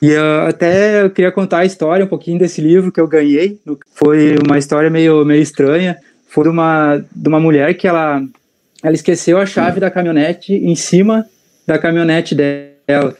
E 0.00 0.14
uh, 0.14 0.48
até 0.48 1.02
eu 1.02 1.10
queria 1.10 1.30
contar 1.30 1.58
a 1.58 1.66
história 1.66 2.06
um 2.06 2.08
pouquinho 2.08 2.38
desse 2.38 2.62
livro 2.62 2.90
que 2.90 3.00
eu 3.00 3.06
ganhei. 3.06 3.60
Foi 3.92 4.38
uma 4.46 4.56
história 4.56 4.88
meio, 4.88 5.26
meio 5.26 5.42
estranha. 5.42 5.98
Foi 6.26 6.48
uma, 6.48 7.04
de 7.14 7.28
uma 7.28 7.40
mulher 7.40 7.74
que 7.74 7.86
ela, 7.86 8.22
ela 8.82 8.94
esqueceu 8.94 9.38
a 9.38 9.46
chave 9.46 9.80
da 9.80 9.90
caminhonete 9.90 10.54
em 10.54 10.74
cima 10.74 11.26
da 11.66 11.78
caminhonete 11.78 12.34
dela. 12.34 13.14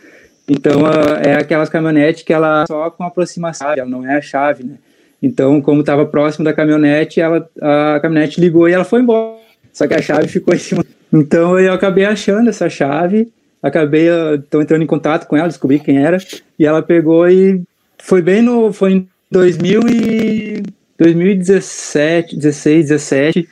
Então 0.49 0.83
é 1.23 1.35
aquelas 1.35 1.69
caminhonetes 1.69 2.23
que 2.23 2.33
ela 2.33 2.65
só 2.67 2.91
com 2.91 3.05
aproximação, 3.05 3.73
ela 3.73 3.87
não 3.87 4.07
é 4.09 4.17
a 4.17 4.23
chave, 4.23 4.65
né? 4.65 4.77
Então, 5.21 5.61
como 5.61 5.81
estava 5.81 6.07
próximo 6.07 6.45
da 6.45 6.53
caminhonete, 6.53 7.21
ela, 7.21 7.49
a 7.61 7.99
caminhonete 8.01 8.41
ligou 8.41 8.69
e 8.69 8.73
ela 8.73 8.85
foi 8.85 9.01
embora. 9.01 9.37
Só 9.73 9.87
que 9.87 9.95
a 9.95 10.01
chave 10.01 10.29
ficou 10.29 10.55
em 10.55 10.59
cima. 10.59 10.85
Então 11.13 11.59
eu 11.59 11.73
acabei 11.73 12.05
achando 12.05 12.49
essa 12.49 12.69
chave 12.69 13.33
acabei 13.63 14.09
então 14.35 14.63
entrando 14.63 14.83
em 14.83 14.87
contato 14.87 15.27
com 15.27 15.37
ela, 15.37 15.49
descobri 15.49 15.79
quem 15.79 15.99
era, 15.99 16.19
e 16.59 16.65
ela 16.65 16.83
pegou 16.83 17.29
e 17.29 17.63
foi 17.99 18.23
bem 18.23 18.43
no 18.43 18.73
foi 18.73 18.93
em 18.93 19.09
2000 19.31 19.81
e 19.89 20.63
2017, 20.99 22.37
16, 22.37 22.89
17 22.89 23.49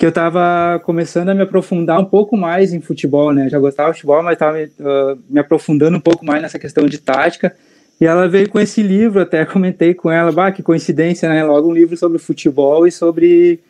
que 0.00 0.06
eu 0.06 0.08
estava 0.08 0.80
começando 0.82 1.28
a 1.28 1.34
me 1.34 1.42
aprofundar 1.42 2.00
um 2.00 2.06
pouco 2.06 2.34
mais 2.34 2.72
em 2.72 2.80
futebol, 2.80 3.34
né? 3.34 3.50
Já 3.50 3.58
gostava 3.58 3.90
de 3.90 3.96
futebol, 3.96 4.22
mas 4.22 4.32
estava 4.32 4.56
uh, 4.56 5.18
me 5.28 5.38
aprofundando 5.38 5.94
um 5.94 6.00
pouco 6.00 6.24
mais 6.24 6.40
nessa 6.40 6.58
questão 6.58 6.86
de 6.86 6.96
tática. 6.96 7.54
E 8.00 8.06
ela 8.06 8.26
veio 8.26 8.48
com 8.48 8.58
esse 8.58 8.82
livro, 8.82 9.20
até 9.20 9.44
comentei 9.44 9.92
com 9.92 10.10
ela, 10.10 10.32
bah, 10.32 10.52
que 10.52 10.62
coincidência, 10.62 11.28
né? 11.28 11.44
Logo 11.44 11.68
um 11.68 11.74
livro 11.74 11.98
sobre 11.98 12.18
futebol 12.18 12.86
e 12.86 12.90
sobre 12.90 13.60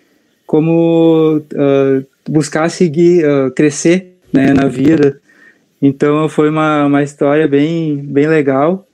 como 0.46 1.38
uh, 1.38 2.06
buscar 2.28 2.70
seguir, 2.70 3.24
uh, 3.24 3.50
crescer 3.50 4.16
né, 4.32 4.52
na 4.52 4.68
vida. 4.68 5.20
Então 5.82 6.28
foi 6.28 6.48
uma, 6.48 6.86
uma 6.86 7.02
história 7.02 7.48
bem, 7.48 7.96
bem 7.96 8.28
legal, 8.28 8.86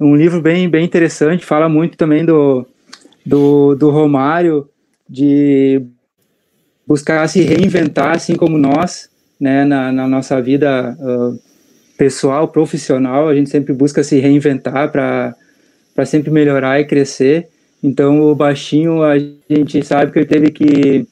um 0.00 0.16
livro 0.16 0.40
bem, 0.40 0.66
bem 0.70 0.86
interessante, 0.86 1.44
fala 1.44 1.68
muito 1.68 1.98
também 1.98 2.24
do, 2.24 2.64
do, 3.26 3.74
do 3.74 3.90
Romário, 3.90 4.66
de 5.06 5.82
buscar 6.88 7.28
se 7.28 7.42
reinventar, 7.42 8.16
assim 8.16 8.34
como 8.34 8.56
nós, 8.56 9.10
né, 9.38 9.64
na, 9.64 9.92
na 9.92 10.08
nossa 10.08 10.40
vida 10.40 10.96
uh, 10.98 11.38
pessoal, 11.98 12.48
profissional, 12.48 13.28
a 13.28 13.34
gente 13.34 13.50
sempre 13.50 13.74
busca 13.74 14.02
se 14.02 14.18
reinventar 14.18 14.90
para 14.90 16.06
sempre 16.06 16.30
melhorar 16.30 16.80
e 16.80 16.86
crescer. 16.86 17.46
Então 17.82 18.22
o 18.22 18.34
baixinho, 18.34 19.02
a 19.02 19.18
gente 19.18 19.84
sabe 19.84 20.10
que 20.10 20.18
ele 20.18 20.26
teve 20.26 20.50
que, 20.50 21.06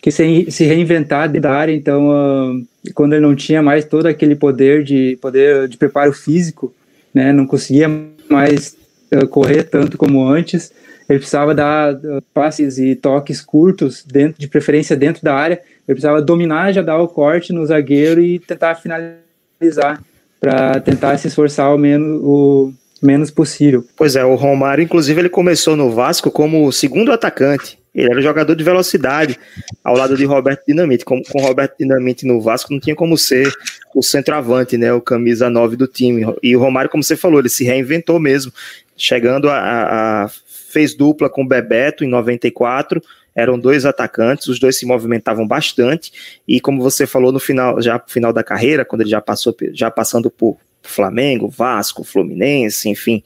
que 0.00 0.10
se, 0.12 0.46
se 0.50 0.64
reinventar 0.64 1.28
da 1.28 1.52
área, 1.52 1.74
então... 1.74 2.08
Uh, 2.08 2.76
quando 2.94 3.14
ele 3.14 3.22
não 3.22 3.34
tinha 3.34 3.62
mais 3.62 3.84
todo 3.84 4.06
aquele 4.06 4.36
poder 4.36 4.84
de 4.84 5.18
poder 5.20 5.68
de 5.68 5.76
preparo 5.76 6.12
físico, 6.12 6.72
né, 7.12 7.32
não 7.32 7.46
conseguia 7.46 7.88
mais 8.28 8.76
uh, 9.12 9.26
correr 9.26 9.64
tanto 9.64 9.96
como 9.98 10.26
antes. 10.26 10.72
Ele 11.08 11.18
precisava 11.18 11.54
dar 11.54 11.94
uh, 11.94 12.22
passes 12.34 12.78
e 12.78 12.94
toques 12.94 13.40
curtos, 13.40 14.04
dentro, 14.04 14.40
de 14.40 14.48
preferência 14.48 14.96
dentro 14.96 15.22
da 15.22 15.34
área. 15.34 15.54
Ele 15.54 15.94
precisava 15.94 16.20
dominar, 16.20 16.72
já 16.72 16.82
dar 16.82 16.98
o 16.98 17.08
corte 17.08 17.52
no 17.52 17.64
zagueiro 17.64 18.20
e 18.20 18.38
tentar 18.38 18.74
finalizar 18.74 20.02
para 20.40 20.80
tentar 20.80 21.16
se 21.18 21.28
esforçar 21.28 21.74
o 21.74 21.78
menos, 21.78 22.20
o 22.22 22.72
menos 23.02 23.30
possível. 23.30 23.84
Pois 23.96 24.16
é, 24.16 24.24
o 24.24 24.34
Romário, 24.34 24.82
inclusive, 24.82 25.20
ele 25.20 25.28
começou 25.28 25.76
no 25.76 25.90
Vasco 25.90 26.30
como 26.30 26.70
segundo 26.72 27.12
atacante. 27.12 27.78
Ele 27.94 28.10
era 28.10 28.20
jogador 28.20 28.54
de 28.54 28.62
velocidade, 28.62 29.38
ao 29.82 29.96
lado 29.96 30.18
de 30.18 30.24
Roberto 30.26 30.66
Dinamite. 30.68 31.02
Com, 31.02 31.22
com 31.22 31.40
Roberto 31.40 31.78
Dinamite 31.78 32.26
no 32.26 32.42
Vasco, 32.42 32.70
não 32.70 32.78
tinha 32.78 32.94
como 32.94 33.16
ser 33.16 33.50
o 33.94 34.02
centroavante, 34.02 34.76
né? 34.76 34.92
O 34.92 35.00
camisa 35.00 35.48
9 35.48 35.76
do 35.76 35.86
time. 35.86 36.22
E 36.42 36.54
o 36.54 36.60
Romário, 36.60 36.90
como 36.90 37.02
você 37.02 37.16
falou, 37.16 37.38
ele 37.38 37.48
se 37.48 37.64
reinventou 37.64 38.20
mesmo, 38.20 38.52
chegando 38.94 39.48
a, 39.48 40.24
a 40.24 40.30
fez 40.68 40.94
dupla 40.94 41.28
com 41.28 41.42
o 41.42 41.48
Bebeto 41.48 42.04
em 42.04 42.08
94, 42.08 43.02
eram 43.34 43.58
dois 43.58 43.84
atacantes, 43.84 44.48
os 44.48 44.58
dois 44.58 44.78
se 44.78 44.86
movimentavam 44.86 45.46
bastante, 45.46 46.40
e 46.48 46.60
como 46.60 46.82
você 46.82 47.06
falou 47.06 47.32
no 47.32 47.38
final, 47.38 47.80
já 47.82 47.94
no 47.94 48.04
final 48.06 48.32
da 48.32 48.42
carreira, 48.42 48.84
quando 48.84 49.02
ele 49.02 49.10
já 49.10 49.20
passou, 49.20 49.54
já 49.72 49.90
passando 49.90 50.30
por 50.30 50.56
Flamengo, 50.82 51.48
Vasco, 51.48 52.04
Fluminense, 52.04 52.88
enfim, 52.88 53.22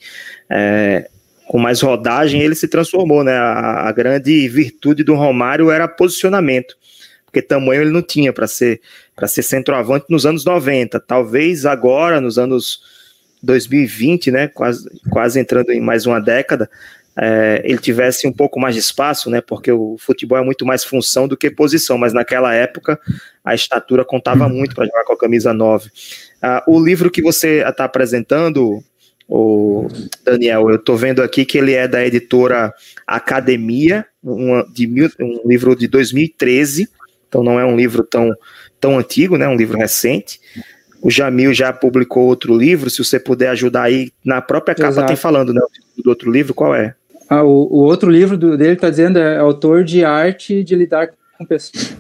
é, 0.49 1.09
com 1.47 1.59
mais 1.59 1.81
rodagem, 1.81 2.41
ele 2.41 2.55
se 2.55 2.69
transformou, 2.69 3.23
né? 3.23 3.37
A, 3.37 3.89
a 3.89 3.93
grande 3.93 4.49
virtude 4.49 5.05
do 5.05 5.15
Romário 5.15 5.71
era 5.71 5.87
posicionamento, 5.87 6.77
porque 7.25 7.43
tamanho 7.43 7.83
ele 7.83 7.91
não 7.91 8.03
tinha 8.03 8.33
para 8.33 8.47
ser 8.47 8.81
para 9.15 9.29
ser 9.29 9.43
centroavante 9.43 10.07
nos 10.09 10.25
anos 10.25 10.45
90. 10.45 10.99
Talvez 11.01 11.67
agora, 11.67 12.21
nos 12.21 12.39
anos 12.39 12.81
2020, 13.43 14.31
né? 14.31 14.49
Quase, 14.49 14.89
quase 15.11 15.39
entrando 15.39 15.71
em 15.71 15.81
mais 15.81 16.07
uma 16.07 16.21
década, 16.21 16.71
é, 17.19 17.61
ele 17.65 17.79
tivesse 17.79 18.27
um 18.27 18.33
pouco 18.33 18.61
mais 18.61 18.75
de 18.75 18.81
espaço, 18.81 19.29
né? 19.29 19.41
Porque 19.41 19.71
o 19.73 19.97
futebol 19.99 20.39
é 20.39 20.43
muito 20.43 20.65
mais 20.65 20.85
função 20.85 21.27
do 21.27 21.37
que 21.37 21.51
posição, 21.51 21.99
mas 21.99 22.13
naquela 22.13 22.55
época 22.55 22.99
a 23.45 23.55
estatura 23.55 24.05
contava 24.05 24.49
muito 24.49 24.75
para 24.75 24.87
jogar 24.87 25.05
com 25.05 25.13
a 25.13 25.19
camisa 25.19 25.53
9. 25.53 25.91
Ah, 26.41 26.65
o 26.67 26.83
livro 26.83 27.11
que 27.11 27.21
você 27.21 27.63
está 27.67 27.85
apresentando, 27.85 28.83
o 29.29 29.89
Daniel, 30.25 30.71
eu 30.71 30.77
estou 30.77 30.97
vendo 30.97 31.23
aqui 31.23 31.45
que 31.45 31.59
ele 31.59 31.73
é 31.73 31.87
da 31.87 32.05
editora 32.05 32.73
Academia, 33.07 34.07
uma, 34.23 34.65
de 34.73 34.87
mil, 34.87 35.11
um 35.21 35.43
livro 35.47 35.75
de 35.75 35.89
2013, 35.89 36.89
então 37.29 37.43
não 37.43 37.59
é 37.59 37.65
um 37.65 37.77
livro 37.77 38.05
tão, 38.05 38.31
tão 38.81 38.99
antigo, 38.99 39.37
né? 39.37 39.49
Um 39.49 39.57
livro 39.57 39.77
recente. 39.77 40.41
O 41.03 41.11
Jamil 41.11 41.55
já 41.55 41.73
publicou 41.73 42.27
outro 42.27 42.57
livro, 42.57 42.91
se 42.91 43.03
você 43.03 43.19
puder 43.19 43.49
ajudar 43.49 43.85
aí, 43.85 44.13
na 44.25 44.43
própria 44.43 44.75
capa 44.75 44.89
Exato. 44.89 45.07
tem 45.09 45.17
falando, 45.17 45.53
né? 45.53 45.61
Do 46.03 46.11
outro 46.11 46.31
livro, 46.31 46.53
qual 46.53 46.75
é? 46.75 46.95
Ah, 47.31 47.45
o, 47.45 47.49
o 47.49 47.85
outro 47.85 48.11
livro 48.11 48.37
do, 48.37 48.59
dele 48.59 48.73
está 48.73 48.91
dizendo 48.91 49.17
é 49.17 49.39
autor 49.39 49.85
de 49.85 50.05
arte 50.05 50.65
de 50.65 50.75
lidar 50.75 51.11
com 51.39 51.47
pessoas. 51.47 51.97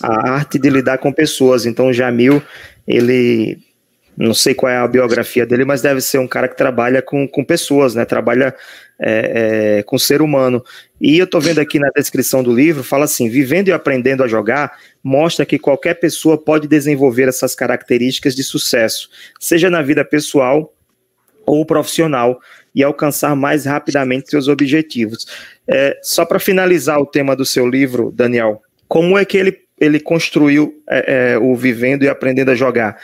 A 0.00 0.30
arte 0.30 0.60
de 0.60 0.70
lidar 0.70 0.98
com 0.98 1.12
pessoas. 1.12 1.66
Então, 1.66 1.92
Jamil, 1.92 2.40
ele 2.86 3.58
não 4.16 4.32
sei 4.32 4.54
qual 4.54 4.70
é 4.70 4.76
a 4.76 4.86
biografia 4.86 5.44
dele, 5.44 5.64
mas 5.64 5.82
deve 5.82 6.00
ser 6.00 6.18
um 6.18 6.28
cara 6.28 6.46
que 6.48 6.56
trabalha 6.56 7.02
com, 7.02 7.26
com 7.26 7.44
pessoas, 7.44 7.96
né? 7.96 8.04
Trabalha 8.04 8.54
é, 8.98 9.78
é, 9.78 9.82
com 9.82 9.98
ser 9.98 10.22
humano. 10.22 10.64
E 11.00 11.18
eu 11.18 11.24
estou 11.24 11.40
vendo 11.40 11.58
aqui 11.58 11.80
na 11.80 11.90
descrição 11.94 12.44
do 12.44 12.54
livro, 12.54 12.84
fala 12.84 13.06
assim: 13.06 13.28
vivendo 13.28 13.68
e 13.68 13.72
aprendendo 13.72 14.22
a 14.22 14.28
jogar 14.28 14.78
mostra 15.02 15.44
que 15.44 15.58
qualquer 15.58 15.94
pessoa 15.94 16.38
pode 16.38 16.68
desenvolver 16.68 17.28
essas 17.28 17.54
características 17.56 18.36
de 18.36 18.44
sucesso, 18.44 19.10
seja 19.40 19.68
na 19.68 19.82
vida 19.82 20.04
pessoal 20.04 20.72
ou 21.44 21.64
profissional, 21.64 22.40
e 22.76 22.84
alcançar 22.84 23.34
mais 23.34 23.64
rapidamente 23.64 24.30
seus 24.30 24.46
objetivos. 24.46 25.26
É, 25.66 25.98
só 26.02 26.24
para 26.24 26.38
finalizar 26.38 27.00
o 27.00 27.06
tema 27.06 27.34
do 27.34 27.44
seu 27.44 27.66
livro, 27.66 28.12
Daniel, 28.14 28.62
como 28.86 29.18
é 29.18 29.24
que 29.24 29.36
ele, 29.36 29.58
ele 29.80 29.98
construiu 29.98 30.80
é, 30.88 31.32
é 31.32 31.38
o 31.38 31.56
Vivendo 31.56 32.04
e 32.04 32.08
Aprendendo 32.08 32.52
a 32.52 32.54
Jogar? 32.54 32.98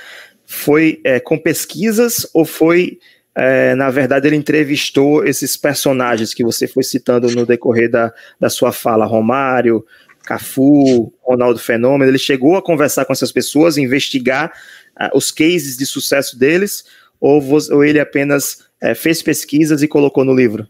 foi 0.53 1.01
é, 1.03 1.18
com 1.18 1.39
pesquisas 1.39 2.27
ou 2.35 2.45
foi, 2.45 2.99
é, 3.35 3.75
na 3.75 3.91
verdade, 3.91 4.29
ele 4.29 4.37
entrevistou 4.37 5.25
esses 5.25 5.57
personagens 5.57 6.35
que 6.35 6.45
você 6.45 6.68
foi 6.68 6.83
citando 6.83 7.31
no 7.31 7.47
decorrer 7.47 7.91
da, 7.91 8.12
da 8.39 8.51
sua 8.51 8.70
fala, 8.70 9.07
Romário, 9.07 9.85
Cafu, 10.25 11.12
Ronaldo 11.23 11.59
Fenômeno, 11.59 12.11
ele 12.11 12.18
chegou 12.18 12.57
a 12.57 12.62
conversar 12.62 13.07
com 13.07 13.14
essas 13.14 13.33
pessoas, 13.33 13.79
investigar 13.79 14.53
uh, 15.01 15.16
os 15.16 15.31
cases 15.31 15.77
de 15.77 15.87
sucesso 15.87 16.39
deles, 16.39 16.85
ou, 17.18 17.43
ou 17.70 17.83
ele 17.83 17.99
apenas 17.99 18.59
uh, 18.83 18.95
fez 18.95 19.22
pesquisas 19.22 19.83
e 19.83 19.89
colocou 19.89 20.24
no 20.24 20.35
livro? 20.35 20.66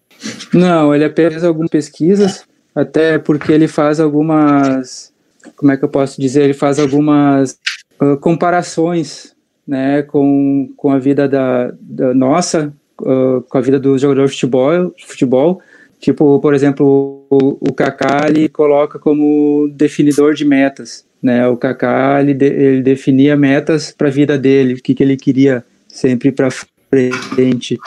Não, 0.52 0.94
ele 0.94 1.04
apenas 1.04 1.42
algumas 1.44 1.70
pesquisas, 1.70 2.44
até 2.74 3.18
porque 3.18 3.52
ele 3.52 3.68
faz 3.68 4.00
algumas, 4.00 5.12
como 5.56 5.72
é 5.72 5.76
que 5.76 5.84
eu 5.84 5.88
posso 5.88 6.20
dizer, 6.20 6.42
ele 6.42 6.54
faz 6.54 6.78
algumas 6.78 7.58
uh, 8.00 8.16
comparações 8.18 9.34
né, 9.66 10.02
com, 10.02 10.72
com 10.76 10.90
a 10.90 10.98
vida 10.98 11.28
da, 11.28 11.72
da 11.80 12.14
nossa, 12.14 12.72
uh, 13.00 13.42
com 13.42 13.58
a 13.58 13.60
vida 13.60 13.78
dos 13.78 14.00
jogadores 14.00 14.30
de 14.30 14.36
futebol, 14.36 14.94
futebol. 15.06 15.60
Tipo, 16.00 16.40
por 16.40 16.52
exemplo, 16.52 17.24
o, 17.30 17.58
o 17.60 17.72
Kaká 17.72 18.26
ele 18.28 18.48
coloca 18.48 18.98
como 18.98 19.70
definidor 19.72 20.34
de 20.34 20.44
metas, 20.44 21.04
né? 21.22 21.46
O 21.46 21.56
Kaká 21.56 22.20
ele, 22.20 22.34
de, 22.34 22.46
ele 22.46 22.82
definia 22.82 23.36
metas 23.36 23.94
para 23.96 24.08
a 24.08 24.10
vida 24.10 24.36
dele, 24.36 24.74
o 24.74 24.82
que, 24.82 24.96
que 24.96 25.02
ele 25.02 25.16
queria 25.16 25.64
sempre 25.86 26.32
para 26.32 26.48
frente, 26.92 27.78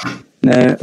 né? 0.44 0.76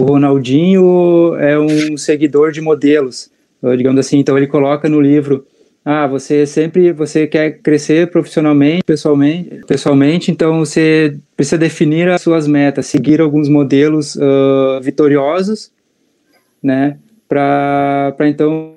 O 0.00 0.04
Ronaldinho 0.04 1.34
é 1.36 1.58
um 1.58 1.96
seguidor 1.96 2.50
de 2.50 2.60
modelos, 2.60 3.30
uh, 3.62 3.76
digamos 3.76 4.00
assim. 4.00 4.18
Então 4.18 4.36
ele 4.36 4.46
coloca 4.46 4.88
no 4.88 5.00
livro 5.00 5.46
ah, 5.84 6.06
você 6.06 6.46
sempre 6.46 6.92
você 6.92 7.26
quer 7.26 7.58
crescer 7.62 8.10
profissionalmente, 8.10 8.84
pessoalmente, 8.84 9.60
pessoalmente, 9.66 10.30
então 10.30 10.58
você 10.58 11.16
precisa 11.34 11.56
definir 11.56 12.08
as 12.08 12.20
suas 12.20 12.46
metas, 12.46 12.86
seguir 12.86 13.20
alguns 13.20 13.48
modelos 13.48 14.14
uh, 14.16 14.80
vitoriosos, 14.82 15.72
né, 16.62 16.98
para 17.26 18.14
então 18.26 18.74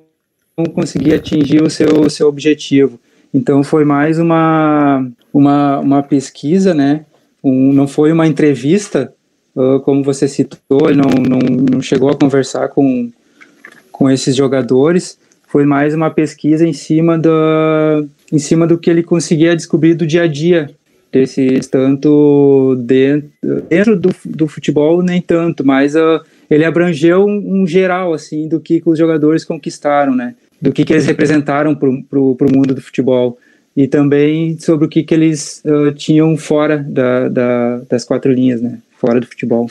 conseguir 0.74 1.14
atingir 1.14 1.62
o 1.62 1.70
seu 1.70 2.10
seu 2.10 2.28
objetivo. 2.28 2.98
Então 3.34 3.64
foi 3.64 3.84
mais 3.84 4.18
uma 4.18 5.06
uma, 5.34 5.80
uma 5.80 6.04
pesquisa, 6.04 6.74
né, 6.74 7.06
um, 7.44 7.74
não 7.74 7.88
foi 7.88 8.12
uma 8.12 8.28
entrevista, 8.28 9.14
uh, 9.56 9.80
como 9.82 10.04
você 10.04 10.28
citou, 10.28 10.94
não, 10.96 11.10
não, 11.10 11.40
não 11.72 11.82
chegou 11.82 12.10
a 12.10 12.16
conversar 12.16 12.70
com 12.70 13.12
com 13.94 14.10
esses 14.10 14.36
jogadores, 14.36 15.18
foi 15.48 15.66
mais 15.66 15.94
uma 15.94 16.10
pesquisa 16.10 16.68
em 16.68 16.74
cima, 16.74 17.18
da, 17.18 18.04
em 18.32 18.40
cima 18.40 18.66
do 18.66 18.78
que 18.78 18.90
ele 18.90 19.04
conseguia 19.04 19.56
descobrir 19.56 19.94
do 19.94 20.06
dia 20.06 20.24
a 20.24 20.28
dia. 20.28 20.70
Desses 21.12 21.68
tanto 21.68 22.76
dentro, 22.80 23.30
dentro 23.70 23.96
do, 23.96 24.10
do 24.26 24.48
futebol 24.48 25.04
nem 25.04 25.22
tanto, 25.22 25.64
mas 25.64 25.94
uh, 25.94 26.20
ele 26.50 26.66
abrangeu 26.66 27.24
um, 27.24 27.62
um, 27.62 27.68
geral 27.68 28.16
assim 28.16 28.48
do 28.48 28.60
que, 28.60 28.82
que 28.82 28.90
os 28.90 28.98
jogadores 28.98 29.46
conquistaram, 29.46 30.16
né? 30.16 30.34
Do 30.60 30.74
que, 30.74 30.84
que 30.84 30.92
eles 30.92 31.06
representaram 31.06 31.76
para 31.76 31.88
o 31.88 32.52
mundo 32.52 32.74
do 32.74 32.82
futebol 32.82 33.38
e 33.76 33.88
também 33.88 34.58
sobre 34.60 34.86
o 34.86 34.90
que, 34.90 35.04
que 35.04 35.14
eles 35.14 35.62
uh, 35.66 35.92
tinham 35.94 36.38
fora 36.38 36.78
da, 36.78 37.28
da, 37.28 37.78
das 37.90 38.06
quatro 38.06 38.32
linhas, 38.32 38.62
né? 38.62 38.80
Fora 39.00 39.20
do 39.20 39.28
futebol. 39.28 39.68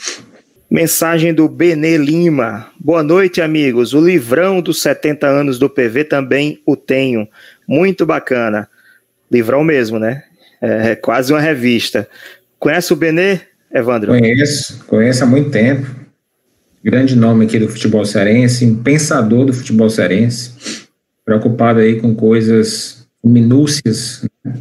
Mensagem 0.70 1.32
do 1.32 1.48
Benê 1.48 1.96
Lima. 1.96 2.66
Boa 2.78 3.02
noite, 3.02 3.40
amigos. 3.40 3.92
O 3.92 4.00
livrão 4.00 4.60
dos 4.60 4.80
70 4.82 5.26
anos 5.26 5.58
do 5.58 5.68
PV 5.68 6.04
também 6.04 6.60
o 6.66 6.76
tenho. 6.76 7.28
Muito 7.68 8.06
bacana. 8.06 8.68
Livrão 9.30 9.62
mesmo, 9.62 9.98
né? 9.98 10.24
É 10.60 10.94
quase 10.94 11.32
uma 11.32 11.40
revista. 11.40 12.08
Conhece 12.58 12.92
o 12.92 12.96
Benê, 12.96 13.40
Evandro? 13.72 14.12
Conheço, 14.12 14.84
conheço 14.86 15.24
há 15.24 15.26
muito 15.26 15.50
tempo. 15.50 15.86
Grande 16.82 17.14
nome 17.14 17.44
aqui 17.44 17.58
do 17.58 17.68
futebol 17.68 18.04
cearense, 18.04 18.64
um 18.64 18.82
pensador 18.82 19.44
do 19.44 19.52
futebol 19.52 19.88
cearense, 19.88 20.86
preocupado 21.24 21.80
aí 21.80 22.00
com 22.00 22.14
coisas, 22.14 23.01
minúcias 23.24 24.24
né? 24.44 24.54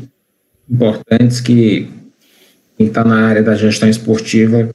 importantes 0.70 1.41
que 1.41 1.89
quem 2.78 2.88
está 2.88 3.03
na 3.03 3.28
área 3.28 3.43
da 3.43 3.55
gestão 3.55 3.89
esportiva 3.89 4.70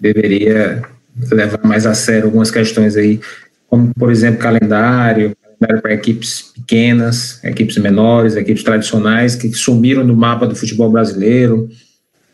deveria 0.00 0.82
levar 1.30 1.60
mais 1.64 1.86
a 1.86 1.94
sério 1.94 2.24
algumas 2.24 2.50
questões 2.50 2.96
aí, 2.96 3.20
como, 3.68 3.92
por 3.94 4.10
exemplo, 4.10 4.40
calendário, 4.40 5.36
calendário 5.42 5.82
para 5.82 5.94
equipes 5.94 6.52
pequenas, 6.54 7.42
equipes 7.44 7.76
menores, 7.78 8.34
equipes 8.34 8.62
tradicionais 8.62 9.36
que 9.36 9.52
sumiram 9.52 10.06
do 10.06 10.16
mapa 10.16 10.46
do 10.46 10.56
futebol 10.56 10.90
brasileiro. 10.90 11.68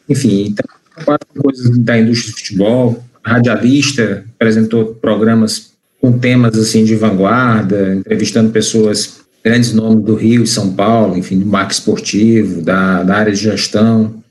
Enfim, 0.08 0.46
então, 0.46 0.64
quatro 1.04 1.28
coisas 1.36 1.76
da 1.78 1.98
indústria 1.98 2.32
do 2.32 2.38
futebol. 2.38 3.04
Radialista 3.22 4.24
apresentou 4.34 4.94
programas 4.94 5.72
com 6.00 6.18
temas 6.18 6.56
assim 6.56 6.84
de 6.84 6.94
vanguarda, 6.94 7.94
entrevistando 7.94 8.50
pessoas, 8.50 9.17
grandes 9.44 9.72
nomes 9.72 10.04
do 10.04 10.14
Rio 10.14 10.42
e 10.42 10.46
São 10.46 10.74
Paulo, 10.74 11.16
enfim, 11.16 11.38
do 11.38 11.46
marco 11.46 11.72
esportivo, 11.72 12.62
da, 12.62 13.02
da 13.02 13.16
área 13.16 13.32
de 13.32 13.38
gestão. 13.38 14.22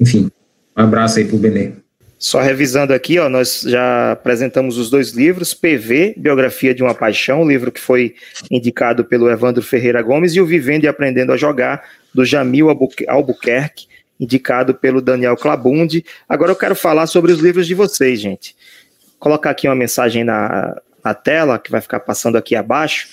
Enfim, 0.00 0.30
um 0.76 0.82
abraço 0.82 1.18
aí 1.18 1.24
para 1.24 1.36
o 1.36 1.38
Benê. 1.38 1.72
Só 2.18 2.40
revisando 2.40 2.94
aqui, 2.94 3.18
ó, 3.18 3.28
nós 3.28 3.62
já 3.66 4.12
apresentamos 4.12 4.78
os 4.78 4.88
dois 4.88 5.10
livros, 5.10 5.52
PV, 5.52 6.14
Biografia 6.16 6.74
de 6.74 6.82
uma 6.82 6.94
Paixão, 6.94 7.46
livro 7.46 7.70
que 7.70 7.80
foi 7.80 8.14
indicado 8.50 9.04
pelo 9.04 9.30
Evandro 9.30 9.62
Ferreira 9.62 10.00
Gomes, 10.00 10.34
e 10.34 10.40
o 10.40 10.46
Vivendo 10.46 10.84
e 10.84 10.88
Aprendendo 10.88 11.32
a 11.32 11.36
Jogar, 11.36 11.82
do 12.14 12.24
Jamil 12.24 12.68
Albuquerque, 13.06 13.86
indicado 14.18 14.74
pelo 14.74 15.02
Daniel 15.02 15.36
Clabundi. 15.36 16.06
Agora 16.26 16.50
eu 16.50 16.56
quero 16.56 16.74
falar 16.74 17.06
sobre 17.06 17.32
os 17.32 17.38
livros 17.38 17.66
de 17.66 17.74
vocês, 17.74 18.18
gente. 18.18 18.56
Vou 19.02 19.18
colocar 19.18 19.50
aqui 19.50 19.68
uma 19.68 19.76
mensagem 19.76 20.24
na, 20.24 20.74
na 21.04 21.12
tela, 21.12 21.58
que 21.58 21.70
vai 21.70 21.82
ficar 21.82 22.00
passando 22.00 22.36
aqui 22.36 22.56
abaixo. 22.56 23.08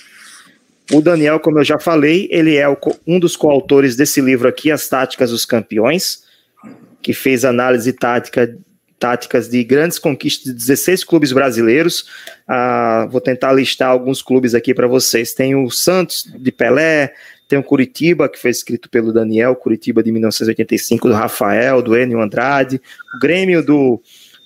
O 0.92 1.00
Daniel, 1.00 1.40
como 1.40 1.58
eu 1.58 1.64
já 1.64 1.78
falei, 1.78 2.28
ele 2.30 2.56
é 2.56 2.66
um 3.06 3.18
dos 3.18 3.36
coautores 3.36 3.96
desse 3.96 4.20
livro 4.20 4.46
aqui, 4.46 4.70
As 4.70 4.88
Táticas 4.88 5.30
dos 5.30 5.46
Campeões, 5.46 6.24
que 7.02 7.12
fez 7.12 7.44
análise 7.44 7.92
tática 7.92 8.56
táticas 8.98 9.50
de 9.50 9.62
grandes 9.62 9.98
conquistas 9.98 10.44
de 10.46 10.58
16 10.58 11.04
clubes 11.04 11.30
brasileiros. 11.30 12.06
Ah, 12.48 13.06
vou 13.10 13.20
tentar 13.20 13.52
listar 13.52 13.90
alguns 13.90 14.22
clubes 14.22 14.54
aqui 14.54 14.72
para 14.72 14.86
vocês. 14.86 15.34
Tem 15.34 15.54
o 15.54 15.70
Santos 15.70 16.24
de 16.38 16.50
Pelé, 16.50 17.12
tem 17.46 17.58
o 17.58 17.62
Curitiba, 17.62 18.28
que 18.28 18.38
foi 18.38 18.50
escrito 18.50 18.88
pelo 18.88 19.12
Daniel, 19.12 19.54
Curitiba 19.56 20.02
de 20.02 20.10
1985, 20.10 21.08
do 21.08 21.14
Rafael, 21.14 21.82
do 21.82 21.96
Enio 21.96 22.20
Andrade, 22.20 22.80
o 23.14 23.18
Grêmio 23.18 23.62
do, 23.62 24.00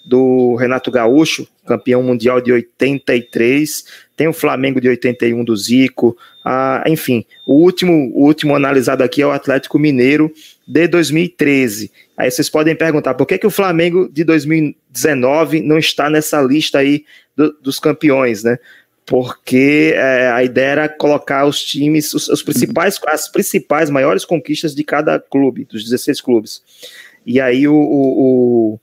do 0.04 0.56
Renato 0.56 0.90
Gaúcho, 0.90 1.46
campeão 1.64 2.02
mundial 2.02 2.40
de 2.40 2.50
83, 2.50 3.84
tem 4.18 4.26
o 4.26 4.32
Flamengo 4.32 4.80
de 4.80 4.88
81 4.88 5.44
do 5.44 5.56
Zico, 5.56 6.18
ah, 6.44 6.82
enfim, 6.88 7.24
o 7.46 7.54
último, 7.54 8.10
o 8.16 8.24
último 8.24 8.56
analisado 8.56 9.04
aqui 9.04 9.22
é 9.22 9.26
o 9.26 9.30
Atlético 9.30 9.78
Mineiro 9.78 10.32
de 10.66 10.88
2013. 10.88 11.92
Aí 12.16 12.28
vocês 12.28 12.50
podem 12.50 12.74
perguntar 12.74 13.14
por 13.14 13.26
que, 13.26 13.38
que 13.38 13.46
o 13.46 13.50
Flamengo 13.50 14.10
de 14.12 14.24
2019 14.24 15.60
não 15.60 15.78
está 15.78 16.10
nessa 16.10 16.42
lista 16.42 16.80
aí 16.80 17.04
do, 17.36 17.52
dos 17.62 17.78
campeões, 17.78 18.42
né? 18.42 18.58
Porque 19.06 19.92
é, 19.94 20.32
a 20.32 20.42
ideia 20.42 20.70
era 20.70 20.88
colocar 20.88 21.46
os 21.46 21.62
times, 21.62 22.12
os, 22.12 22.28
os, 22.28 22.42
principais, 22.42 23.00
as 23.06 23.28
principais 23.28 23.88
maiores 23.88 24.24
conquistas 24.24 24.74
de 24.74 24.82
cada 24.82 25.20
clube, 25.20 25.64
dos 25.64 25.84
16 25.84 26.20
clubes. 26.20 26.60
E 27.24 27.40
aí 27.40 27.68
o, 27.68 27.74
o, 27.74 28.72
o 28.74 28.80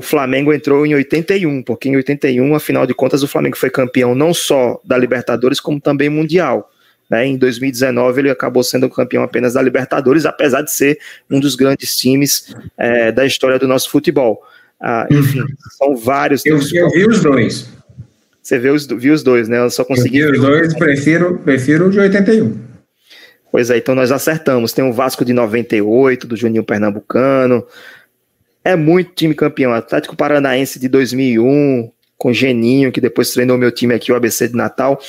Flamengo 0.00 0.52
entrou 0.52 0.84
em 0.84 0.94
81, 0.94 1.62
porque 1.62 1.88
em 1.88 1.96
81, 1.96 2.54
afinal 2.54 2.86
de 2.86 2.94
contas, 2.94 3.22
o 3.22 3.28
Flamengo 3.28 3.56
foi 3.56 3.70
campeão 3.70 4.14
não 4.14 4.34
só 4.34 4.80
da 4.84 4.98
Libertadores, 4.98 5.60
como 5.60 5.80
também 5.80 6.08
mundial. 6.08 6.70
Né? 7.08 7.26
Em 7.26 7.36
2019, 7.36 8.20
ele 8.20 8.30
acabou 8.30 8.62
sendo 8.62 8.90
campeão 8.90 9.22
apenas 9.22 9.54
da 9.54 9.62
Libertadores, 9.62 10.26
apesar 10.26 10.62
de 10.62 10.72
ser 10.72 10.98
um 11.30 11.38
dos 11.40 11.54
grandes 11.54 11.96
times 11.96 12.54
é, 12.76 13.12
da 13.12 13.24
história 13.24 13.58
do 13.58 13.68
nosso 13.68 13.88
futebol. 13.90 14.42
Ah, 14.80 15.06
enfim, 15.10 15.42
são 15.78 15.96
vários. 15.96 16.44
Eu, 16.44 16.58
eu 16.72 16.90
vi 16.90 17.06
os 17.06 17.20
dois. 17.20 17.68
Você 18.42 18.58
viu 18.58 18.74
os, 18.74 18.86
viu 18.86 19.14
os 19.14 19.22
dois, 19.22 19.48
né? 19.48 19.58
Eu 19.58 19.70
só 19.70 19.84
consegui. 19.84 20.18
Eu 20.18 20.32
vi 20.32 20.38
os 20.38 20.44
dois, 20.44 20.74
prefiro, 20.74 21.38
prefiro 21.38 21.86
o 21.86 21.90
de 21.90 22.00
81. 22.00 22.68
Pois 23.50 23.70
é, 23.70 23.78
então 23.78 23.94
nós 23.94 24.12
acertamos. 24.12 24.72
Tem 24.72 24.84
o 24.84 24.92
Vasco 24.92 25.24
de 25.24 25.32
98, 25.32 26.26
do 26.26 26.36
Juninho 26.36 26.64
Pernambucano. 26.64 27.64
É 28.64 28.76
muito 28.76 29.12
time 29.14 29.34
campeão. 29.34 29.72
Atlético 29.72 30.16
Paranaense 30.16 30.78
de 30.78 30.88
2001, 30.88 31.90
com 32.16 32.32
Geninho, 32.32 32.92
que 32.92 33.00
depois 33.00 33.32
treinou 33.32 33.56
meu 33.56 33.70
time 33.70 33.94
aqui, 33.94 34.10
o 34.12 34.16
ABC 34.16 34.48
de 34.48 34.56
Natal. 34.56 35.00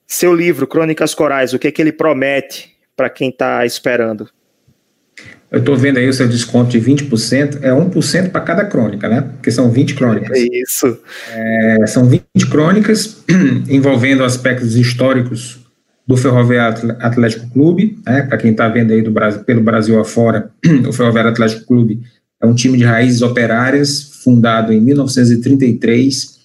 seu 0.06 0.34
livro, 0.34 0.68
Crônicas 0.68 1.16
Corais, 1.16 1.54
o 1.54 1.60
que, 1.60 1.68
é 1.68 1.72
que 1.72 1.82
ele 1.82 1.92
promete 1.92 2.72
para 2.96 3.10
quem 3.10 3.30
está 3.30 3.66
esperando? 3.66 4.30
Eu 5.52 5.60
estou 5.60 5.76
vendo 5.76 5.98
aí 5.98 6.08
o 6.08 6.14
seu 6.14 6.28
desconto 6.28 6.72
de 6.72 6.82
20%, 6.82 7.60
é 7.62 7.70
1% 7.70 8.32
para 8.32 8.42
cada 8.42 8.66
crônica, 8.66 9.08
né? 9.08 9.22
Porque 9.22 9.52
são 9.52 9.70
20 9.70 9.94
crônicas. 9.94 10.38
É 10.38 10.48
isso. 10.52 11.00
É, 11.32 11.86
são 11.88 12.06
20 12.06 12.24
crônicas 12.50 13.24
envolvendo 13.70 14.24
aspectos 14.24 14.76
históricos 14.76 15.60
do 16.08 16.18
Ferroviário 16.18 16.96
Atlético 17.00 17.50
Clube, 17.52 18.00
né? 18.06 18.24
Para 18.24 18.38
quem 18.38 18.52
está 18.52 18.68
vendo 18.68 18.94
aí 18.94 19.02
do 19.04 19.12
Brasil, 19.12 19.44
pelo 19.44 19.62
Brasil 19.62 20.00
afora, 20.00 20.50
o 20.88 20.92
Ferroviário 20.92 21.30
Atlético 21.30 21.68
Clube 21.68 22.02
é 22.42 22.46
um 22.48 22.56
time 22.56 22.78
de 22.78 22.84
raízes 22.84 23.22
operárias, 23.22 24.13
fundado 24.24 24.72
em 24.72 24.80
1933. 24.80 26.40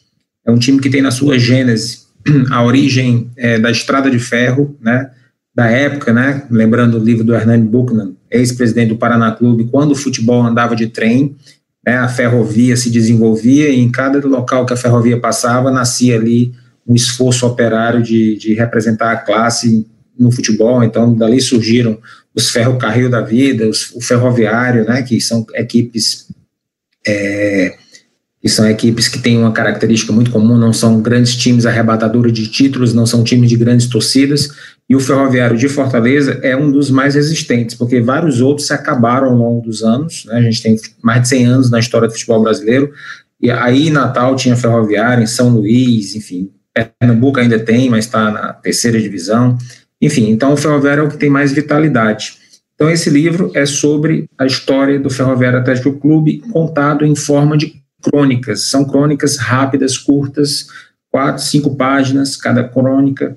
É 0.46 0.50
um 0.50 0.58
time 0.58 0.80
que 0.80 0.90
tem 0.90 1.02
na 1.02 1.10
sua 1.10 1.38
gênese 1.38 2.00
a 2.50 2.62
origem 2.62 3.30
é, 3.36 3.58
da 3.58 3.70
estrada 3.70 4.10
de 4.10 4.18
ferro, 4.18 4.76
né? 4.80 5.10
Da 5.54 5.66
época, 5.68 6.12
né? 6.12 6.44
Lembrando 6.50 6.98
o 6.98 7.04
livro 7.04 7.24
do 7.24 7.34
Hernani 7.34 7.64
Buchanan, 7.64 8.12
ex-presidente 8.30 8.90
do 8.90 8.96
Paraná 8.96 9.32
Clube, 9.32 9.68
quando 9.70 9.92
o 9.92 9.96
futebol 9.96 10.44
andava 10.44 10.76
de 10.76 10.86
trem, 10.86 11.36
né, 11.84 11.96
a 11.96 12.08
ferrovia 12.08 12.76
se 12.76 12.90
desenvolvia 12.90 13.70
e 13.70 13.80
em 13.80 13.90
cada 13.90 14.24
local 14.26 14.66
que 14.66 14.74
a 14.74 14.76
ferrovia 14.76 15.18
passava 15.18 15.70
nascia 15.70 16.16
ali 16.16 16.52
um 16.86 16.94
esforço 16.94 17.46
operário 17.46 18.02
de, 18.02 18.36
de 18.36 18.54
representar 18.54 19.12
a 19.12 19.16
classe 19.16 19.86
no 20.18 20.30
futebol. 20.30 20.82
Então, 20.82 21.14
dali 21.14 21.40
surgiram 21.40 21.98
os 22.34 22.50
ferrocarril 22.50 23.10
da 23.10 23.20
vida, 23.20 23.68
os, 23.68 23.90
o 23.94 24.00
ferroviário, 24.00 24.84
né, 24.84 25.02
que 25.02 25.20
são 25.20 25.46
equipes 25.54 26.28
é, 27.09 27.74
que 28.40 28.48
são 28.48 28.68
equipes 28.68 29.09
que 29.09 29.18
têm 29.18 29.38
uma 29.38 29.52
característica 29.52 30.12
muito 30.12 30.30
comum, 30.30 30.56
não 30.56 30.72
são 30.72 31.00
grandes 31.00 31.34
times 31.34 31.66
arrebatadores 31.66 32.32
de 32.32 32.46
títulos, 32.46 32.94
não 32.94 33.04
são 33.04 33.24
times 33.24 33.48
de 33.48 33.56
grandes 33.56 33.86
torcidas, 33.86 34.48
e 34.88 34.94
o 34.94 35.00
Ferroviário 35.00 35.56
de 35.56 35.68
Fortaleza 35.68 36.38
é 36.42 36.56
um 36.56 36.70
dos 36.70 36.90
mais 36.90 37.14
resistentes, 37.14 37.74
porque 37.74 38.00
vários 38.00 38.40
outros 38.40 38.68
se 38.68 38.72
acabaram 38.72 39.28
ao 39.28 39.36
longo 39.36 39.62
dos 39.62 39.82
anos, 39.82 40.24
né, 40.26 40.36
a 40.36 40.42
gente 40.42 40.62
tem 40.62 40.76
mais 41.02 41.22
de 41.22 41.28
100 41.28 41.46
anos 41.46 41.70
na 41.70 41.80
história 41.80 42.06
do 42.06 42.12
futebol 42.12 42.42
brasileiro, 42.42 42.92
e 43.40 43.50
aí 43.50 43.88
em 43.88 43.92
Natal 43.92 44.36
tinha 44.36 44.56
Ferroviário, 44.56 45.22
em 45.22 45.26
São 45.26 45.48
Luís, 45.48 46.14
enfim, 46.14 46.50
Pernambuco 47.00 47.40
ainda 47.40 47.59
tem, 47.59 47.90
mas 47.90 48.04
está 48.04 48.30
na 48.30 48.52
terceira 48.52 49.00
divisão, 49.00 49.59
enfim, 50.00 50.30
então 50.30 50.52
o 50.52 50.56
Ferroviário 50.56 51.02
é 51.02 51.06
o 51.06 51.11
que 51.11 51.16
tem 51.16 51.28
mais 51.28 51.52
vitalidade. 51.52 52.38
Então 52.78 52.88
esse 52.88 53.10
livro 53.10 53.50
é 53.54 53.66
sobre 53.66 54.30
a 54.38 54.46
história 54.46 55.00
do 55.00 55.10
Ferroviário 55.10 55.58
Atlético 55.58 55.98
Clube 55.98 56.38
contado 56.52 57.04
em 57.04 57.16
forma 57.16 57.58
de 57.58 57.82
crônicas. 58.00 58.68
São 58.68 58.84
crônicas 58.84 59.36
rápidas, 59.36 59.98
curtas, 59.98 60.68
quatro, 61.10 61.42
cinco 61.42 61.74
páginas 61.74 62.36
cada 62.36 62.62
crônica, 62.62 63.36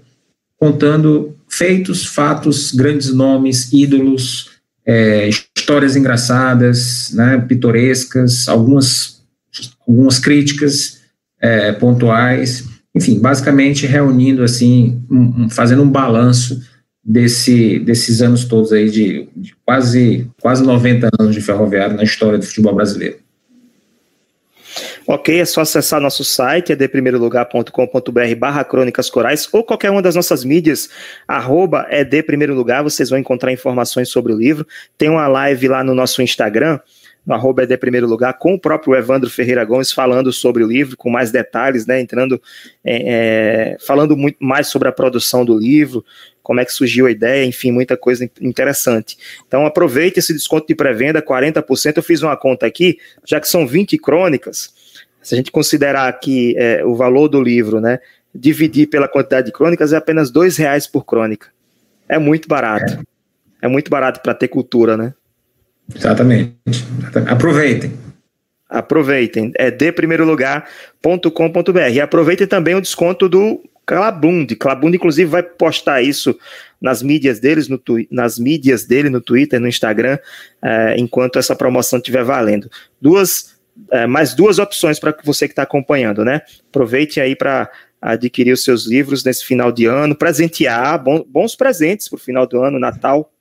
contando 0.59 1.35
feitos, 1.49 2.05
fatos, 2.05 2.71
grandes 2.71 3.11
nomes, 3.11 3.73
ídolos, 3.73 4.51
é, 4.85 5.27
histórias 5.57 5.95
engraçadas, 5.95 7.11
né, 7.13 7.43
pitorescas, 7.47 8.47
algumas, 8.47 9.23
algumas 9.87 10.19
críticas 10.19 11.01
é, 11.39 11.71
pontuais 11.71 12.69
enfim, 12.93 13.19
basicamente 13.19 13.85
reunindo 13.85 14.43
assim, 14.43 15.01
um, 15.09 15.43
um, 15.43 15.49
fazendo 15.49 15.81
um 15.81 15.89
balanço 15.89 16.61
desse, 17.03 17.79
desses 17.79 18.21
anos 18.21 18.45
todos 18.45 18.71
aí 18.71 18.89
de, 18.89 19.27
de, 19.35 19.55
quase, 19.65 20.29
quase 20.39 20.63
90 20.63 21.09
anos 21.19 21.35
de 21.35 21.41
ferroviário 21.41 21.95
na 21.95 22.03
história 22.03 22.37
do 22.37 22.45
futebol 22.45 22.75
brasileiro. 22.75 23.17
Ok, 25.07 25.39
é 25.39 25.45
só 25.45 25.61
acessar 25.61 25.99
nosso 25.99 26.23
site, 26.23 26.71
edprimeirolugar.com.br 26.71 28.35
barra 28.37 28.63
crônicas 28.63 29.09
corais, 29.09 29.47
ou 29.51 29.63
qualquer 29.63 29.89
uma 29.89 30.01
das 30.01 30.15
nossas 30.15 30.45
mídias, 30.45 30.89
arroba 31.27 31.87
edprimeirolugar, 31.89 32.83
vocês 32.83 33.09
vão 33.09 33.19
encontrar 33.19 33.51
informações 33.51 34.09
sobre 34.09 34.31
o 34.31 34.37
livro. 34.37 34.65
Tem 34.97 35.09
uma 35.09 35.27
live 35.27 35.67
lá 35.67 35.83
no 35.83 35.95
nosso 35.95 36.21
Instagram, 36.21 36.79
no 37.25 37.33
arroba 37.33 37.63
ED 37.63 37.77
Primeiro 37.77 38.07
Lugar, 38.07 38.33
com 38.37 38.55
o 38.55 38.59
próprio 38.59 38.95
Evandro 38.95 39.29
Ferreira 39.29 39.63
Gomes 39.63 39.91
falando 39.91 40.31
sobre 40.33 40.63
o 40.63 40.67
livro, 40.67 40.97
com 40.97 41.09
mais 41.09 41.31
detalhes, 41.31 41.85
né? 41.85 41.99
Entrando, 42.01 42.41
é, 42.83 43.73
é, 43.73 43.77
falando 43.79 44.17
muito 44.17 44.37
mais 44.39 44.67
sobre 44.67 44.87
a 44.87 44.91
produção 44.91 45.45
do 45.45 45.57
livro, 45.57 46.03
como 46.41 46.59
é 46.59 46.65
que 46.65 46.73
surgiu 46.73 47.05
a 47.05 47.11
ideia, 47.11 47.45
enfim, 47.45 47.71
muita 47.71 47.95
coisa 47.95 48.29
interessante. 48.41 49.17
Então 49.47 49.65
aproveite 49.65 50.19
esse 50.19 50.33
desconto 50.33 50.67
de 50.67 50.75
pré-venda, 50.75 51.21
40%. 51.21 51.97
Eu 51.97 52.03
fiz 52.03 52.21
uma 52.23 52.35
conta 52.35 52.65
aqui, 52.65 52.97
já 53.25 53.39
que 53.39 53.47
são 53.47 53.67
20 53.67 53.97
crônicas, 53.99 54.73
se 55.21 55.35
a 55.35 55.37
gente 55.37 55.51
considerar 55.51 56.11
que 56.19 56.55
é, 56.57 56.83
o 56.83 56.95
valor 56.95 57.27
do 57.27 57.41
livro, 57.41 57.79
né, 57.79 57.99
dividir 58.33 58.87
pela 58.87 59.07
quantidade 59.07 59.47
de 59.47 59.53
crônicas, 59.53 59.93
é 59.93 59.97
apenas 59.97 60.31
dois 60.31 60.57
reais 60.57 60.87
por 60.87 61.05
crônica. 61.05 61.49
É 62.09 62.17
muito 62.17 62.47
barato. 62.47 62.93
É, 63.61 63.65
é 63.65 63.67
muito 63.67 63.91
barato 63.91 64.21
para 64.21 64.33
ter 64.33 64.47
cultura, 64.47 64.97
né? 64.97 65.13
Exatamente. 65.93 66.55
Aproveitem. 67.27 67.93
Aproveitem. 68.69 69.51
É 69.55 69.69
de 69.69 69.91
primeiro. 69.91 70.25
E 71.91 71.99
aproveitem 71.99 72.47
também 72.47 72.75
o 72.75 72.81
desconto 72.81 73.27
do 73.27 73.61
Clabund. 73.85 74.55
Clabund, 74.55 74.95
inclusive, 74.95 75.29
vai 75.29 75.43
postar 75.43 76.01
isso 76.01 76.37
nas 76.79 77.03
mídias 77.03 77.39
deles, 77.39 77.67
no 77.67 77.81
nas 78.09 78.39
mídias 78.39 78.85
dele, 78.85 79.09
no 79.09 79.19
Twitter, 79.19 79.59
no 79.59 79.67
Instagram, 79.67 80.17
é, 80.63 80.95
enquanto 80.97 81.37
essa 81.37 81.55
promoção 81.55 81.99
estiver 81.99 82.23
valendo. 82.23 82.69
Duas, 83.01 83.55
é, 83.91 84.07
mais 84.07 84.33
duas 84.33 84.59
opções 84.59 84.99
para 84.99 85.15
você 85.23 85.47
que 85.47 85.51
está 85.51 85.63
acompanhando, 85.63 86.23
né? 86.23 86.41
Aproveite 86.69 87.19
aí 87.19 87.35
para 87.35 87.69
adquirir 88.01 88.53
os 88.53 88.63
seus 88.63 88.87
livros 88.87 89.23
nesse 89.23 89.45
final 89.45 89.71
de 89.71 89.85
ano, 89.85 90.15
presentear, 90.15 91.03
bons 91.03 91.55
presentes 91.55 92.07
para 92.07 92.15
o 92.15 92.19
final 92.19 92.47
do 92.47 92.63
ano, 92.63 92.79
Natal, 92.79 93.31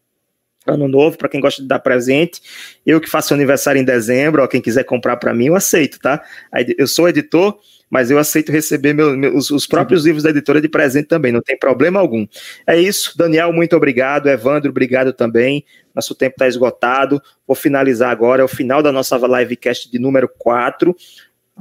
Ano 0.67 0.87
Novo, 0.87 1.17
para 1.17 1.29
quem 1.29 1.41
gosta 1.41 1.63
de 1.63 1.69
dar 1.69 1.79
presente. 1.79 2.41
Eu 2.85 3.01
que 3.01 3.09
faço 3.09 3.33
aniversário 3.33 3.81
em 3.81 3.85
dezembro, 3.85 4.43
ó, 4.43 4.47
quem 4.47 4.61
quiser 4.61 4.85
comprar 4.85 5.17
para 5.17 5.33
mim, 5.33 5.47
eu 5.47 5.55
aceito, 5.55 5.99
tá? 5.99 6.23
Eu 6.77 6.87
sou 6.87 7.09
editor, 7.09 7.59
mas 7.89 8.11
eu 8.11 8.19
aceito 8.19 8.53
receber 8.53 8.93
meu, 8.93 9.35
os, 9.35 9.51
os, 9.51 9.67
próprios 9.67 10.05
livros 10.05 10.23
da 10.23 10.31
editora 10.31 10.61
de 10.61 10.69
presente 10.69 11.09
também, 11.09 11.33
não 11.33 11.41
tem 11.41 11.59
problema 11.59 11.99
algum. 11.99 12.27
É 12.67 12.79
isso, 12.79 13.17
Daniel, 13.17 13.53
muito 13.53 13.75
obrigado. 13.75 14.29
Evandro, 14.29 14.71
obrigado 14.71 15.13
também. 15.13 15.65
Nosso 15.95 16.15
tempo 16.15 16.35
está 16.35 16.47
esgotado. 16.47 17.21
Vou 17.47 17.57
finalizar 17.57 18.11
agora, 18.11 18.43
é 18.43 18.45
o 18.45 18.49
final 18.49 18.83
da 18.83 18.93
nossa 18.93 19.17
livecast 19.17 19.91
de 19.91 19.99
número 19.99 20.29
4 20.39 20.95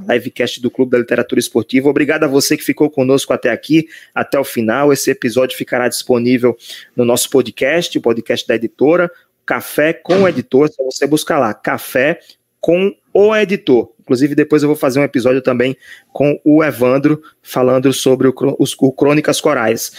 livecast 0.08 0.60
do 0.60 0.70
Clube 0.70 0.92
da 0.92 0.98
Literatura 0.98 1.38
Esportiva. 1.38 1.88
Obrigado 1.88 2.24
a 2.24 2.26
você 2.26 2.56
que 2.56 2.64
ficou 2.64 2.90
conosco 2.90 3.32
até 3.32 3.50
aqui, 3.50 3.88
até 4.14 4.38
o 4.38 4.44
final. 4.44 4.92
Esse 4.92 5.10
episódio 5.10 5.56
ficará 5.56 5.88
disponível 5.88 6.56
no 6.96 7.04
nosso 7.04 7.30
podcast, 7.30 7.96
o 7.96 8.00
podcast 8.00 8.46
da 8.46 8.54
editora, 8.54 9.10
Café 9.44 9.92
com 9.92 10.22
o 10.22 10.28
Editor. 10.28 10.68
Se 10.68 10.82
você 10.82 11.06
buscar 11.06 11.38
lá, 11.38 11.52
Café 11.52 12.20
com 12.60 12.94
o 13.12 13.34
Editor. 13.34 13.90
Inclusive, 14.00 14.34
depois 14.34 14.62
eu 14.62 14.68
vou 14.68 14.76
fazer 14.76 15.00
um 15.00 15.04
episódio 15.04 15.40
também 15.40 15.76
com 16.12 16.40
o 16.44 16.62
Evandro, 16.62 17.22
falando 17.42 17.92
sobre 17.92 18.28
o, 18.28 18.34
os, 18.58 18.76
o 18.78 18.92
Crônicas 18.92 19.40
Corais. 19.40 19.92